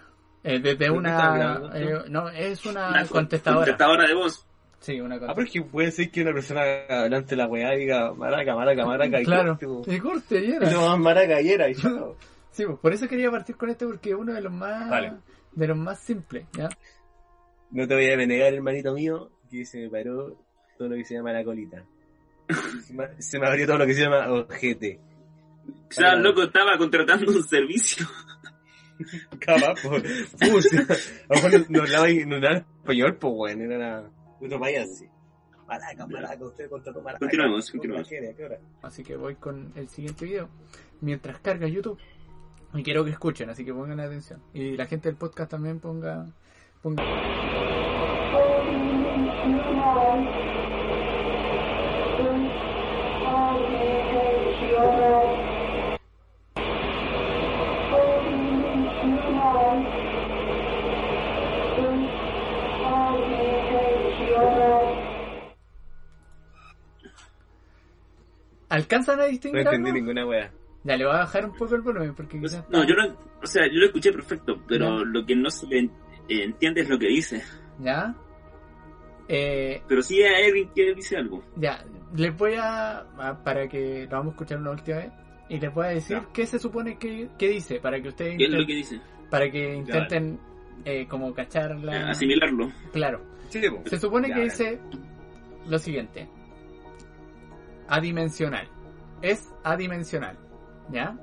Eh, 0.44 0.60
desde 0.60 0.90
una... 0.90 1.62
eh, 1.74 2.04
no, 2.10 2.30
es 2.30 2.66
una 2.66 2.90
Una 2.90 3.06
contestadora. 3.06 3.66
Contestadora 3.66 4.08
de 4.08 4.14
voz. 4.14 4.46
Sí, 4.82 5.00
una 5.00 5.16
Ah, 5.16 5.34
pero 5.36 5.44
es 5.44 5.52
que 5.52 5.62
puede 5.62 5.92
ser 5.92 6.10
que 6.12 6.22
una 6.24 6.34
persona 6.34 6.64
delante 7.04 7.30
de 7.30 7.36
la 7.36 7.48
weá 7.48 7.70
diga 7.72 8.14
maraca, 8.14 8.56
maraca, 8.56 8.86
maraca 8.86 9.22
y 9.22 9.26
Claro. 9.26 9.58
corte. 9.58 9.96
Y 9.96 10.00
corte, 10.00 10.40
y 10.44 10.50
Y 10.50 10.52
era. 10.54 10.72
lo 10.72 10.82
más 10.90 11.00
maraca 11.00 11.40
y 11.42 11.50
era 11.50 11.70
y 11.70 11.76
chao. 11.76 12.18
Sí, 12.52 12.66
pues, 12.66 12.80
por 12.80 12.92
eso 12.92 13.08
quería 13.08 13.32
partir 13.32 13.56
con 13.56 13.70
este 13.70 13.86
porque 13.86 14.10
es 14.10 14.16
uno 14.16 14.34
de 14.34 14.42
los 14.42 14.52
más 14.52 14.90
Vale. 14.90 15.14
de 15.54 15.68
los 15.68 15.78
más 15.78 16.00
simples, 16.00 16.46
¿ya? 16.52 16.68
No 17.70 17.88
te 17.88 17.94
voy 17.96 18.12
a 18.12 18.18
negar, 18.18 18.54
hermanito 18.54 18.94
mío, 18.94 19.30
que 19.50 19.64
se 19.66 19.80
me 19.80 19.90
paró 19.90 20.36
todo 20.78 20.90
lo 20.90 20.96
que 20.98 21.06
se 21.06 21.14
llama 21.16 21.32
la 21.32 21.46
colita. 21.46 21.86
Se 22.86 22.94
me, 22.94 23.22
se 23.22 23.40
me 23.40 23.48
abrió 23.48 23.66
todo 23.68 23.78
lo 23.78 23.86
que 23.86 23.94
se 23.94 24.02
llama 24.02 24.30
ojete. 24.34 25.00
O 25.90 25.94
sea, 25.94 26.12
el 26.14 26.24
loco 26.24 26.44
estaba 26.44 26.78
contratando 26.78 27.32
un 27.32 27.42
servicio. 27.44 28.06
Capaz, 29.40 29.82
por 29.82 30.02
puta. 30.02 30.94
A 31.30 31.36
lo 31.36 31.36
mejor 31.36 31.52
no, 31.52 31.66
no 31.70 31.82
hablaba, 31.84 32.08
no 32.26 32.36
hablaba 32.36 32.58
español, 32.58 33.16
pues 33.18 33.34
bueno, 33.34 33.64
era 33.74 34.04
otro 34.46 34.60
país 34.60 34.80
así. 34.80 35.08
Maraca, 35.68 36.06
maraca, 36.08 36.46
usted 36.46 36.70
contrató 36.70 37.02
maraca. 37.02 37.20
Continuemos, 37.20 37.72
continuemos. 37.72 38.08
¿A 38.08 38.10
qué 38.10 38.44
hora? 38.44 38.60
Así 38.82 39.04
que 39.04 39.16
voy 39.16 39.36
con 39.36 39.72
el 39.76 39.88
siguiente 39.88 40.26
video. 40.26 40.50
Mientras 41.00 41.40
carga 41.40 41.68
YouTube. 41.68 41.98
Y 42.74 42.84
quiero 42.84 43.04
que 43.04 43.12
escuchen, 43.12 43.50
así 43.50 43.66
que 43.66 43.74
pongan 43.74 44.00
atención. 44.00 44.42
Y 44.54 44.78
la 44.78 44.86
gente 44.86 45.10
del 45.10 45.18
podcast 45.18 45.52
también 45.52 45.80
ponga... 45.80 46.28
ponga... 46.82 47.04
¿Alcanzan 68.72 69.20
a 69.20 69.24
No 69.24 69.30
distinguir 69.30 69.62
entendí 69.62 69.90
algo? 69.90 70.00
ninguna 70.00 70.26
wea. 70.26 70.52
Ya, 70.84 70.98
le 70.98 71.06
voy 71.06 71.14
a 71.14 71.20
bajar 71.20 71.46
un 71.46 71.56
poco 71.56 71.76
el 71.76 71.82
volumen 71.82 72.16
porque 72.16 72.40
Pues, 72.40 72.54
quizás... 72.54 72.70
no, 72.70 72.84
yo 72.88 72.96
lo, 72.96 73.16
o 73.44 73.46
sea, 73.46 73.68
yo 73.68 73.80
lo 73.80 73.86
escuché 73.86 74.12
perfecto, 74.12 74.62
pero 74.68 74.98
Ya. 75.00 75.06
lo 75.06 75.26
que 75.26 75.36
no 75.36 75.50
se 75.52 75.68
le 75.68 75.90
entiende 76.28 76.82
es 76.82 76.90
lo 76.90 76.98
que 76.98 77.08
dice. 77.08 77.44
¿Ya? 77.80 78.16
Eh, 79.28 79.82
Pero 79.88 80.02
sí 80.02 80.22
hay 80.24 80.46
alguien 80.48 80.70
que 80.76 80.94
dice 80.96 81.18
algo. 81.18 81.44
ya, 81.56 81.86
les 82.16 82.36
voy 82.36 82.56
a... 82.56 83.00
a- 83.18 83.44
Para 83.44 83.68
que 83.68 84.06
lo 84.10 84.18
vamos 84.18 84.28
a 84.28 84.32
escuchar 84.32 84.58
una 84.60 84.72
última 84.72 84.98
vez. 84.98 85.12
Y 85.50 85.60
les 85.60 85.74
voy 85.74 85.86
a 85.86 85.90
decir 85.90 86.18
Ya. 86.18 86.28
qué 86.34 86.46
se 86.46 86.60
supone 86.60 86.98
que, 86.98 87.30
que 87.38 87.50
dice, 87.50 87.80
para 87.80 88.02
que 88.02 88.08
ustedes 88.10 88.38
¿Qué 88.38 88.46
es 88.46 88.52
lo 88.52 88.66
que 88.66 88.74
dice? 88.76 89.00
para 89.30 89.50
que 89.52 89.76
intenten 89.76 90.40
eh, 90.86 91.06
como 91.08 91.34
cachar 91.34 91.72
Eh, 91.74 91.80
la... 91.84 92.10
Asimilarlo. 92.10 92.72
Claro. 92.92 93.22
Sí. 93.50 93.62
Se 93.86 93.98
supone 94.00 94.30
Ya, 94.30 94.36
que 94.36 94.42
dice 94.44 94.80
lo 95.68 95.78
siguiente. 95.78 96.28
Adimensional. 97.92 98.68
Es 99.22 99.54
adimensional. 99.64 100.38
¿Ya? 100.90 101.18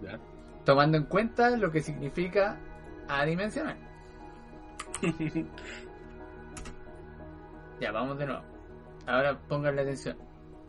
Ya. 0.00 0.18
Tomando 0.64 0.96
en 0.96 1.04
cuenta 1.04 1.50
lo 1.50 1.70
que 1.70 1.82
significa 1.82 2.58
adimensional. 3.08 3.76
Ya, 7.78 7.92
vamos 7.92 8.18
de 8.18 8.24
nuevo. 8.24 8.40
Ahora 9.06 9.38
pónganle 9.48 9.82
atención. 9.82 10.16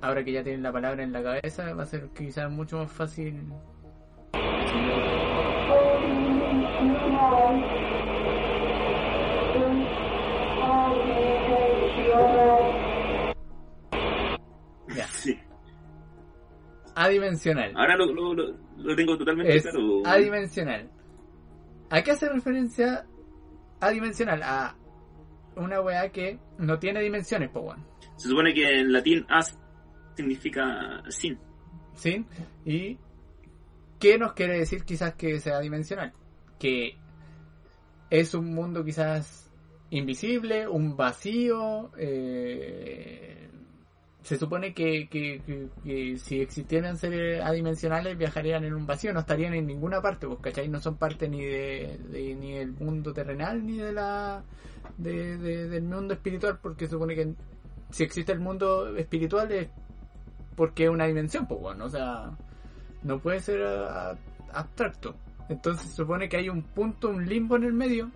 Ahora 0.02 0.26
que 0.26 0.34
ya 0.34 0.44
tienen 0.44 0.62
la 0.62 0.74
palabra 0.74 1.04
en 1.04 1.14
la 1.14 1.24
cabeza, 1.24 1.74
va 1.74 1.84
a 1.84 1.86
ser 1.86 2.10
quizás 2.10 2.52
mucho 2.52 2.80
más 2.80 2.92
fácil. 2.92 3.50
Ya. 14.98 15.08
Sí. 15.08 15.38
Adimensional. 16.96 17.72
Ahora 17.76 17.96
lo, 17.96 18.08
lo, 18.12 18.34
lo, 18.34 18.58
lo 18.78 18.96
tengo 18.96 19.18
totalmente 19.18 19.56
Es 19.56 19.64
claro. 19.64 20.02
adimensional. 20.06 20.90
¿A 21.90 22.02
qué 22.02 22.12
hace 22.12 22.28
referencia 22.30 23.06
adimensional? 23.80 24.42
A 24.44 24.76
una 25.56 25.82
weá 25.82 26.10
que 26.12 26.40
no 26.58 26.80
tiene 26.80 27.02
dimensiones, 27.02 27.50
po 27.52 27.62
weón. 27.62 27.86
Se 28.16 28.28
supone 28.30 28.54
que 28.54 28.80
en 28.80 28.92
latín 28.92 29.26
as 29.30 29.58
significa 30.16 31.04
sin. 31.10 31.38
¿Sí? 31.94 32.26
¿Y 32.66 32.98
qué 34.00 34.18
nos 34.18 34.34
quiere 34.34 34.58
decir 34.60 34.84
quizás 34.84 35.14
que 35.16 35.40
sea 35.40 35.60
dimensional? 35.60 36.14
Que 36.60 36.98
es 38.10 38.34
un 38.34 38.54
mundo 38.54 38.84
quizás 38.84 39.52
invisible, 39.92 40.68
un 40.68 40.98
vacío. 40.98 41.92
eh, 41.98 43.50
se 44.28 44.38
supone 44.38 44.74
que, 44.74 45.08
que- 45.08 45.70
si 46.18 46.42
existieran 46.42 46.98
seres 46.98 47.42
adimensionales 47.42 48.18
viajarían 48.18 48.66
en 48.66 48.74
un 48.74 48.86
vacío, 48.86 49.14
no 49.14 49.22
estarían 49.22 49.54
en 49.54 49.66
ninguna 49.66 50.02
parte, 50.02 50.28
pues, 50.28 50.40
¿cachai? 50.42 50.68
No 50.68 50.82
son 50.82 50.98
parte 50.98 51.30
ni 51.30 51.46
de, 51.46 51.98
ni 52.38 52.52
del 52.56 52.74
mundo 52.74 53.14
terrenal 53.14 53.66
ni 53.66 53.78
de 53.78 53.94
la 53.94 54.44
de- 54.98 55.38
de- 55.38 55.70
del 55.70 55.84
mundo 55.84 56.14
espiritual, 56.14 56.60
porque 56.62 56.86
se 56.88 56.92
supone 56.92 57.16
que 57.16 57.34
si 57.92 58.04
existe 58.04 58.34
el 58.34 58.42
mundo 58.42 58.98
espiritual 58.98 59.50
es 59.54 59.70
porque 60.58 60.84
es 60.86 60.90
una 60.90 61.06
dimensión, 61.06 61.48
pues 61.48 61.62
bueno, 61.62 61.86
o 61.86 61.90
sea, 61.90 62.32
no 63.04 63.20
puede 63.20 63.40
ser 63.40 63.64
abstracto. 64.52 65.16
Entonces 65.48 65.88
se 65.90 65.96
supone 65.96 66.28
que 66.28 66.36
hay 66.36 66.50
un 66.50 66.64
punto, 66.64 67.10
un 67.10 67.26
limbo 67.26 67.56
en 67.56 67.64
el 67.64 67.72
medio 67.74 68.12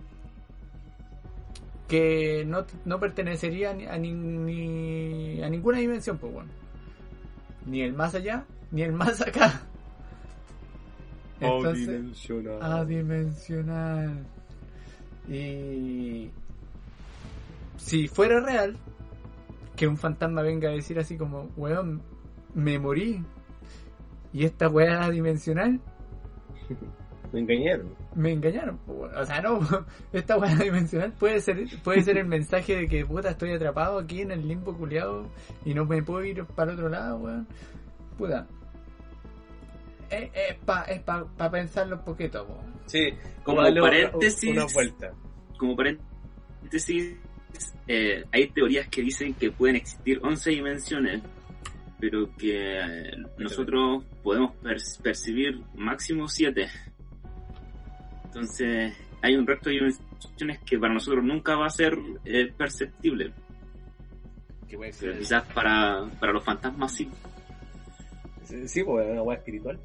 que 1.92 2.44
no, 2.46 2.64
no 2.86 2.98
pertenecería 2.98 3.74
ni 3.74 3.84
a, 3.84 3.98
ni, 3.98 4.14
ni- 4.14 5.42
a 5.42 5.50
ninguna 5.50 5.76
dimensión, 5.76 6.16
pues 6.16 6.32
bueno. 6.32 6.48
Ni 7.66 7.82
el 7.82 7.92
más 7.92 8.14
allá, 8.14 8.46
ni 8.70 8.80
el 8.80 8.94
más 8.94 9.20
acá. 9.20 9.60
Entonces, 11.38 11.86
Adimensional. 11.88 12.62
adimensional. 12.62 14.26
Y 15.28 16.30
si 17.76 18.08
fuera 18.08 18.40
real, 18.40 18.78
que 19.76 19.86
un 19.86 19.98
fantasma 19.98 20.40
venga 20.40 20.70
a 20.70 20.72
decir 20.72 20.98
así 20.98 21.18
como, 21.18 21.50
weón, 21.58 22.00
me 22.54 22.78
morí. 22.78 23.22
Y 24.32 24.46
esta 24.46 24.66
weá 24.70 25.10
dimensional 25.10 25.78
Me 27.32 27.40
engañaron. 27.40 27.94
me 28.14 28.32
engañaron. 28.32 28.78
weón. 28.86 29.14
O 29.16 29.24
sea, 29.24 29.40
no, 29.40 29.60
esta 30.12 30.36
weá 30.36 30.54
dimensional 30.56 31.12
puede 31.18 31.40
ser, 31.40 31.64
puede 31.82 32.02
ser 32.02 32.18
el 32.18 32.26
mensaje 32.26 32.76
de 32.76 32.88
que 32.88 33.04
puta 33.06 33.30
estoy 33.30 33.52
atrapado 33.52 33.98
aquí 33.98 34.20
en 34.20 34.30
el 34.32 34.46
limbo 34.46 34.76
culiado 34.76 35.26
y 35.64 35.72
no 35.74 35.84
me 35.86 36.02
puedo 36.02 36.24
ir 36.24 36.44
para 36.44 36.72
otro 36.72 36.88
lado, 36.88 37.16
weón. 37.18 37.46
Puta. 38.18 38.46
Es, 40.10 40.30
es 40.34 40.56
para 40.66 40.84
es 40.92 41.00
pa, 41.02 41.24
pa 41.36 41.50
pensarlo 41.50 41.96
un 41.96 42.04
poquito, 42.04 42.46
po. 42.46 42.58
Sí, 42.86 43.08
Como 43.44 43.62
paréntesis. 43.62 44.50
Una 44.50 44.66
vuelta. 44.74 45.12
Como 45.56 45.74
paréntesis, 45.74 47.16
eh, 47.88 48.24
hay 48.30 48.48
teorías 48.48 48.88
que 48.88 49.00
dicen 49.02 49.32
que 49.34 49.50
pueden 49.50 49.76
existir 49.76 50.20
11 50.22 50.50
dimensiones, 50.50 51.22
pero 51.98 52.28
que 52.36 52.78
eh, 52.78 53.16
nosotros 53.38 54.04
podemos 54.22 54.54
per- 54.56 54.76
percibir 55.02 55.62
máximo 55.74 56.28
7. 56.28 56.66
Entonces, 58.34 58.94
hay 59.20 59.34
un 59.36 59.46
resto 59.46 59.68
de 59.68 59.74
dimensiones 59.76 60.58
que 60.64 60.78
para 60.78 60.94
nosotros 60.94 61.22
nunca 61.22 61.54
va 61.54 61.66
a 61.66 61.70
ser 61.70 61.98
eh, 62.24 62.50
perceptible, 62.56 63.30
Que 64.66 64.76
puede 64.78 64.92
pero 64.98 65.12
ser. 65.12 65.18
quizás 65.20 65.44
para, 65.52 66.06
para 66.18 66.32
los 66.32 66.42
fantasmas 66.42 66.92
sí. 66.94 67.10
Sí, 68.44 68.82
pues 68.84 69.06
es 69.06 69.12
una 69.12 69.22
weá 69.22 69.36
espiritual. 69.36 69.78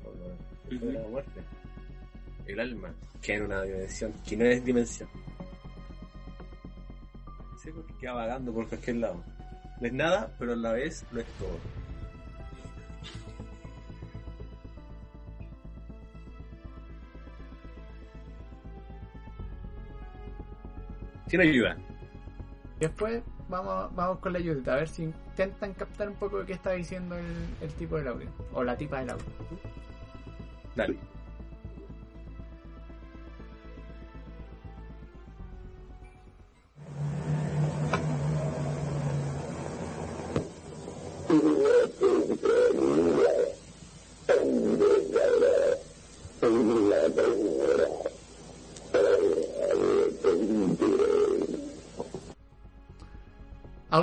de 0.69 0.75
Ujú. 0.77 0.91
la 0.91 1.01
muerte. 1.09 1.41
El 2.45 2.59
alma, 2.61 2.93
que 3.21 3.33
en 3.33 3.43
una 3.43 3.61
dimensión, 3.63 4.13
que 4.25 4.37
no 4.37 4.45
es 4.45 4.63
dimensión. 4.63 5.09
Sí, 7.61 7.69
porque 7.75 7.93
queda 7.99 8.13
vagando 8.13 8.53
por 8.53 8.67
cualquier 8.69 8.95
lado. 8.97 9.21
No 9.81 9.87
es 9.87 9.93
nada, 9.93 10.33
pero 10.39 10.53
a 10.53 10.55
la 10.55 10.71
vez 10.71 11.05
no 11.11 11.19
es 11.19 11.25
todo. 11.37 11.57
Sin 21.27 21.41
ayuda. 21.41 21.77
Después 22.79 23.23
vamos, 23.49 23.93
vamos 23.95 24.19
con 24.19 24.33
la 24.33 24.39
ayuda, 24.39 24.73
a 24.73 24.77
ver 24.77 24.87
si 24.87 25.03
intentan 25.03 25.73
captar 25.73 26.09
un 26.09 26.15
poco 26.15 26.39
de 26.39 26.45
qué 26.45 26.53
está 26.53 26.71
diciendo 26.71 27.17
el, 27.17 27.25
el 27.61 27.73
tipo 27.73 27.97
del 27.97 28.07
audio, 28.07 28.29
o 28.53 28.63
la 28.63 28.77
tipa 28.77 28.99
del 28.99 29.11
audio. 29.11 29.25
Dale. 30.75 30.97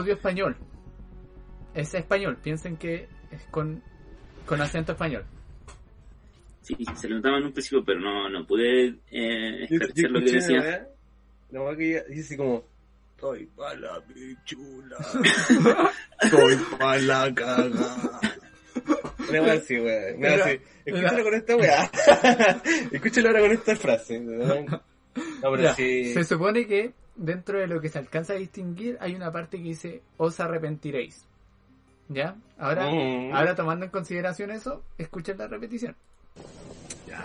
Audio 0.05 0.17
español. 0.17 0.55
Es 1.73 1.95
español, 1.95 2.37
piensen 2.43 2.77
que 2.77 3.09
es 3.31 3.43
con, 3.51 3.83
con 4.45 4.61
acento 4.61 4.93
español. 4.93 5.25
Sí, 6.61 6.77
se 6.95 7.09
lo 7.09 7.17
notaba 7.17 7.39
en 7.39 7.45
un 7.45 7.53
principio, 7.53 7.83
pero 7.83 8.01
no, 8.01 8.29
no 8.29 8.47
pude 8.47 8.97
eh, 9.11 9.63
esclarecer 9.63 10.11
lo 10.11 10.21
que 10.21 10.33
decía. 10.33 10.61
weá, 10.61 11.65
la 11.65 11.77
que 11.79 11.91
ella 11.91 12.05
dice 12.11 12.21
así 12.21 12.37
como 12.37 12.65
Estoy 13.15 13.47
pa' 13.47 13.75
la 13.77 14.03
pichula 14.03 14.97
Estoy 16.21 16.57
pa' 16.79 16.99
la 16.99 17.35
caga 17.35 18.21
Una 19.31 19.41
weá 19.43 19.53
así, 19.55 19.77
así. 19.77 20.61
Escúchalo 20.85 21.25
con 21.25 21.35
esta 21.35 21.57
weá 21.57 21.91
Escúchalo 22.93 23.29
ahora 23.29 23.41
con 23.41 23.53
esta 23.53 23.77
frase 23.77 24.21
No, 24.21 24.67
pero 25.41 25.63
Ya, 25.63 25.75
sí 25.75 26.13
Se 26.13 26.25
supone 26.25 26.67
que 26.67 26.93
dentro 27.17 27.59
de 27.59 27.67
lo 27.67 27.81
que 27.81 27.89
se 27.89 27.99
alcanza 27.99 28.33
a 28.33 28.37
distinguir 28.37 28.97
hay 29.01 29.15
una 29.15 29.31
parte 29.33 29.59
que 29.59 29.65
dice 29.65 30.03
os 30.17 30.39
arrepentiréis. 30.41 31.25
¿Ya? 32.09 32.37
Ahora, 32.59 32.87
Mm. 32.91 33.35
ahora 33.35 33.55
tomando 33.55 33.87
en 33.87 33.91
consideración 33.91 34.51
eso, 34.51 34.83
escuchen 34.99 35.39
la 35.39 35.47
repetición. 35.49 35.97
Ya, 37.07 37.25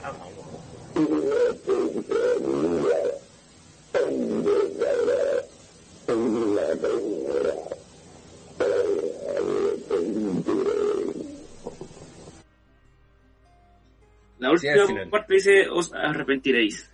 La 14.40 14.52
última 14.52 15.10
parte 15.12 15.34
dice, 15.36 15.68
os 15.70 15.94
arrepentiréis. 15.94 16.90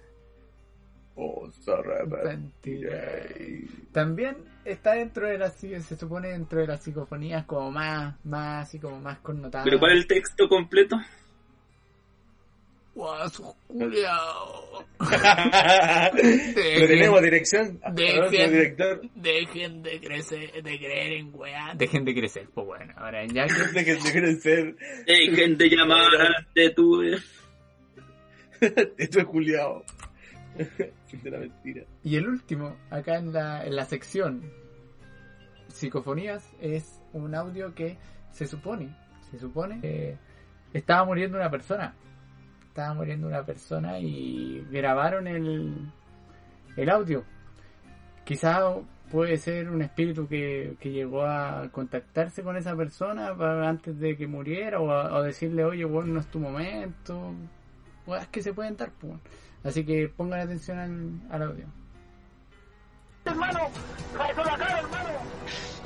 Os 1.15 1.69
arrepentiréis. 1.69 3.69
También 3.93 4.35
está 4.65 4.93
dentro 4.93 5.27
de 5.27 5.37
las 5.37 5.53
se 5.53 5.95
supone 5.95 6.29
dentro 6.29 6.59
de 6.59 6.67
las 6.67 6.83
psicofonías 6.83 7.45
como 7.45 7.71
más, 7.71 8.15
más 8.25 8.67
así 8.67 8.79
como 8.79 8.99
más 8.99 9.19
connotadas. 9.19 9.65
¿Pero 9.65 9.79
cuál 9.79 9.93
es 9.93 9.99
el 9.99 10.07
texto 10.07 10.49
completo? 10.49 10.97
Guaso, 12.95 13.55
culiao. 13.67 14.85
Lo 14.99 15.07
tenemos 16.87 17.21
dirección 17.21 17.79
Dejen. 17.93 18.19
Nuestro 18.19 18.51
director 18.51 19.01
Dejen 19.15 19.83
de 19.83 19.99
crecer, 19.99 20.63
de 20.63 20.77
creer 20.77 21.11
en 21.13 21.29
weá. 21.33 21.73
Dejen 21.75 22.05
de 22.05 22.15
crecer, 22.15 22.47
pues 22.53 22.65
bueno, 22.65 22.93
ahora 22.95 23.25
ya 23.25 23.47
que 23.47 23.53
Dejen 23.73 24.01
de 24.01 24.11
crecer 24.11 24.75
Dejen 25.05 25.57
de 25.57 25.69
llamar 25.69 26.09
de 26.53 26.69
tu... 26.69 27.01
Esto 28.97 29.19
es 29.19 29.25
Juliao 29.25 29.83
Fin 29.85 29.94
mentira 31.23 31.83
Y 32.03 32.15
el 32.15 32.27
último, 32.27 32.75
acá 32.89 33.17
en 33.17 33.33
la, 33.33 33.65
en 33.65 33.75
la 33.75 33.85
sección 33.85 34.41
psicofonías, 35.67 36.49
es 36.61 37.01
un 37.13 37.35
audio 37.35 37.73
que 37.73 37.97
se 38.31 38.45
supone, 38.47 38.95
se 39.31 39.39
supone 39.39 39.79
que 39.81 40.17
estaba 40.73 41.05
muriendo 41.05 41.37
una 41.37 41.49
persona. 41.49 41.93
Estaba 42.67 42.93
muriendo 42.93 43.27
una 43.27 43.43
persona 43.45 43.99
y 43.99 44.65
grabaron 44.69 45.27
el, 45.27 45.73
el 46.75 46.89
audio. 46.89 47.23
Quizá 48.25 48.59
puede 49.11 49.37
ser 49.37 49.69
un 49.69 49.81
espíritu 49.81 50.27
que, 50.27 50.75
que 50.79 50.91
llegó 50.91 51.23
a 51.25 51.69
contactarse 51.71 52.43
con 52.43 52.57
esa 52.57 52.75
persona 52.75 53.29
antes 53.67 53.97
de 53.99 54.17
que 54.17 54.27
muriera 54.27 54.79
o, 54.81 54.91
a- 54.91 55.23
decirle, 55.23 55.63
oye, 55.63 55.85
bueno, 55.85 56.13
no 56.15 56.19
es 56.19 56.27
tu 56.27 56.39
momento. 56.39 57.33
Weas 58.05 58.27
que 58.27 58.41
se 58.41 58.53
pueden 58.53 58.75
dar, 58.75 58.91
pues. 58.99 59.13
Así 59.65 59.83
que 59.83 60.07
pongan 60.15 60.41
atención 60.41 60.77
al, 60.77 61.19
al 61.31 61.49
audio. 61.49 61.65
hermano, 63.25 63.59
la 64.13 64.57
cara, 64.57 64.79
hermano. 64.79 65.09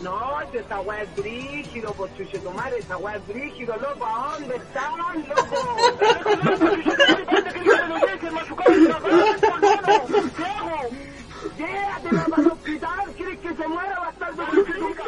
No, 0.02 0.42
esta 0.42 0.82
weá 0.82 1.02
es 1.04 1.16
brígido, 1.16 1.94
por 1.94 2.14
chucho 2.16 2.40
tu 2.42 2.52
madre, 2.52 2.80
esta 2.80 2.98
weá 2.98 3.16
es 3.16 3.28
brígido, 3.28 3.76
loco, 3.78 4.06
¿a 4.06 4.34
dónde 4.34 4.56
están, 4.58 4.98
loco? 4.98 5.46
¿Qué 10.36 10.44
hago? 10.46 10.90
Llévatela 11.58 12.26
para 12.26 12.42
el 12.42 12.52
hospital, 12.52 13.14
¿quieres 13.16 13.40
que 13.40 13.56
se 13.56 13.68
muera? 13.68 14.14
De 14.20 14.64
clínica. 14.64 15.04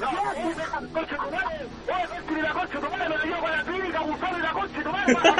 Llévatela, 0.00 0.66
coche 0.92 1.16
tu 1.16 1.30
madre, 1.30 1.66
ver 1.86 2.08
si 2.28 2.34
la 2.42 2.52
coche 2.52 2.78
tu 2.78 2.90
madre 2.90 3.08
me 3.08 3.16
la 3.16 3.24
llevo 3.24 3.46
a 3.46 3.50
la 3.50 3.64
clínica, 3.64 3.98
abusar 3.98 4.36
de 4.36 4.42
la 4.42 4.52
coche 4.52 4.82
tu 4.82 4.90
madre, 4.90 5.14
para 5.14 5.34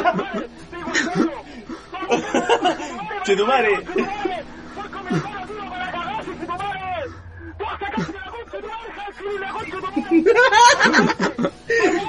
la 0.00 0.46
Digo, 0.72 0.88
en 0.88 0.94
serio. 0.94 1.36
Chetumare. 3.24 3.70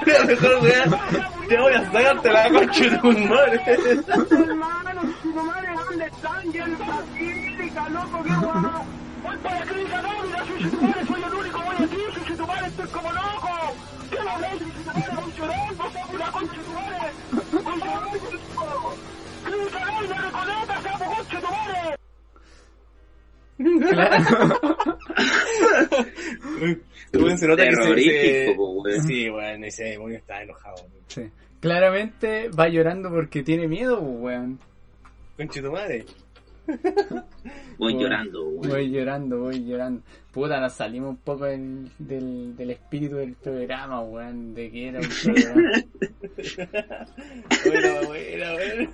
La 0.06 0.24
mejor 0.26 0.64
weá 0.64 0.86
Te 1.48 1.58
voy 1.58 1.74
a 1.74 1.92
sacarte 1.92 2.32
la 2.32 2.50
concha 2.50 2.84
de 2.84 2.98
tu 2.98 3.12
madre 3.12 3.62
Hermano, 3.66 5.02
madre, 5.34 5.70
¿dónde 5.90 6.06
están? 6.06 6.52
Ya 6.52 6.64
en 6.64 6.72
la 6.80 7.04
clínica, 7.14 7.90
loco, 7.90 8.24
qué. 8.24 8.32
Voy 9.24 9.38
para 9.38 9.60
la 9.60 9.66
clínica, 9.66 10.02
no, 10.02 10.24
mira, 10.24 10.46
soy 10.46 10.70
su 10.70 10.82
madre, 10.82 11.06
soy 11.06 11.24
el 11.24 11.34
único, 11.34 11.62
voy 11.62 11.76
aquí, 11.76 12.26
soy 12.28 12.38
su 12.38 12.48
madre, 12.48 12.68
estoy 12.68 12.88
como 12.88 13.12
loco. 13.12 13.76
¿Qué 14.10 14.18
lo 14.18 14.40
ves? 14.40 14.60
Soy 14.60 14.72
su 14.72 14.86
madre, 14.86 15.04
voy 15.16 15.32
soy 15.38 15.67
Weón, 27.14 27.38
se 27.38 27.48
nota 27.48 27.64
que 27.64 27.76
se-. 27.76 29.02
Sí, 29.02 29.30
weón, 29.30 29.64
ese 29.64 29.84
demonio 29.86 30.18
está 30.18 30.42
enojado. 30.44 30.76
Sí. 31.08 31.24
Claramente 31.60 32.50
va 32.50 32.68
llorando 32.70 33.10
porque 33.10 33.44
tiene 33.44 33.68
miedo, 33.68 34.00
pues, 34.00 34.20
weón. 34.20 34.60
Concha 35.38 35.62
de 35.62 35.68
tu 35.68 35.72
madre 35.74 36.06
Voy 37.78 37.94
Voy- 37.94 38.02
llorando, 38.04 38.44
weón. 38.50 38.70
Voy 38.70 38.90
llorando, 38.92 39.40
voy 39.40 39.64
llorando. 39.66 40.02
Puta, 40.32 40.60
nos 40.60 40.74
salimos 40.74 41.12
un 41.12 41.18
poco 41.18 41.46
del, 41.46 41.90
del, 41.98 42.56
del 42.58 42.72
espíritu 42.72 43.16
del 43.16 43.34
programa, 43.36 44.02
weón, 44.02 44.54
de 44.54 44.70
que 44.70 44.88
era 44.90 45.00
un 45.00 45.08
programa. 45.08 45.72
Buena, 47.66 48.02
buena, 48.06 48.54
buena. 48.54 48.92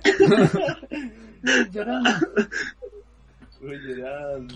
llorando. 1.72 2.10
Voy 3.60 3.78
llorando. 3.86 4.54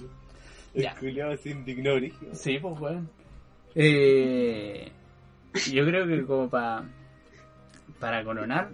El 0.75 0.83
Ya. 0.83 0.95
culiao 0.97 1.37
se 1.37 1.51
indignó. 1.51 1.93
Sí, 2.33 2.59
pues, 2.61 2.79
weón. 2.81 3.09
Eh, 3.75 4.91
yo 5.73 5.85
creo 5.87 6.07
que 6.07 6.25
como 6.25 6.49
para 6.49 6.85
para 8.01 8.23
coronar, 8.23 8.71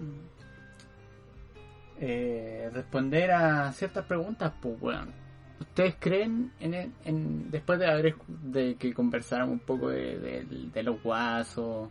eh, 2.00 2.70
responder 2.72 3.30
a 3.30 3.72
ciertas 3.72 4.04
preguntas, 4.06 4.52
pues, 4.60 4.74
weón. 4.80 5.12
¿Ustedes 5.60 5.94
creen 5.98 6.52
en, 6.60 6.74
el- 6.74 6.92
en 7.04 7.50
después 7.50 7.78
de 7.78 7.86
haber 7.86 8.16
de 8.26 8.74
que 8.74 8.92
conversáramos 8.92 9.52
un 9.52 9.60
poco 9.60 9.88
de, 9.88 10.18
de- 10.18 10.44
de 10.72 10.82
los 10.82 11.00
guasos, 11.02 11.88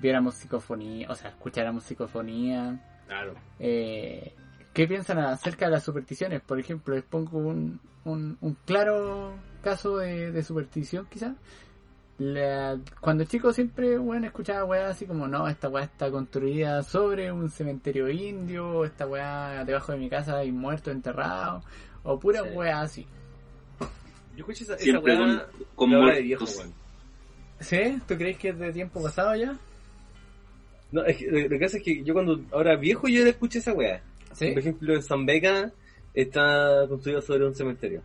viéramos 0.00 0.34
psicofonía, 0.34 1.08
o 1.10 1.14
sea, 1.14 1.30
escucháramos 1.30 1.84
psicofonía, 1.84 2.78
Claro. 3.08 3.34
eh, 3.58 4.34
¿qué 4.74 4.86
piensan 4.86 5.18
acerca 5.18 5.64
de 5.66 5.72
las 5.72 5.82
supersticiones? 5.84 6.42
Por 6.42 6.60
ejemplo, 6.60 6.94
les 6.94 7.04
pongo 7.04 7.38
un, 7.38 7.80
un, 8.06 8.38
un 8.40 8.56
claro 8.64 9.34
caso 9.62 9.98
de, 9.98 10.32
de 10.32 10.42
superstición, 10.42 11.06
quizás. 11.10 11.34
La- 12.18 12.78
cuando 13.00 13.24
chico 13.24 13.52
siempre, 13.52 13.98
bueno, 13.98 14.26
escuchaba 14.26 14.64
weá 14.64 14.88
así 14.88 15.04
como, 15.04 15.28
no, 15.28 15.46
esta 15.48 15.68
weá 15.68 15.84
está 15.84 16.10
construida 16.10 16.82
sobre 16.82 17.30
un 17.30 17.50
cementerio 17.50 18.08
indio, 18.08 18.86
esta 18.86 19.06
weá 19.06 19.62
debajo 19.66 19.92
de 19.92 19.98
mi 19.98 20.08
casa 20.08 20.38
hay 20.38 20.50
muertos 20.50 20.94
enterrados, 20.94 21.62
o 22.04 22.18
pura 22.18 22.42
Sí. 22.42 22.48
weá 22.54 22.80
así. 22.80 23.06
Yo 24.34 24.38
escuché 24.40 24.64
esa, 24.64 24.74
esa 24.76 24.82
Siempre 24.84 25.14
weá 25.18 25.46
con, 25.74 25.90
con 25.90 26.06
de 26.14 26.22
viejo. 26.22 26.46
¿Sí? 27.60 27.98
¿Tú 28.08 28.16
crees 28.16 28.38
que 28.38 28.48
es 28.50 28.58
de 28.58 28.72
tiempo 28.72 29.02
pasado 29.02 29.34
ya? 29.36 29.54
No, 30.92 31.04
es 31.04 31.16
que, 31.18 31.26
lo 31.30 31.48
que 31.50 31.58
pasa 31.58 31.76
es 31.78 31.82
que 31.82 32.02
yo 32.02 32.14
cuando 32.14 32.40
ahora 32.52 32.76
viejo 32.76 33.08
yo 33.08 33.26
escuché 33.26 33.58
esa 33.58 33.72
weá. 33.74 34.00
Sí. 34.32 34.50
Por 34.52 34.58
ejemplo, 34.60 34.94
en 34.94 35.02
San 35.02 35.26
Beca 35.26 35.70
está 36.16 36.86
construido 36.88 37.20
sobre 37.22 37.46
un 37.46 37.54
cementerio. 37.54 38.02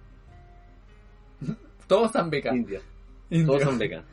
Todos 1.88 2.08
están 2.08 2.30
becas. 2.30 2.54
India. 2.56 2.82
Indio. 3.30 3.48
Todos 3.48 3.64
son 3.64 3.78
Beca. 3.80 4.04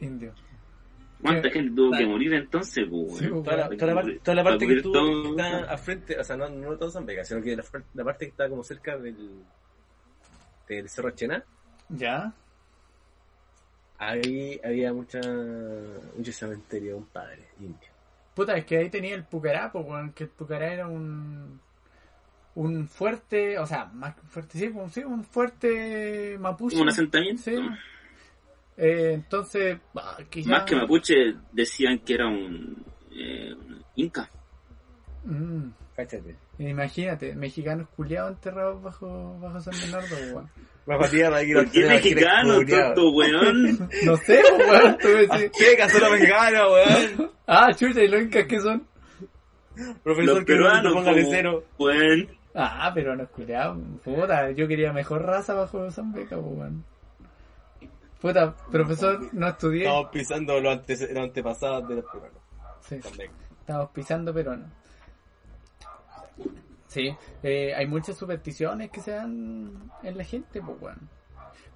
Indio. 0.00 0.32
¿Cuánta 1.22 1.50
gente 1.50 1.74
tuvo 1.74 1.96
que 1.96 2.06
morir 2.06 2.34
entonces, 2.34 2.86
pues, 2.90 3.18
Sí, 3.18 3.26
pues, 3.28 3.44
Toda 3.44 3.56
la, 3.56 3.66
weón. 3.68 3.78
toda 3.78 3.86
la 3.92 3.94
parte, 3.94 4.18
toda 4.22 4.34
la 4.34 4.42
Para 4.44 4.56
parte 4.58 4.66
que 4.74 4.82
todo- 4.82 5.22
que 5.22 5.30
está 5.30 5.70
al 5.72 5.78
frente, 5.78 6.18
o 6.18 6.24
sea, 6.24 6.36
no, 6.36 6.48
no 6.48 6.76
todo 6.76 6.90
San 6.90 7.06
Vega, 7.06 7.24
sino 7.24 7.40
que 7.42 7.56
la, 7.56 8.04
parte 8.04 8.26
que 8.26 8.30
está 8.30 8.48
como 8.48 8.62
cerca 8.64 8.96
del, 8.98 9.42
del 10.68 10.88
Cerro 10.88 11.10
Chena, 11.10 11.44
¿Ya? 11.88 12.32
ahí 13.98 14.58
había 14.64 14.92
mucha, 14.92 15.20
mucho 16.16 16.32
cementerio, 16.32 16.96
un 16.96 17.06
padre 17.06 17.48
indio. 17.60 17.88
Puta, 18.34 18.56
es 18.56 18.64
que 18.64 18.78
ahí 18.78 18.88
tenía 18.90 19.14
el 19.14 19.24
Pucará, 19.24 19.70
pues, 19.70 19.84
weón, 19.86 20.12
que 20.12 20.24
el 20.24 20.30
Pucará 20.30 20.72
era 20.72 20.88
un 20.88 21.60
un 22.54 22.88
fuerte, 22.88 23.58
o 23.58 23.66
sea, 23.66 23.86
más 23.86 24.14
que 24.14 24.20
un 24.22 24.28
fuerte, 24.28 24.58
sí, 24.58 24.68
pues, 24.68 24.92
sí, 24.92 25.00
un 25.04 25.24
fuerte 25.24 26.36
mapuche. 26.38 26.76
Un 26.80 26.88
asentamiento. 26.88 27.42
Sí. 27.42 27.56
Eh, 28.76 29.12
entonces, 29.14 29.78
bah, 29.92 30.16
quizá- 30.30 30.50
Más 30.50 30.64
que 30.64 30.76
mapuche 30.76 31.14
decían 31.52 31.98
que 32.00 32.14
era 32.14 32.26
un 32.28 32.82
eh, 33.12 33.52
un 33.54 33.84
inca. 33.96 34.30
Mm, 35.24 35.68
Cáchate. 35.94 36.36
imagínate, 36.58 37.34
mexicanos 37.34 37.88
culiados 37.94 38.32
enterrados 38.32 38.82
bajo, 38.82 39.38
bajo 39.38 39.60
San 39.60 39.74
Bernardo, 39.78 40.16
weón. 40.34 40.50
Bajo 40.86 41.08
tierra, 41.10 41.36
aquí 41.38 41.52
¿Por 41.52 41.70
qué 41.70 41.86
mexicano, 41.86 42.54
tonto, 42.66 43.10
weón? 43.10 43.88
No 44.04 44.16
sé, 44.16 44.40
pues, 44.56 44.70
weón, 44.70 44.98
tú 44.98 45.08
me 45.08 45.26
decís, 45.26 45.50
Checa, 45.58 45.86
mexicanos, 46.10 46.72
weón. 46.72 47.30
Ah, 47.46 47.68
chucha, 47.76 48.02
¿y 48.02 48.08
los 48.08 48.22
incas 48.22 48.46
qué 48.46 48.60
son? 48.60 48.86
Profesor, 50.02 50.24
Los 50.36 50.44
que 50.44 50.54
no 50.54 50.64
peruanos, 50.64 50.92
póngale 50.94 51.22
como, 51.22 51.32
cero. 51.34 51.64
weón. 51.78 52.28
Ah, 52.54 52.90
pero 52.94 53.14
no 53.14 53.26
culiados, 53.28 53.78
puta, 54.04 54.50
yo 54.50 54.66
quería 54.66 54.92
mejor 54.92 55.22
raza 55.22 55.54
bajo 55.54 55.90
San 55.90 56.12
Beca, 56.12 56.36
pues, 56.36 56.56
weón. 56.58 56.84
Puta, 58.20 58.54
profesor, 58.70 59.32
no 59.32 59.48
estudié. 59.48 59.84
Estamos 59.86 60.10
pisando 60.10 60.60
los, 60.60 60.72
ante- 60.78 61.12
los 61.14 61.24
antepasados 61.24 61.88
de 61.88 61.94
los 61.96 62.04
peruanos. 62.06 62.38
Sí. 62.80 63.00
Estamos 63.60 63.90
pisando, 63.92 64.34
pero 64.34 64.56
no. 64.56 64.66
Sí, 66.88 67.16
eh, 67.42 67.72
hay 67.74 67.86
muchas 67.86 68.16
supersticiones 68.16 68.90
que 68.90 69.00
se 69.00 69.12
dan 69.12 69.90
en 70.02 70.18
la 70.18 70.24
gente, 70.24 70.60
pues 70.60 70.80
bueno. 70.80 70.98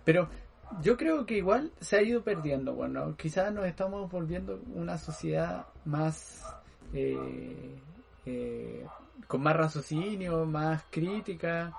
Pero 0.04 0.28
yo 0.82 0.96
creo 0.96 1.24
que 1.24 1.36
igual 1.38 1.70
se 1.80 1.96
ha 1.96 2.02
ido 2.02 2.22
perdiendo, 2.24 2.74
bueno. 2.74 3.16
Quizás 3.16 3.52
nos 3.52 3.64
estamos 3.66 4.10
volviendo 4.10 4.60
una 4.74 4.98
sociedad 4.98 5.66
más. 5.84 6.44
eh, 6.92 7.78
eh, 8.26 8.84
con 9.26 9.42
más 9.42 9.56
raciocinio, 9.56 10.44
más 10.44 10.82
crítica. 10.90 11.72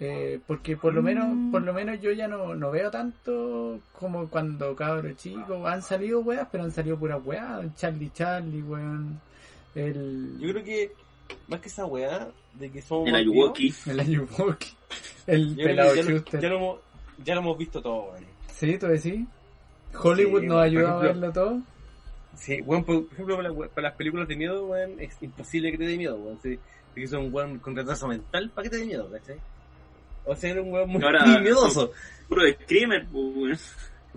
Eh, 0.00 0.38
porque 0.46 0.76
por 0.76 0.94
lo 0.94 1.02
menos 1.02 1.26
por 1.50 1.62
lo 1.62 1.72
menos 1.72 2.00
yo 2.00 2.12
ya 2.12 2.28
no, 2.28 2.54
no 2.54 2.70
veo 2.70 2.88
tanto 2.88 3.80
como 3.98 4.28
cuando 4.28 4.76
cabros 4.76 5.16
chicos 5.16 5.66
han 5.66 5.82
salido 5.82 6.20
weas 6.20 6.46
pero 6.52 6.62
han 6.62 6.70
salido 6.70 6.96
puras 6.96 7.20
weas 7.24 7.74
Charlie 7.74 8.12
Charlie 8.14 8.62
weón 8.62 9.20
el 9.74 10.38
Yo 10.38 10.50
creo 10.52 10.62
que, 10.64 10.92
más 11.48 11.60
que 11.60 11.68
esa 11.68 11.84
weá, 11.84 12.28
de 12.54 12.70
que 12.70 12.80
somos 12.80 13.08
El 13.08 13.16
Ayuwoki. 13.16 13.74
el 13.86 13.98
Ayuwoki 14.00 14.68
el 15.26 15.56
yo 15.56 15.64
pelado 15.64 15.94
ya, 15.96 16.02
lo, 16.04 16.24
ya, 16.24 16.48
lo 16.48 16.56
hemos, 16.56 16.78
ya 17.24 17.34
lo 17.34 17.40
hemos 17.40 17.58
visto 17.58 17.82
todo, 17.82 18.12
weón. 18.12 18.24
sí 18.52 18.78
tú 18.78 18.86
decís 18.86 19.26
Hollywood 20.00 20.42
Sí, 20.42 20.46
nos 20.46 20.62
ayuda 20.62 20.92
a 20.92 20.98
verlo 20.98 21.32
todo 21.32 21.60
Sí, 22.38 22.60
weón, 22.62 22.84
por, 22.84 23.04
por 23.06 23.12
ejemplo, 23.14 23.36
para, 23.36 23.48
la- 23.50 23.68
para 23.68 23.88
las 23.88 23.96
películas 23.96 24.28
de 24.28 24.36
miedo, 24.36 24.66
weón, 24.66 25.00
es 25.00 25.16
imposible 25.20 25.70
que 25.72 25.78
te 25.78 25.84
dé 25.86 25.96
miedo, 25.96 26.16
weón. 26.16 26.38
Sí, 26.42 26.58
que 26.94 27.06
son 27.06 27.26
un 27.26 27.34
weón 27.34 27.58
con 27.58 27.76
retraso 27.76 28.08
mental, 28.08 28.50
¿para 28.54 28.64
qué 28.64 28.70
te 28.70 28.78
dé 28.78 28.86
miedo, 28.86 29.10
cachai? 29.10 29.36
O 30.24 30.34
sea, 30.36 30.50
era 30.50 30.62
un 30.62 30.72
weón 30.72 30.88
muy 30.88 31.02
Ahora- 31.02 31.38
miedoso. 31.40 31.90
Puro 32.28 32.42
de 32.44 32.54
screamer, 32.54 33.06
pues, 33.10 33.36
weón. 33.36 33.58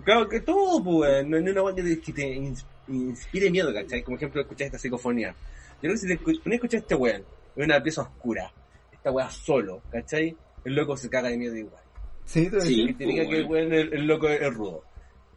Claro, 0.03 0.27
que 0.29 0.39
todo, 0.41 0.83
pues, 0.83 0.95
weón. 0.97 1.29
No, 1.29 1.37
es 1.37 1.43
una 1.51 1.63
weón 1.63 1.75
que 1.75 2.11
te, 2.13 2.51
inspire 2.87 3.49
miedo, 3.51 3.73
¿cachai? 3.73 4.03
Como 4.03 4.17
ejemplo, 4.17 4.41
escuchar 4.41 4.65
esta 4.67 4.77
psicofonía. 4.79 5.29
Yo 5.31 5.89
creo 5.89 5.93
que 5.93 5.97
si 5.97 6.07
te 6.07 6.17
pones 6.17 6.39
a 6.45 6.53
escuchar 6.55 6.77
a 6.79 6.81
este 6.81 6.95
weón 6.95 7.23
en 7.55 7.63
una 7.65 7.81
pieza 7.81 8.01
oscura, 8.03 8.51
esta 8.91 9.11
weá 9.11 9.29
solo, 9.29 9.81
¿cachai? 9.91 10.35
El 10.63 10.75
loco 10.75 10.95
se 10.95 11.09
caga 11.09 11.29
de 11.29 11.37
miedo 11.37 11.55
igual. 11.55 11.81
sí 12.25 12.49
Sí. 12.59 12.85
Que 12.87 12.93
te 12.93 13.05
diga 13.05 13.27
que 13.27 13.37
el 13.37 13.45
weón, 13.45 13.73
el, 13.73 13.93
el 13.93 14.05
loco 14.07 14.27
es, 14.29 14.41
es 14.41 14.53
rudo. 14.53 14.83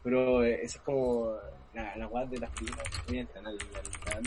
Pero 0.02 0.44
eh, 0.44 0.60
eso 0.62 0.78
es 0.78 0.84
como 0.84 1.34
la, 1.74 1.96
la 1.96 2.06
weá 2.08 2.24
de 2.26 2.38
las 2.38 2.50
películas, 2.50 2.86
a. 3.06 4.20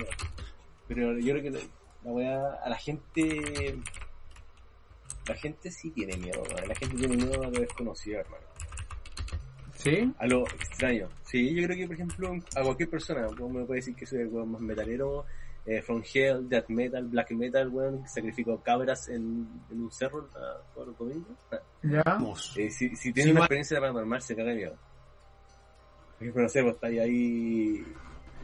Pero 0.88 1.18
yo 1.20 1.34
creo 1.34 1.44
que 1.44 1.52
la, 1.52 2.12
weá, 2.12 2.54
a 2.64 2.70
la 2.70 2.78
gente, 2.78 3.78
la 5.28 5.36
gente 5.36 5.72
sí 5.72 5.90
tiene 5.92 6.16
miedo, 6.18 6.42
weón. 6.44 6.68
La 6.68 6.76
gente 6.76 6.96
tiene 6.98 7.16
miedo 7.18 7.34
a 7.44 7.48
lo 7.48 7.60
desconocido, 7.60 8.20
hermano. 8.20 8.46
sí 9.74 10.14
A 10.18 10.28
lo 10.28 10.44
extraño. 10.48 11.10
Sí, 11.24 11.54
yo 11.54 11.64
creo 11.66 11.78
que, 11.78 11.88
por 11.88 11.96
ejemplo, 11.96 12.36
a 12.56 12.62
cualquier 12.64 12.90
persona, 12.90 13.28
como 13.28 13.50
me 13.60 13.66
puede 13.66 13.80
decir 13.80 13.96
que 13.96 14.06
soy 14.06 14.20
el 14.22 14.28
weón 14.28 14.52
más 14.52 14.62
metalero, 14.62 15.26
eh, 15.66 15.82
from 15.82 16.02
hell, 16.14 16.48
death 16.48 16.70
metal, 16.70 17.04
black 17.06 17.32
metal, 17.32 17.68
weón, 17.68 18.02
que 18.04 18.08
sacrifico 18.10 18.62
cabras 18.64 19.10
en, 19.10 19.48
en 19.70 19.82
un 19.82 19.92
cerro 19.92 20.30
todos 20.74 20.88
los 20.88 20.98
domingos. 20.98 21.38
Ya 21.84 22.04
eh, 22.56 22.70
si, 22.72 22.96
si 22.96 23.12
tiene 23.12 23.30
Sí, 23.30 23.32
una 23.32 23.42
experiencia 23.42 23.80
paranormal, 23.82 24.22
se 24.22 24.36
caga 24.36 24.52
de 24.52 24.56
miedo. 24.56 24.78
Por 26.18 26.24
ejemplo, 26.24 26.44
no 26.44 26.50
sé, 26.50 26.62
vos 26.62 26.74
estáis 26.76 27.00
ahí 27.00 27.86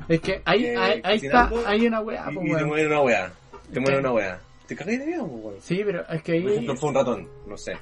es 0.09 0.19
que 0.21 0.41
ahí, 0.45 0.65
Eh, 0.65 0.78
ahí, 0.78 1.01
ahí 1.03 1.15
está 1.17 1.49
hay 1.65 1.88
una 1.88 2.01
wea 2.01 2.26
y, 2.30 2.34
pues, 2.36 2.47
y 2.47 2.55
te 2.55 2.65
muere 2.65 2.88
una 2.88 3.01
weá. 3.01 3.34
Te 3.71 3.80
muere 3.80 3.95
Sí. 3.95 3.99
una 3.99 4.11
weá. 4.13 4.41
Te 4.67 4.76
cagas 4.76 4.99
de 4.99 5.05
miedo, 5.05 5.28
pues, 5.28 5.43
weón. 5.45 5.55
sí 5.61 5.82
pero 5.86 6.01
es 6.09 6.24
que 6.24 6.32
Por 6.41 6.49
ahí 6.49 6.53
ejemplo, 6.55 6.76
fue 6.78 6.89
un 6.89 6.95
ratón, 6.95 7.28
no 7.47 7.57
sé. 7.57 7.74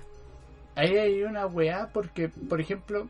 ahí 0.76 0.98
hay 0.98 1.24
una 1.24 1.46
weá 1.48 1.89
porque, 1.92 2.30
por 2.30 2.60
ejemplo, 2.62 3.08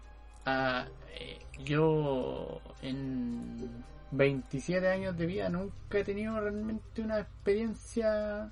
eh, 0.48 1.38
yo 1.64 2.60
en 2.82 3.70
27 4.12 4.88
años 4.88 5.18
de 5.18 5.26
vida 5.26 5.50
nunca 5.50 6.00
he 6.00 6.04
tenido 6.04 6.40
realmente 6.40 7.02
una 7.02 7.20
experiencia 7.20 8.52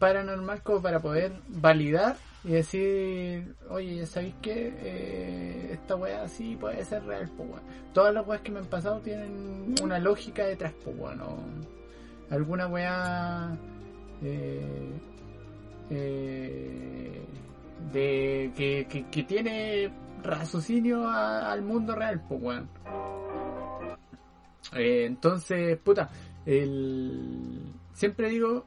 paranormal 0.00 0.62
como 0.64 0.82
para 0.82 0.98
poder 0.98 1.30
validar 1.48 2.16
y 2.42 2.52
decir, 2.52 3.54
oye, 3.68 3.96
¿ya 3.98 4.06
sabéis 4.06 4.34
qué? 4.42 4.72
Eh, 4.80 5.68
esta 5.74 5.94
weá 5.94 6.26
sí 6.26 6.56
puede 6.58 6.84
ser 6.84 7.04
real, 7.04 7.30
pues. 7.36 7.50
Todas 7.92 8.12
las 8.12 8.26
weas 8.26 8.42
que 8.42 8.50
me 8.50 8.58
han 8.58 8.66
pasado 8.66 8.98
tienen 9.00 9.74
una 9.82 9.98
lógica 10.00 10.44
detrás, 10.46 10.72
pues 10.82 10.96
Alguna 12.30 12.66
weá... 12.66 13.56
Eh, 14.22 14.90
eh, 15.90 17.24
de 17.92 18.52
que, 18.56 18.86
que, 18.88 19.06
que 19.08 19.22
tiene 19.24 19.90
raciocinio 20.22 21.08
a- 21.08 21.50
al 21.52 21.62
mundo 21.62 21.94
real, 21.94 22.22
pues. 22.28 22.62
Eh, 24.76 25.04
entonces, 25.06 25.76
puta, 25.78 26.08
el, 26.46 27.72
siempre 27.92 28.28
digo, 28.28 28.64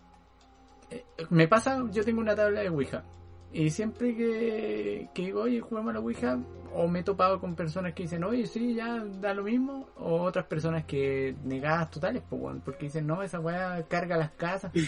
me 1.30 1.48
pasa, 1.48 1.84
yo 1.92 2.04
tengo 2.04 2.22
una 2.22 2.36
tabla 2.36 2.62
de 2.62 2.70
Ouija. 2.70 3.04
Y 3.52 3.70
siempre 3.70 4.16
que, 4.16 5.10
que 5.14 5.22
digo, 5.24 5.42
oye, 5.44 5.60
juguemos 5.60 5.92
a 5.92 5.94
la 5.94 6.00
Ouija, 6.00 6.40
o 6.74 6.88
me 6.88 7.00
he 7.00 7.04
topado 7.04 7.40
con 7.40 7.56
personas 7.56 7.94
que 7.94 8.04
dicen, 8.04 8.24
oye, 8.24 8.48
sí, 8.48 8.74
ya 8.74 9.04
da 9.22 9.34
lo 9.34 9.44
mismo, 9.44 9.90
o 9.98 10.22
otras 10.22 10.46
personas 10.46 10.86
que 10.86 11.36
negadas 11.44 11.92
totales, 11.92 12.24
pues, 12.28 12.58
porque 12.66 12.86
dicen, 12.86 13.06
no, 13.06 13.22
esa 13.22 13.40
weá 13.40 13.84
carga 13.88 14.18
las 14.18 14.32
casas. 14.32 14.72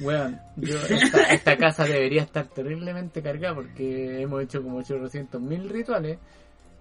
Weón, 0.00 0.40
yo, 0.56 0.76
esta, 0.88 1.24
esta 1.24 1.56
casa 1.58 1.84
debería 1.84 2.22
estar 2.22 2.46
terriblemente 2.46 3.20
cargada 3.20 3.54
porque 3.54 4.22
hemos 4.22 4.42
hecho 4.42 4.62
como 4.62 4.78
800 4.78 5.38
mil 5.42 5.68
rituales 5.68 6.18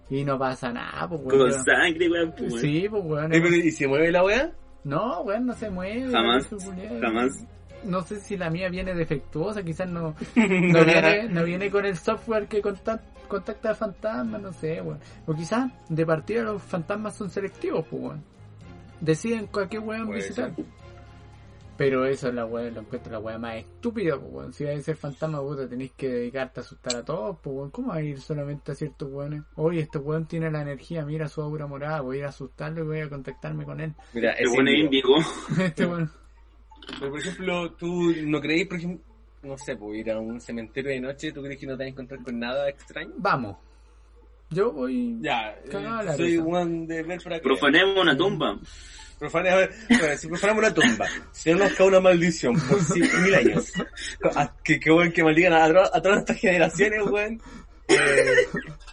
y 0.09 0.23
no 0.23 0.39
pasa 0.39 0.71
nada, 0.71 1.07
pues, 1.09 1.21
Con 1.23 1.51
sangre, 1.51 2.09
weón. 2.09 2.33
pues. 2.37 2.61
Sí, 2.61 2.87
pues, 2.89 3.03
weón. 3.03 3.33
¿Y 3.33 3.71
se 3.71 3.87
mueve 3.87 4.11
la 4.11 4.23
weá? 4.23 4.51
No, 4.85 5.21
weón, 5.21 5.47
no 5.47 5.53
se 5.53 5.69
mueve. 5.69 6.09
Jamás, 6.11 6.47
jamás. 7.01 7.45
No 7.83 8.01
sé 8.03 8.19
si 8.19 8.35
la 8.37 8.49
mía 8.49 8.69
viene 8.69 8.93
defectuosa, 8.93 9.63
quizás 9.63 9.87
no, 9.89 10.13
no, 10.35 10.85
viene, 10.85 11.29
no 11.29 11.43
viene 11.43 11.71
con 11.71 11.85
el 11.85 11.97
software 11.97 12.47
que 12.47 12.61
contact- 12.61 13.01
contacta 13.27 13.71
a 13.71 13.75
fantasmas, 13.75 14.41
no 14.41 14.51
sé, 14.53 14.81
weón. 14.81 14.99
O 15.25 15.33
quizás 15.33 15.71
de 15.87 16.05
partida 16.05 16.43
los 16.43 16.61
fantasmas 16.61 17.15
son 17.15 17.29
selectivos, 17.29 17.85
pues, 17.89 18.01
weón. 18.01 18.23
Deciden 19.01 19.47
cualquier 19.47 19.81
weón 19.81 20.07
Puede 20.07 20.19
visitar. 20.21 20.53
ser. 20.55 20.65
Pero 21.77 22.05
eso 22.05 22.27
es 22.27 22.33
la 22.33 22.45
weá, 22.45 22.69
lo 22.69 22.81
encuentro 22.81 23.09
la 23.13 23.19
weá 23.19 23.37
más 23.37 23.55
estúpida, 23.55 24.17
pues, 24.19 24.29
weón. 24.33 24.51
Si 24.53 24.65
vais 24.65 24.79
a 24.79 24.83
ser 24.83 24.97
fantasma, 24.97 25.39
puta, 25.39 25.65
tenéis 25.69 25.93
que 25.95 26.09
dedicarte 26.09 26.59
a 26.59 26.63
asustar 26.63 26.97
a 26.97 27.05
todos, 27.05 27.37
pues, 27.41 27.55
weón. 27.55 27.69
¿Cómo 27.71 27.87
vas 27.87 27.97
a 27.99 28.01
ir 28.01 28.19
solamente 28.19 28.73
a 28.73 28.75
ciertos 28.75 29.09
weones? 29.09 29.43
Oye, 29.55 29.79
este 29.81 29.97
weón 29.97 30.25
tiene 30.25 30.51
la 30.51 30.61
energía, 30.61 31.05
mira 31.05 31.29
su 31.29 31.41
aura 31.41 31.67
morada, 31.67 32.01
voy 32.01 32.17
a 32.17 32.19
ir 32.19 32.25
a 32.25 32.29
asustarlo 32.29 32.83
y 32.83 32.87
voy 32.87 32.99
a 32.99 33.07
contactarme 33.09 33.63
con 33.63 33.79
él. 33.79 33.93
Mira, 34.13 34.33
El 34.33 34.47
es 34.47 34.51
weón 34.51 34.67
es 34.67 34.79
índigo. 34.79 35.15
este 35.63 35.85
weón. 35.85 36.11
Pero, 36.99 37.11
por 37.11 37.19
ejemplo, 37.19 37.71
tú 37.73 38.13
no 38.25 38.41
creéis, 38.41 38.67
por 38.67 38.77
ejemplo, 38.77 39.03
no 39.43 39.57
sé, 39.57 39.75
pues 39.75 39.99
ir 39.99 40.11
a 40.11 40.19
un 40.19 40.39
cementerio 40.41 40.91
de 40.91 40.99
noche, 40.99 41.31
¿tú 41.31 41.41
crees 41.41 41.59
que 41.59 41.65
no 41.67 41.73
te 41.77 41.83
vas 41.83 41.87
a 41.87 41.89
encontrar 41.89 42.23
con 42.23 42.39
nada 42.39 42.67
extraño? 42.69 43.11
Vamos. 43.17 43.57
Yo 44.51 44.71
voy. 44.71 45.17
Ya, 45.21 45.51
eh, 45.63 46.17
soy 46.17 46.37
one 46.37 46.87
de 46.87 47.03
ver 47.03 47.21
para. 47.21 47.39
Profanemos 47.39 48.01
una 48.01 48.17
tumba. 48.17 48.59
Profane- 49.19 49.49
a 49.49 49.55
ver, 49.57 49.71
bueno, 49.89 50.17
si 50.17 50.27
profanamos 50.29 50.63
una 50.63 50.73
tumba, 50.73 51.05
si 51.33 51.51
no 51.51 51.57
nos 51.57 51.73
cae 51.73 51.87
una 51.87 51.99
maldición 51.99 52.55
por 52.57 53.21
mil 53.21 53.35
años, 53.35 53.73
a- 54.33 54.55
que, 54.63 54.79
que, 54.79 54.89
weón, 54.91 55.11
que 55.11 55.23
maldigan 55.23 55.51
a, 55.53 55.65
a 55.65 56.01
todas 56.01 56.19
estas 56.19 56.37
generaciones, 56.37 57.01
weón, 57.05 57.41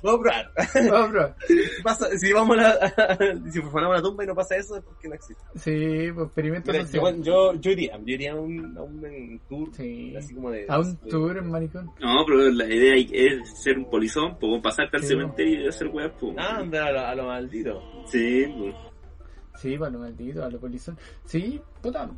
vamos 0.03 0.21
a 0.21 0.23
probar. 0.23 0.53
Vamos. 0.91 1.31
Si 1.47 1.83
pasa- 1.83 2.19
si 2.19 2.33
vamos 2.33 2.59
a 2.59 2.63
la, 2.63 3.17
si 3.53 3.61
profanamos 3.61 3.95
una 3.99 4.03
tumba 4.03 4.25
y 4.25 4.27
no 4.27 4.35
pasa 4.35 4.57
eso, 4.57 4.77
es 4.77 4.83
porque 4.85 5.09
no 5.09 5.15
existe. 5.15 5.43
Sí, 5.57 6.13
pues 6.15 6.27
experimento 6.27 6.73
Mira, 6.73 6.85
yo, 6.85 7.11
yo, 7.23 7.55
yo 7.55 7.71
iría, 7.71 7.97
yo 7.99 8.15
iría 8.15 8.33
a 8.33 8.37
un, 8.37 8.77
a 8.79 8.83
un 8.83 9.41
tour, 9.49 9.69
Sí. 9.75 10.15
así 10.17 10.35
como 10.35 10.51
de... 10.51 10.67
A 10.69 10.79
un 10.79 10.99
de- 11.01 11.11
tour 11.11 11.37
en 11.39 11.51
maricón. 11.51 11.87
No, 12.01 12.25
pero 12.27 12.51
la 12.51 12.67
idea 12.67 12.95
es 13.13 13.63
ser 13.63 13.79
un 13.79 13.89
polizón, 13.91 14.37
pues 14.39 14.61
pasarte 14.63 14.97
al 14.99 15.03
Sí, 15.03 15.09
cementerio 15.09 15.63
y 15.65 15.69
hacer 15.69 15.89
weas, 15.89 16.13
pues. 16.21 16.35
Ah, 16.39 16.57
anda 16.59 16.87
a 16.87 16.93
lo, 16.93 17.01
a 17.01 17.15
lo 17.15 17.25
maldito. 17.27 17.83
Sí, 18.07 18.47
pues. 18.59 18.75
Sí, 19.57 19.79
para 19.79 19.91
lo 19.91 20.01
maldito, 20.01 20.45
a 20.45 20.51
lo 20.51 20.61
polizón. 20.61 20.99
Sí, 21.25 21.61
puta. 21.83 22.11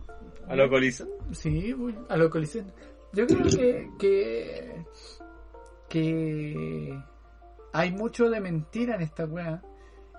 A 0.49 0.57
lo 0.57 0.69
colizón. 0.69 1.09
Sí, 1.33 1.75
a 2.09 2.17
lo 2.17 2.29
colizón. 2.31 2.73
Yo 3.13 3.27
creo 3.27 3.45
que, 3.45 3.89
que. 3.99 4.85
Que. 5.89 6.99
hay 7.73 7.91
mucho 7.93 8.31
de 8.31 8.41
mentira 8.41 8.95
en 8.97 9.03
esta 9.03 9.25
wea. 9.25 9.63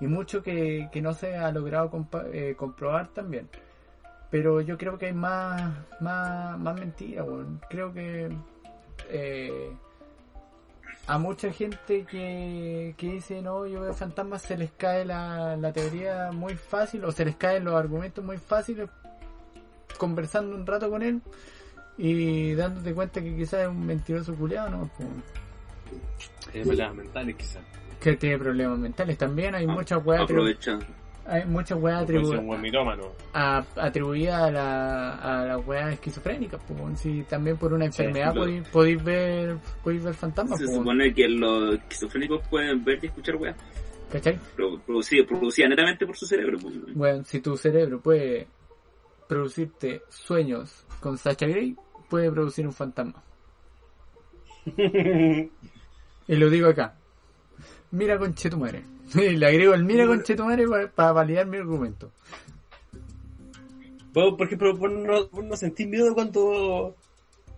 Y 0.01 0.07
mucho 0.07 0.41
que, 0.41 0.89
que 0.91 1.01
no 1.01 1.13
se 1.13 1.36
ha 1.36 1.51
logrado 1.51 1.91
eh, 2.32 2.55
comprobar 2.57 3.09
también. 3.09 3.49
Pero 4.32 4.61
yo 4.61 4.78
creo 4.78 4.97
que 4.97 5.07
hay 5.07 5.13
más, 5.13 5.74
más, 5.99 6.57
más 6.57 6.80
mentira, 6.80 7.24
weón. 7.24 7.61
Creo 7.70 7.93
que. 7.93 8.30
eh, 9.09 9.72
a 11.07 11.17
mucha 11.17 11.51
gente 11.51 12.05
que, 12.05 12.93
que 12.95 13.13
dice 13.13 13.41
no, 13.41 13.65
yo 13.65 13.82
veo 13.82 13.93
fantasmas, 13.93 14.43
se 14.43 14.55
les 14.55 14.72
cae 14.72 15.05
la, 15.05 15.57
la 15.57 15.74
teoría 15.74 16.32
muy 16.32 16.55
fácil 16.55 17.03
o 17.03 17.11
se 17.11 17.26
les 17.26 17.36
caen 17.36 17.65
los 17.65 17.74
argumentos 17.74 18.24
muy 18.24 18.38
fáciles 18.38 18.89
conversando 19.97 20.55
un 20.55 20.67
rato 20.67 20.88
con 20.89 21.01
él 21.01 21.22
y 21.97 22.53
dándote 22.53 22.93
cuenta 22.93 23.22
que 23.22 23.36
quizás 23.36 23.61
es 23.61 23.67
un 23.67 23.86
mentiroso 23.86 24.36
culiado, 24.36 24.70
¿no? 24.70 24.89
Tiene 26.52 26.66
problemas 26.68 26.96
mentales, 26.96 27.36
quizás. 27.36 27.64
que 28.00 28.16
tiene 28.16 28.38
problemas 28.40 28.80
mentales 28.80 29.18
también, 29.18 29.56
hay 29.56 29.66
Ah, 29.68 29.72
muchas 29.74 30.06
weas 30.06 30.22
atribu- 30.22 30.24
Aprovecha. 30.50 30.80
hay 31.26 31.46
muchas 31.46 31.78
weas 31.80 32.06
Puede 32.06 32.20
ser 32.20 32.28
atribu- 32.34 32.40
un 32.40 32.48
buen 32.48 32.62
mitómano. 32.62 33.04
a- 33.34 33.66
atribuidas 33.76 34.42
a 34.42 34.52
la, 34.52 35.16
a 35.16 35.46
las 35.46 35.68
weas 35.68 35.94
esquizofrénicas, 35.94 36.62
pues, 36.68 37.00
si 37.00 37.24
también 37.24 37.58
por 37.58 37.74
una 37.74 37.86
enfermedad 37.86 38.34
podéis, 38.34 38.68
podéis 38.70 39.04
ver 39.04 39.58
podéis 39.84 40.04
ver 40.04 40.14
fantasmas, 40.14 40.58
Se 40.60 40.66
pues, 40.66 40.78
supone 40.78 41.14
que 41.14 41.28
los 41.28 41.76
esquizofrénicos 41.76 42.48
pueden 42.48 42.84
ver 42.84 43.00
y 43.04 43.08
escuchar 43.08 43.36
weas. 43.36 43.56
¿cachai? 44.12 44.40
Producida 45.28 45.68
netamente 45.68 46.08
por 46.08 46.18
su 46.18 46.26
cerebro, 46.26 46.58
pues. 46.60 46.74
Bueno, 46.96 47.24
si 47.26 47.42
tu 47.42 47.56
cerebro 47.56 48.00
puede 48.02 48.48
producirte 49.28 50.02
sueños 50.10 50.84
con 51.00 51.16
Sacha 51.20 51.46
Grey, 51.46 51.76
puede 52.10 52.32
producir 52.32 52.66
un 52.66 52.74
fantasma. 52.74 53.22
Y 56.30 56.36
lo 56.36 56.49
digo 56.49 56.67
acá. 56.69 56.95
Mira 57.91 58.17
con 58.17 58.34
Chetumare. 58.36 58.84
Y 59.15 59.36
le 59.36 59.47
agrego 59.47 59.73
el 59.73 59.84
mira 59.84 60.05
con 60.05 60.21
Chetumare 60.21 60.67
para, 60.95 61.11
validar 61.11 61.47
mi 61.47 61.57
argumento. 61.57 62.11
Por 64.13 64.41
ejemplo, 64.43 64.75
vos 64.77 64.91
no, 64.91 65.27
vos 65.30 65.43
no 65.43 65.55
sentís 65.57 65.88
miedo 65.88 66.13
cuando 66.13 66.95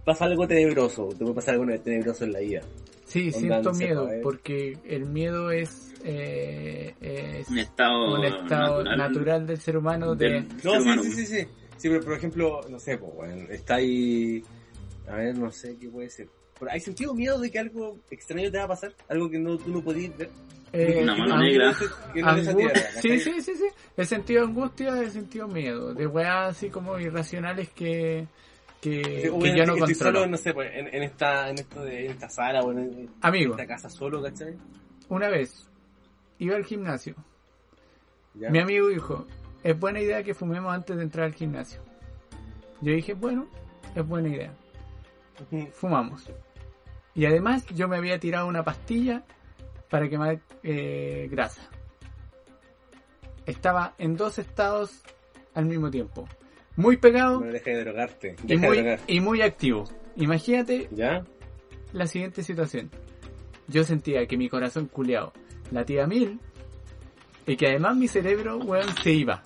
pasa 0.06 0.26
algo 0.26 0.48
tenebroso, 0.48 1.10
te 1.10 1.18
puede 1.18 1.34
pasar 1.34 1.56
algo 1.56 1.66
tenebroso 1.80 2.24
en 2.24 2.32
la 2.34 2.40
vida. 2.40 2.62
Sí, 3.06 3.32
siento 3.34 3.74
miedo, 3.74 4.10
eh. 4.10 4.22
porque 4.24 4.78
el 4.86 5.06
miedo 5.06 5.52
es, 5.52 5.94
eh, 6.06 6.94
es 7.02 7.50
Un 7.50 7.60
estado, 7.60 8.16
un 8.16 8.24
estado 8.24 8.84
natural, 8.84 9.46
del 9.46 9.60
ser 9.60 9.76
humano 9.76 10.16
de... 10.16 10.30
del- 10.30 10.48
No, 10.64 10.72
ser 10.72 10.82
sí, 10.82 10.84
humano. 10.88 11.04
sí, 11.04 11.12
sí, 11.12 11.26
sí. 11.26 11.48
Sí, 11.78 11.90
pero 11.90 12.02
por 12.02 12.14
ejemplo, 12.14 12.62
no 12.70 12.80
sé, 12.80 12.98
pues, 12.98 13.14
bueno, 13.14 13.48
está 13.50 13.76
ahí. 13.76 14.42
A 15.10 15.16
ver, 15.16 15.38
no 15.38 15.52
sé 15.52 15.76
qué 15.78 15.90
puede 15.90 16.10
ser. 16.10 16.28
¿Hay 16.70 16.80
sentido 16.80 17.14
miedo 17.14 17.40
de 17.40 17.50
que 17.50 17.60
algo 17.60 17.98
extraño 18.10 18.52
te 18.52 18.58
va 18.58 18.66
a 18.66 18.68
pasar? 18.68 18.94
Algo 19.10 19.30
que 19.30 19.40
no, 19.40 19.58
tú 19.58 19.72
no 19.72 19.82
podías 19.82 20.16
ver. 20.18 20.30
eh, 20.74 21.00
Una 21.04 21.16
mano 21.16 21.38
negra. 21.38 21.74
Que 22.14 22.22
no 22.22 22.38
sí, 23.02 23.20
sí, 23.20 23.42
sí, 23.42 23.56
sí. 23.56 23.66
He 23.98 24.06
sentido 24.06 24.44
angustia, 24.44 25.02
he 25.02 25.10
sentido 25.10 25.48
miedo. 25.48 25.94
De 25.94 26.06
weas 26.08 26.50
así 26.52 26.70
como 26.70 27.00
irracionales 27.00 27.70
que, 27.70 28.28
que, 28.80 29.04
Sí, 29.04 29.40
que 29.40 29.58
yo 29.58 29.66
no 29.66 29.74
estoy 29.74 29.80
controlo. 29.80 30.20
solo, 30.20 30.28
no 30.28 30.38
sé, 30.38 30.54
pues, 30.54 30.72
en, 30.74 30.88
en 30.94 31.04
esta, 31.04 31.50
en 31.50 31.58
esto 31.60 31.84
de, 31.84 32.06
en 32.06 32.12
esta 32.12 32.30
sala, 32.30 32.62
o 32.62 32.72
en, 32.72 32.80
en 32.80 33.10
Amigo, 33.22 33.54
esta 33.54 33.66
casa 33.68 33.90
solo, 33.90 34.22
¿cachai? 34.22 34.56
una 35.10 35.30
vez 35.30 35.68
iba 36.40 36.56
al 36.56 36.64
gimnasio. 36.66 37.16
Ya. 38.34 38.50
Mi 38.50 38.60
amigo 38.60 38.88
dijo, 38.88 39.28
es 39.64 39.78
buena 39.80 40.00
idea 40.00 40.24
que 40.24 40.34
fumemos 40.34 40.74
antes 40.74 40.96
de 40.96 41.04
entrar 41.04 41.26
al 41.26 41.34
gimnasio. 41.34 41.82
Yo 42.82 42.94
dije, 42.94 43.14
bueno, 43.14 43.48
es 43.94 44.08
buena 44.08 44.30
idea. 44.30 44.54
Fumamos. 45.74 46.30
Y 47.14 47.26
además 47.26 47.66
yo 47.68 47.88
me 47.88 47.98
había 47.98 48.20
tirado 48.20 48.48
una 48.48 48.64
pastilla 48.64 49.24
para 49.90 50.10
quemar 50.10 50.40
eh, 50.64 51.28
grasa. 51.30 51.62
Estaba 53.46 53.96
en 53.98 54.16
dos 54.16 54.40
estados 54.40 55.02
al 55.54 55.66
mismo 55.66 55.90
tiempo. 55.92 56.28
Muy 56.78 56.98
pegado 56.98 57.40
Bueno, 57.40 57.54
deja 57.54 57.72
de 57.72 57.84
drogarte. 57.84 58.36
y 58.44 58.48
de 58.48 58.58
muy, 58.58 58.78
drogar. 58.78 59.00
y 59.08 59.20
muy 59.20 59.42
activo. 59.42 59.84
Imagínate 60.16 60.88
¿Ya? 60.92 61.26
la 61.92 62.08
siguiente 62.08 62.44
situación. 62.44 62.90
Yo 63.68 63.84
sentía 63.84 64.26
que 64.28 64.38
mi 64.38 64.48
corazón 64.50 64.88
culeado 64.88 65.34
latía 65.72 66.08
mil 66.08 66.40
y 67.46 67.56
que 67.58 67.68
además 67.68 67.98
mi 67.98 68.08
cerebro, 68.08 68.58
weón, 68.58 68.88
se 69.04 69.12
iba. 69.12 69.44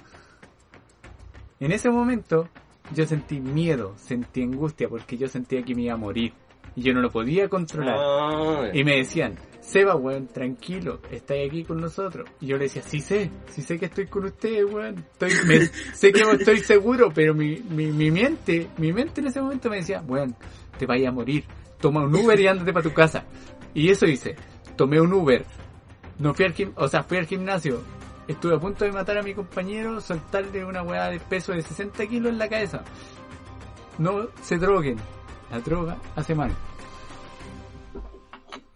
En 1.60 1.72
ese 1.72 1.90
momento 1.90 2.50
yo 2.94 3.06
sentí 3.08 3.40
miedo, 3.40 3.96
sentí 3.98 4.44
angustia 4.44 4.88
porque 4.90 5.18
yo 5.18 5.28
sentía 5.28 5.64
que 5.64 5.74
me 5.74 5.84
iba 5.84 5.94
a 5.94 5.98
morir 5.98 6.34
y 6.76 6.82
yo 6.82 6.94
no 6.94 7.02
lo 7.02 7.10
podía 7.10 7.48
controlar. 7.50 7.96
Ah, 7.98 8.70
Y 8.74 8.84
me 8.84 8.98
decían, 8.98 9.36
Seba, 9.62 9.96
weón, 9.96 10.28
tranquilo, 10.28 11.00
estáis 11.10 11.50
aquí 11.50 11.64
con 11.64 11.80
nosotros. 11.82 12.30
Y 12.40 12.48
yo 12.48 12.58
le 12.58 12.66
decía, 12.66 12.82
sí 12.84 13.00
sé, 13.00 13.32
sí 13.48 13.62
sé 13.62 13.80
que 13.80 13.86
estoy 13.86 14.06
con 14.08 14.26
ustedes, 14.26 14.66
weón. 14.72 14.96
Estoy, 15.14 15.32
me- 15.48 15.66
sé 15.94 16.12
que 16.12 16.22
estoy 16.22 16.60
seguro, 16.60 17.12
pero 17.14 17.34
mi, 17.34 17.58
mi, 17.70 17.88
mi 17.88 18.12
mente, 18.12 18.68
mi 18.78 18.94
mente 18.94 19.22
en 19.22 19.28
ese 19.28 19.42
momento 19.42 19.70
me 19.70 19.78
decía, 19.78 20.04
weón, 20.08 20.36
te 20.78 20.86
vayas 20.86 21.10
a 21.10 21.12
morir. 21.12 21.46
Toma 21.80 22.04
un 22.04 22.16
Uber 22.16 22.40
y 22.40 22.48
ándate 22.48 22.72
para 22.74 22.84
tu 22.84 22.94
casa. 22.94 23.26
Y 23.74 23.90
eso 23.90 24.06
hice. 24.06 24.36
Tomé 24.76 25.00
un 25.02 25.12
Uber. 25.14 25.44
No 26.20 26.34
fui 26.34 26.46
al 26.46 26.54
gim 26.54 26.72
o 26.76 26.88
sea, 26.88 27.04
fui 27.04 27.18
al 27.18 27.26
gimnasio. 27.26 27.82
Estuve 28.28 28.56
a 28.56 28.60
punto 28.60 28.86
de 28.86 28.92
matar 28.92 29.18
a 29.18 29.22
mi 29.24 29.34
compañero, 29.34 30.00
soltarle 30.02 30.64
una 30.66 30.82
weá 30.84 31.10
de 31.10 31.20
peso 31.20 31.52
de 31.54 31.62
60 31.62 32.08
kilos 32.08 32.32
en 32.32 32.38
la 32.40 32.48
cabeza. 32.50 32.84
No 33.98 34.28
se 34.42 34.58
droguen. 34.58 34.98
La 35.52 35.60
droga 35.60 35.98
hace 36.16 36.34
mal. 36.36 36.52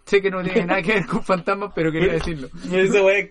Sé 0.06 0.22
que 0.24 0.32
no 0.32 0.42
tiene 0.42 0.66
nada 0.66 0.82
que 0.82 0.94
ver 0.94 1.06
con 1.06 1.24
fantasmas, 1.24 1.72
pero 1.76 1.92
quería 1.92 2.14
decirlo. 2.14 2.48
Esa 2.74 3.04
weá 3.04 3.20
es, 3.20 3.30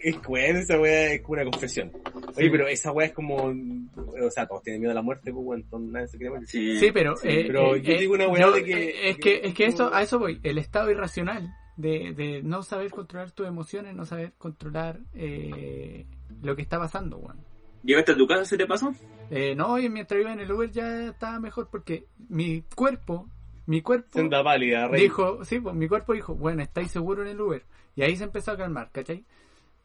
esa 0.62 0.78
weá 0.78 1.12
es 1.14 1.22
como 1.22 1.32
una 1.32 1.50
confesión. 1.50 1.90
Oye, 2.36 2.50
pero 2.52 2.68
esa 2.68 2.92
weá 2.92 3.08
es 3.08 3.12
como, 3.12 3.36
o 3.46 4.30
sea, 4.30 4.46
todos 4.46 4.62
tienen 4.62 4.82
miedo 4.82 4.92
a 4.92 4.94
la 4.94 5.02
muerte, 5.02 5.32
pues 5.32 5.60
entonces 5.60 5.90
nadie 5.90 6.06
se. 6.06 6.46
Sí, 6.46 6.78
Sí, 6.78 6.90
pero, 6.92 7.16
sí. 7.16 7.26
eh, 7.28 7.44
pero 7.48 7.74
eh, 7.74 7.82
yo 7.82 7.92
eh, 7.94 7.98
digo 7.98 8.14
una 8.14 8.28
weá 8.28 8.42
yo- 8.42 8.52
de 8.52 8.64
que- 8.64 8.88
eh, 8.90 9.10
es 9.10 9.16
que 9.18 9.40
es 9.42 9.54
que 9.54 9.66
eso 9.66 9.92
a 9.92 10.02
eso 10.02 10.20
voy, 10.20 10.38
el 10.44 10.56
estado 10.58 10.88
irracional 10.92 11.52
de, 11.76 12.12
de 12.16 12.42
no 12.44 12.62
saber 12.62 12.92
controlar 12.92 13.32
tus 13.32 13.48
emociones, 13.48 13.96
no 13.96 14.04
saber 14.06 14.34
controlar 14.38 15.00
eh, 15.14 16.06
lo 16.42 16.54
que 16.54 16.62
está 16.62 16.78
pasando, 16.78 17.16
weón. 17.18 17.38
¿Llegaste 17.82 18.12
a 18.12 18.16
tu 18.16 18.26
casa? 18.26 18.44
¿Se 18.44 18.56
te 18.56 18.66
pasó? 18.66 18.92
Eh, 19.30 19.54
no, 19.54 19.78
y 19.78 19.88
mientras 19.88 20.20
iba 20.20 20.32
en 20.32 20.40
el 20.40 20.50
Uber 20.50 20.70
ya 20.70 21.08
estaba 21.08 21.38
mejor 21.40 21.68
porque 21.70 22.06
mi 22.28 22.62
cuerpo, 22.74 23.28
mi 23.66 23.82
cuerpo 23.82 24.18
Senda 24.18 24.42
rey. 24.42 25.02
dijo, 25.02 25.44
sí, 25.44 25.60
pues 25.60 25.74
mi 25.74 25.88
cuerpo 25.88 26.12
dijo, 26.14 26.34
bueno, 26.34 26.62
estáis 26.62 26.90
seguro 26.90 27.22
en 27.22 27.28
el 27.28 27.40
Uber. 27.40 27.64
Y 27.94 28.02
ahí 28.02 28.16
se 28.16 28.24
empezó 28.24 28.52
a 28.52 28.56
calmar, 28.56 28.90
¿cachai? 28.92 29.24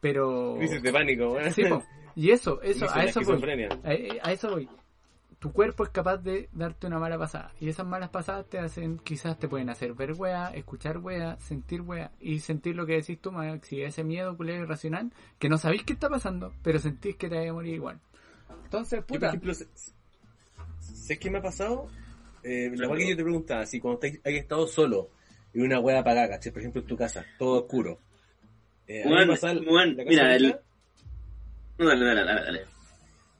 Pero... 0.00 0.56
Crisis 0.58 0.82
de 0.82 0.92
pánico, 0.92 1.32
weón. 1.32 1.52
Sí, 1.52 1.64
po. 1.64 1.82
y 2.14 2.30
eso, 2.30 2.60
eso, 2.62 2.86
Crisis 2.86 2.96
a 2.96 3.04
eso 3.04 3.20
voy. 3.22 3.64
A, 3.82 4.28
a 4.28 4.32
eso 4.32 4.50
voy. 4.50 4.68
Tu 5.44 5.52
cuerpo 5.52 5.84
es 5.84 5.90
capaz 5.90 6.16
de 6.16 6.48
darte 6.52 6.86
una 6.86 6.98
mala 6.98 7.18
pasada. 7.18 7.52
Y 7.60 7.68
esas 7.68 7.84
malas 7.86 8.08
pasadas 8.08 8.46
te 8.46 8.58
hacen, 8.58 8.96
quizás 8.96 9.38
te 9.38 9.46
pueden 9.46 9.68
hacer 9.68 9.92
ver 9.92 10.12
wea, 10.12 10.48
escuchar 10.54 10.96
wea, 10.96 11.36
sentir 11.38 11.82
wea. 11.82 12.12
Y 12.18 12.38
sentir 12.40 12.74
lo 12.74 12.86
que 12.86 12.94
decís 12.94 13.20
tú, 13.20 13.30
Maxi, 13.30 13.82
ese 13.82 14.04
miedo 14.04 14.34
culero 14.38 14.62
irracional, 14.62 15.12
que 15.38 15.50
no 15.50 15.58
sabéis 15.58 15.82
qué 15.84 15.92
está 15.92 16.08
pasando, 16.08 16.54
pero 16.62 16.78
sentís 16.78 17.16
que 17.16 17.28
te 17.28 17.36
vaya 17.36 17.50
a 17.50 17.52
morir 17.52 17.74
igual. 17.74 18.00
Entonces, 18.64 19.00
Yo, 19.00 19.06
por 19.06 19.16
puta. 19.18 19.26
ejemplo, 19.28 19.52
sé, 19.52 19.68
sé 20.80 21.18
qué 21.18 21.30
me 21.30 21.36
ha 21.36 21.42
pasado. 21.42 21.88
Eh, 22.42 22.70
la 22.74 22.88
que 22.96 23.10
yo 23.10 23.14
te 23.18 23.22
preguntaba, 23.22 23.66
si 23.66 23.80
cuando 23.80 24.00
hay 24.24 24.36
estado 24.36 24.66
solo 24.66 25.10
en 25.52 25.60
una 25.60 25.78
weá 25.78 26.00
apagada, 26.00 26.30
¿cachai? 26.30 26.52
Por 26.52 26.60
ejemplo, 26.62 26.80
en 26.80 26.86
tu 26.86 26.96
casa, 26.96 27.22
todo 27.38 27.64
oscuro. 27.64 28.00
Eh, 28.86 29.02
mira, 30.08 30.34
el- 30.36 30.56
No, 31.76 31.86
dale, 31.88 32.02
dale, 32.06 32.24
dale, 32.24 32.40
dale. 32.44 32.73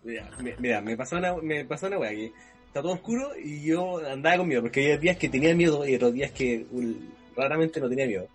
Mira, 0.04 0.30
me- 0.42 0.56
mira, 0.58 0.80
me 0.82 0.96
pasó 0.96 1.16
una, 1.16 1.34
me 1.36 1.64
pasó 1.64 1.86
una 1.86 1.98
que 2.10 2.26
está 2.66 2.82
todo 2.82 2.92
oscuro 2.92 3.30
y 3.42 3.62
yo 3.64 3.98
andaba 4.06 4.36
con 4.38 4.48
miedo, 4.48 4.60
porque 4.62 4.82
había 4.84 4.98
días 4.98 5.16
que 5.16 5.28
tenía 5.28 5.54
miedo 5.54 5.86
y 5.88 5.94
otros 5.94 6.12
días 6.12 6.30
que 6.32 6.66
un- 6.70 7.12
raramente 7.34 7.80
no 7.80 7.88
tenía 7.88 8.06
miedo. 8.06 8.28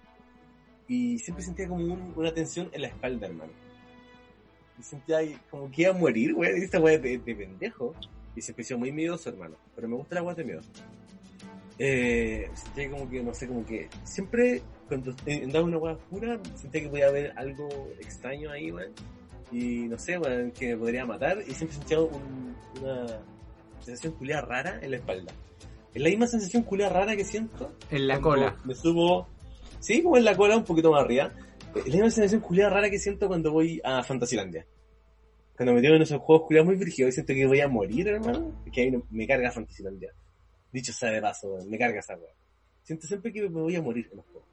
Y 0.87 1.19
siempre 1.19 1.43
sentía 1.45 1.67
como 1.67 1.83
un- 1.93 2.13
una 2.15 2.33
tensión 2.33 2.69
en 2.73 2.81
la 2.81 2.87
espalda, 2.87 3.27
hermano. 3.27 3.51
Y 4.79 4.83
sentía 4.83 5.19
como 5.51 5.69
que 5.69 5.83
iba 5.83 5.91
a 5.91 5.97
morir, 5.97 6.33
weón, 6.33 6.55
esta 6.61 6.79
weá 6.79 6.97
de, 6.97 7.19
de 7.19 7.35
pendejo. 7.35 7.93
Y 8.35 8.41
se 8.41 8.51
empezó 8.51 8.77
muy 8.77 8.91
miedoso, 8.91 9.29
hermano. 9.29 9.55
Pero 9.75 9.87
me 9.87 9.95
gusta 9.95 10.15
la 10.15 10.23
weá 10.23 10.35
de 10.35 10.43
miedo. 10.45 10.61
Eh, 11.77 12.49
sentía 12.55 12.89
como 12.89 13.09
que, 13.09 13.21
no 13.23 13.33
sé, 13.33 13.47
como 13.47 13.65
que 13.65 13.87
siempre 14.03 14.61
cuando 14.87 15.11
andaba 15.27 15.59
en 15.59 15.67
una 15.67 15.77
weá 15.77 15.93
oscura, 15.93 16.39
sentía 16.55 16.81
que 16.81 16.89
podía 16.89 17.07
haber 17.07 17.31
algo 17.37 17.69
extraño 17.99 18.49
ahí, 18.51 18.71
weón 18.71 18.91
y 19.51 19.87
no 19.87 19.97
sé, 19.97 20.17
weón, 20.17 20.51
que 20.51 20.69
me 20.69 20.77
podría 20.77 21.05
matar 21.05 21.39
y 21.47 21.53
siempre 21.53 21.77
sentía 21.77 21.99
un- 22.01 22.55
una 22.81 23.19
sensación 23.81 24.13
culiada 24.13 24.41
rara 24.43 24.79
en 24.81 24.91
la 24.91 24.97
espalda. 24.97 25.33
Es 25.93 26.01
la 26.01 26.09
misma 26.09 26.27
sensación 26.27 26.63
culiada 26.63 26.93
rara 26.93 27.15
que 27.15 27.25
siento 27.25 27.73
En 27.89 28.07
la 28.07 28.21
cola. 28.21 28.55
Me 28.65 28.75
subo, 28.75 29.27
sí, 29.79 30.03
como 30.03 30.17
en 30.17 30.25
la 30.25 30.35
cola, 30.37 30.55
un 30.57 30.63
poquito 30.63 30.91
más 30.91 31.03
arriba. 31.03 31.31
Es 31.75 31.85
la 31.87 31.93
misma 31.93 32.09
sensación 32.11 32.41
culiada 32.41 32.69
rara 32.71 32.89
que 32.89 32.99
siento 32.99 33.27
cuando 33.27 33.51
voy 33.51 33.81
a 33.83 34.03
Fantasilandia. 34.03 34.65
Cuando 35.55 35.73
me 35.73 35.81
tengo 35.81 35.95
en 35.95 36.03
esos 36.03 36.19
juegos 36.21 36.47
culiados 36.47 36.67
muy 36.67 36.75
brígidos 36.77 37.09
y 37.09 37.11
siento 37.13 37.33
que 37.33 37.45
voy 37.45 37.59
a 37.59 37.67
morir, 37.67 38.07
hermano, 38.07 38.63
que 38.71 38.81
ahí 38.81 39.03
me 39.09 39.27
carga 39.27 39.51
Fantasilandia. 39.51 40.13
Dicho 40.71 40.93
sea 40.93 41.09
de 41.09 41.21
paso, 41.21 41.57
me 41.67 41.77
carga 41.77 41.99
esa 41.99 42.15
weá. 42.15 42.31
Siento 42.83 43.07
siempre 43.07 43.33
que 43.33 43.41
me 43.41 43.61
voy 43.61 43.75
a 43.75 43.81
morir 43.81 44.07
en 44.11 44.17
los 44.17 44.25
juegos. 44.27 44.47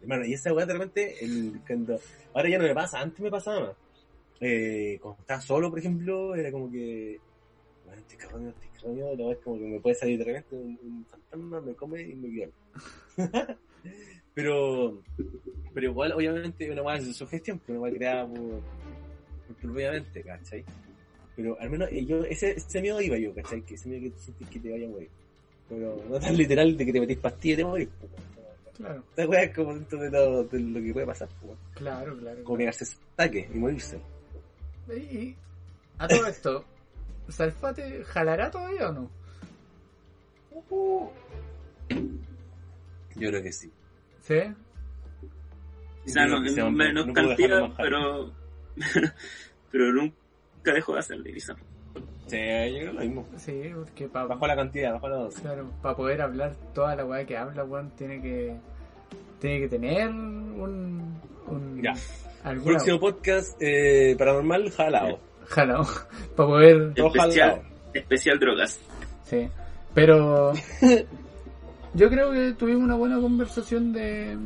Hermano, 0.00 0.24
y 0.24 0.34
esa 0.34 0.52
weá 0.52 0.64
de 0.66 0.72
repente, 0.72 1.24
el, 1.24 1.60
cuando, 1.66 1.98
ahora 2.32 2.48
ya 2.48 2.58
no 2.58 2.64
me 2.64 2.74
pasa, 2.74 3.00
antes 3.00 3.20
me 3.20 3.30
pasaba 3.30 3.60
más. 3.60 3.76
Eh, 4.40 4.98
cuando 5.00 5.20
estaba 5.20 5.40
solo, 5.40 5.70
por 5.70 5.78
ejemplo, 5.78 6.34
era 6.34 6.50
como 6.52 6.70
que, 6.70 7.18
bueno, 7.84 8.00
estoy 8.00 8.18
cagando, 8.18 8.50
estoy 8.50 8.66
la 8.94 9.24
weá 9.24 9.32
es 9.32 9.38
como 9.38 9.58
que 9.58 9.64
me 9.64 9.80
puede 9.80 9.94
salir 9.94 10.18
de 10.18 10.24
repente 10.24 10.56
un, 10.56 10.78
un 10.82 11.06
fantasma, 11.06 11.60
me 11.60 11.74
come 11.74 12.02
y 12.02 12.14
me 12.14 12.28
viola. 12.28 12.52
pero, 14.34 15.02
pero 15.74 15.90
igual, 15.90 16.12
obviamente, 16.12 16.70
una 16.70 16.98
de 16.98 17.12
sugestión, 17.12 17.58
que 17.60 17.72
una 17.72 17.80
weá 17.80 17.92
creada 17.92 18.26
por, 18.28 18.60
por 19.46 19.56
propiamente, 19.60 20.22
¿cachai? 20.22 20.64
Pero 21.34 21.58
al 21.60 21.70
menos 21.70 21.88
eh, 21.90 22.04
yo, 22.04 22.24
ese, 22.24 22.52
ese 22.52 22.80
miedo 22.80 23.00
iba 23.00 23.18
yo, 23.18 23.34
¿cachai? 23.34 23.62
Que 23.62 23.74
ese 23.74 23.88
miedo 23.88 24.02
que 24.02 24.10
tú 24.10 24.18
sientes 24.18 24.48
que 24.48 24.60
te 24.60 24.70
vaya 24.70 24.86
a 24.86 24.90
morir. 24.90 25.10
Pero 25.68 26.04
no 26.08 26.20
tan 26.20 26.36
literal 26.36 26.76
de 26.76 26.86
que 26.86 26.92
te 26.92 27.00
metís 27.00 27.18
pastillas 27.18 27.58
y 27.58 27.62
te 27.62 27.64
morís. 27.64 27.88
Claro, 28.76 29.02
Esta 29.08 29.26
weá 29.26 29.42
es 29.42 29.54
como 29.54 29.74
dentro 29.74 29.98
de, 29.98 30.10
lo, 30.10 30.44
de 30.44 30.60
lo 30.60 30.82
que 30.82 30.92
puede 30.92 31.06
pasar, 31.06 31.28
weón. 31.42 31.58
claro, 31.74 32.16
claro. 32.18 32.44
Como 32.44 32.60
ese 32.60 32.84
ataque 33.14 33.48
y 33.52 33.58
morirse. 33.58 33.98
Y, 34.88 35.34
a 35.98 36.08
todo 36.08 36.26
esto, 36.26 36.64
¿Salfate 37.28 38.04
jalará 38.04 38.50
todavía 38.50 38.90
o 38.90 38.92
no? 38.92 39.10
Yo 43.16 43.28
creo 43.28 43.42
que 43.42 43.52
sí. 43.52 43.70
¿Sí? 44.22 44.40
Quizás 46.04 46.30
no, 46.30 46.48
sea 46.48 46.70
menos 46.70 47.06
no 47.06 47.12
cantidad, 47.12 47.68
pero. 47.76 48.32
pero 49.72 49.92
nunca 49.92 50.72
dejó 50.72 50.94
de 50.94 50.98
hacerlo, 51.00 51.24
quizás. 51.24 51.56
Sí, 52.26 52.36
yo 52.36 52.80
creo 52.80 52.92
lo 52.92 53.00
mismo. 53.00 53.28
Sí, 53.36 53.72
porque 53.74 54.08
para 54.08 54.26
Bajo 54.26 54.46
la 54.46 54.56
cantidad, 54.56 54.92
bajo 54.92 55.08
la 55.08 55.16
dosis. 55.16 55.40
claro, 55.40 55.70
pa 55.82 55.96
poder 55.96 56.22
hablar 56.22 56.54
toda 56.74 56.96
la 56.96 57.04
weá 57.04 57.24
que 57.24 57.36
habla, 57.36 57.64
weón, 57.64 57.90
tiene 57.90 58.20
que 58.20 58.56
tiene 59.40 59.60
que 59.60 59.68
tener 59.68 60.08
un, 60.08 61.20
un 61.46 61.82
Ya. 61.82 61.94
Próximo 62.54 63.00
podcast 63.00 63.56
eh, 63.60 64.14
paranormal 64.18 64.70
jalado. 64.70 65.18
jalao 65.48 65.84
para 66.36 66.48
poder 66.48 66.92
Especial, 66.94 67.62
especial 67.94 68.38
drogas. 68.38 68.80
sí. 69.24 69.48
Pero 69.94 70.52
yo 71.94 72.08
creo 72.10 72.30
que 72.32 72.52
tuvimos 72.52 72.84
una 72.84 72.94
buena 72.96 73.18
conversación 73.20 73.92
de 73.92 74.36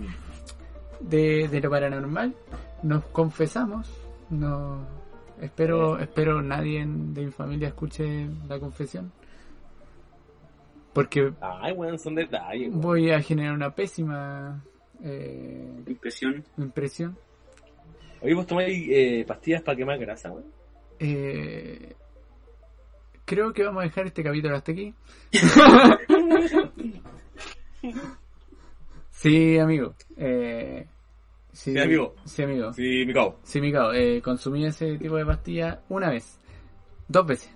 de, 1.01 1.49
de 1.49 1.61
lo 1.61 1.69
paranormal. 1.71 2.35
Nos 2.83 3.05
confesamos, 3.07 3.91
no 4.31 4.87
espero 5.41 5.99
espero 5.99 6.41
nadie 6.41 6.85
de 6.87 7.25
mi 7.27 7.31
familia 7.33 7.69
escuche 7.69 8.29
la 8.49 8.59
confesión. 8.61 9.11
Porque 10.93 11.33
Ay, 11.41 11.73
weón, 11.73 11.99
son 11.99 12.15
detalles. 12.15 12.73
voy 12.73 13.11
a 13.11 13.21
generar 13.21 13.55
una 13.55 13.75
pésima 13.75 14.63
eh, 15.03 15.83
Impresión. 15.87 16.45
impresión. 16.59 17.17
Oye, 18.23 18.35
vos 18.35 18.47
tomáis 18.47 18.89
eh, 18.91 19.25
pastillas 19.27 19.63
para 19.63 19.77
quemar 19.77 19.99
grasa, 19.99 20.31
weón. 20.31 20.45
Eh, 20.99 21.95
creo 23.25 23.53
que 23.53 23.65
vamos 23.65 23.81
a 23.81 23.85
dejar 23.85 24.07
este 24.07 24.23
capítulo 24.23 24.57
hasta 24.57 24.73
aquí. 24.73 24.95
sí, 29.11 29.59
amigo. 29.59 29.95
Eh, 30.17 30.87
sí, 31.53 31.73
Sí, 31.73 31.79
amigo. 31.79 32.15
Sí, 32.25 32.43
amigo. 32.43 32.73
Sí, 32.73 33.05
mi 33.07 33.15
cabo. 33.15 33.39
Sí, 33.43 33.61
mi 33.61 33.73
cabo, 33.73 33.93
eh, 33.93 34.21
consumí 34.23 34.67
ese 34.67 34.99
tipo 34.99 35.17
de 35.17 35.25
pastilla 35.25 35.81
una 35.89 36.11
vez, 36.11 36.39
dos 37.09 37.27
veces. 37.27 37.51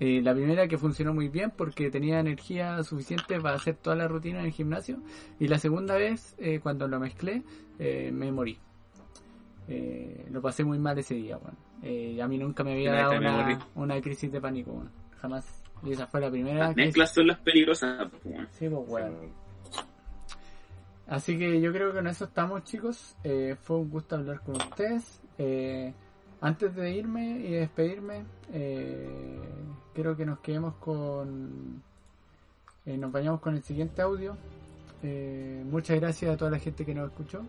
Eh, 0.00 0.20
la 0.22 0.34
primera 0.34 0.66
que 0.66 0.76
funcionó 0.76 1.14
muy 1.14 1.28
bien 1.28 1.52
porque 1.56 1.88
tenía 1.90 2.18
energía 2.18 2.82
suficiente 2.82 3.40
para 3.40 3.56
hacer 3.56 3.76
toda 3.76 3.94
la 3.96 4.08
rutina 4.08 4.40
en 4.40 4.46
el 4.46 4.52
gimnasio. 4.52 4.98
Y 5.38 5.46
la 5.48 5.58
segunda 5.58 5.96
vez, 5.96 6.34
eh, 6.38 6.58
cuando 6.60 6.88
lo 6.88 6.98
mezclé, 6.98 7.42
eh, 7.78 8.10
me 8.12 8.32
morí. 8.32 8.58
Eh, 9.68 10.26
lo 10.30 10.42
pasé 10.42 10.64
muy 10.64 10.78
mal 10.78 10.98
ese 10.98 11.14
día, 11.14 11.38
weón. 11.38 11.56
Eh, 11.82 12.20
a 12.22 12.28
mí 12.28 12.38
nunca 12.38 12.62
me 12.64 12.72
había 12.72 12.92
dado 12.92 13.18
una, 13.18 13.58
una 13.74 14.00
crisis 14.00 14.30
de 14.30 14.40
pánico. 14.40 14.84
Jamás. 15.20 15.62
Y 15.82 15.92
esa 15.92 16.06
fue 16.06 16.20
la 16.20 16.30
primera 16.30 16.68
Las 16.68 16.76
mezclas 16.76 17.12
son 17.12 17.26
las 17.26 17.38
peligrosas. 17.38 18.08
pues, 18.10 18.24
bueno. 18.24 18.46
Sí, 18.52 18.68
pues, 18.68 18.88
weón. 18.88 19.44
Así 21.06 21.38
que 21.38 21.60
yo 21.60 21.72
creo 21.72 21.90
que 21.90 21.96
con 21.96 22.06
eso 22.06 22.24
estamos, 22.24 22.64
chicos. 22.64 23.16
Eh, 23.24 23.56
fue 23.60 23.76
un 23.76 23.90
gusto 23.90 24.16
hablar 24.16 24.40
con 24.40 24.56
ustedes. 24.56 25.20
Eh, 25.38 25.92
antes 26.40 26.74
de 26.74 26.90
irme 26.92 27.38
y 27.40 27.50
despedirme, 27.52 28.24
eh, 28.52 29.38
quiero 29.94 30.16
que 30.16 30.24
nos 30.24 30.38
quedemos 30.40 30.74
con. 30.76 31.82
eh, 32.86 32.96
nos 32.96 33.12
vayamos 33.12 33.40
con 33.40 33.54
el 33.54 33.62
siguiente 33.62 34.00
audio. 34.02 34.36
Eh, 35.02 35.62
muchas 35.66 36.00
gracias 36.00 36.32
a 36.34 36.36
toda 36.38 36.50
la 36.50 36.58
gente 36.58 36.84
que 36.86 36.94
nos 36.94 37.10
escuchó. 37.10 37.42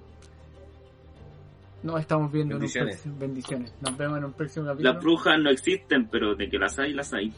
Nos 1.84 2.00
estamos 2.02 2.32
viendo 2.32 2.56
Bendiciones. 2.56 3.06
en 3.06 3.12
un 3.12 3.18
próximo. 3.18 3.20
Bendiciones. 3.20 3.74
Nos 3.82 3.98
vemos 3.98 4.18
en 4.18 4.26
un 4.26 4.34
próximo 4.34 4.66
capítulo. 4.66 4.94
Las 4.94 5.04
brujas 5.04 5.40
no 5.40 5.50
existen, 5.52 6.08
pero 6.08 6.36
de 6.36 6.50
que 6.50 6.58
las 6.58 6.80
hay, 6.80 6.94
las 6.94 7.14
hay. 7.14 7.32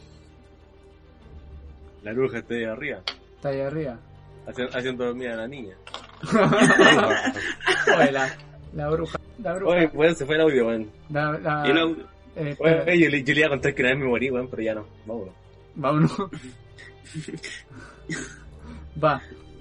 La 2.02 2.12
bruja 2.12 2.38
está 2.38 2.54
ahí 2.54 2.64
arriba. 2.64 3.02
Está 3.36 3.48
ahí 3.50 3.60
arriba. 3.60 3.98
haci- 4.46 4.74
Haciendo 4.74 5.04
dormir 5.04 5.28
a 5.30 5.36
la 5.36 5.48
niña. 5.48 5.76
Oye, 7.98 8.12
la, 8.12 8.28
la 8.74 8.88
bruja. 8.90 9.18
La 9.42 9.54
bruja. 9.54 9.76
Oye, 9.76 9.90
weón, 9.92 10.14
se 10.14 10.24
fue 10.26 10.34
el 10.36 10.40
audio, 10.42 10.66
weón. 10.66 10.90
La- 11.10 11.38
la- 11.38 11.64
El 11.66 11.78
audio. 11.78 12.06
eh, 12.36 12.56
yo, 12.58 13.08
le- 13.10 13.22
yo 13.22 13.34
le 13.34 13.40
iba 13.40 13.46
a 13.46 13.50
contar 13.50 13.74
que 13.74 13.82
una 13.82 13.90
vez 13.90 13.98
me 14.00 14.06
morí, 14.06 14.30
weón, 14.30 14.48
pero 14.48 14.62
ya 14.62 14.74
no. 14.74 14.86
Vámonos. 15.06 15.34
Vámonos. 15.74 16.16
Va, 19.02 19.20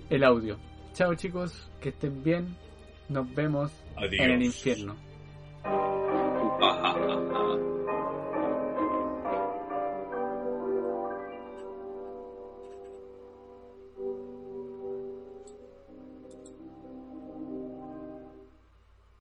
el 0.09 0.23
audio. 0.23 0.57
Chao 0.93 1.13
chicos, 1.15 1.69
que 1.81 1.89
estén 1.89 2.23
bien. 2.23 2.55
Nos 3.09 3.33
vemos 3.33 3.71
Adiós. 3.95 4.19
en 4.19 4.31
el 4.31 4.43
infierno. 4.43 4.95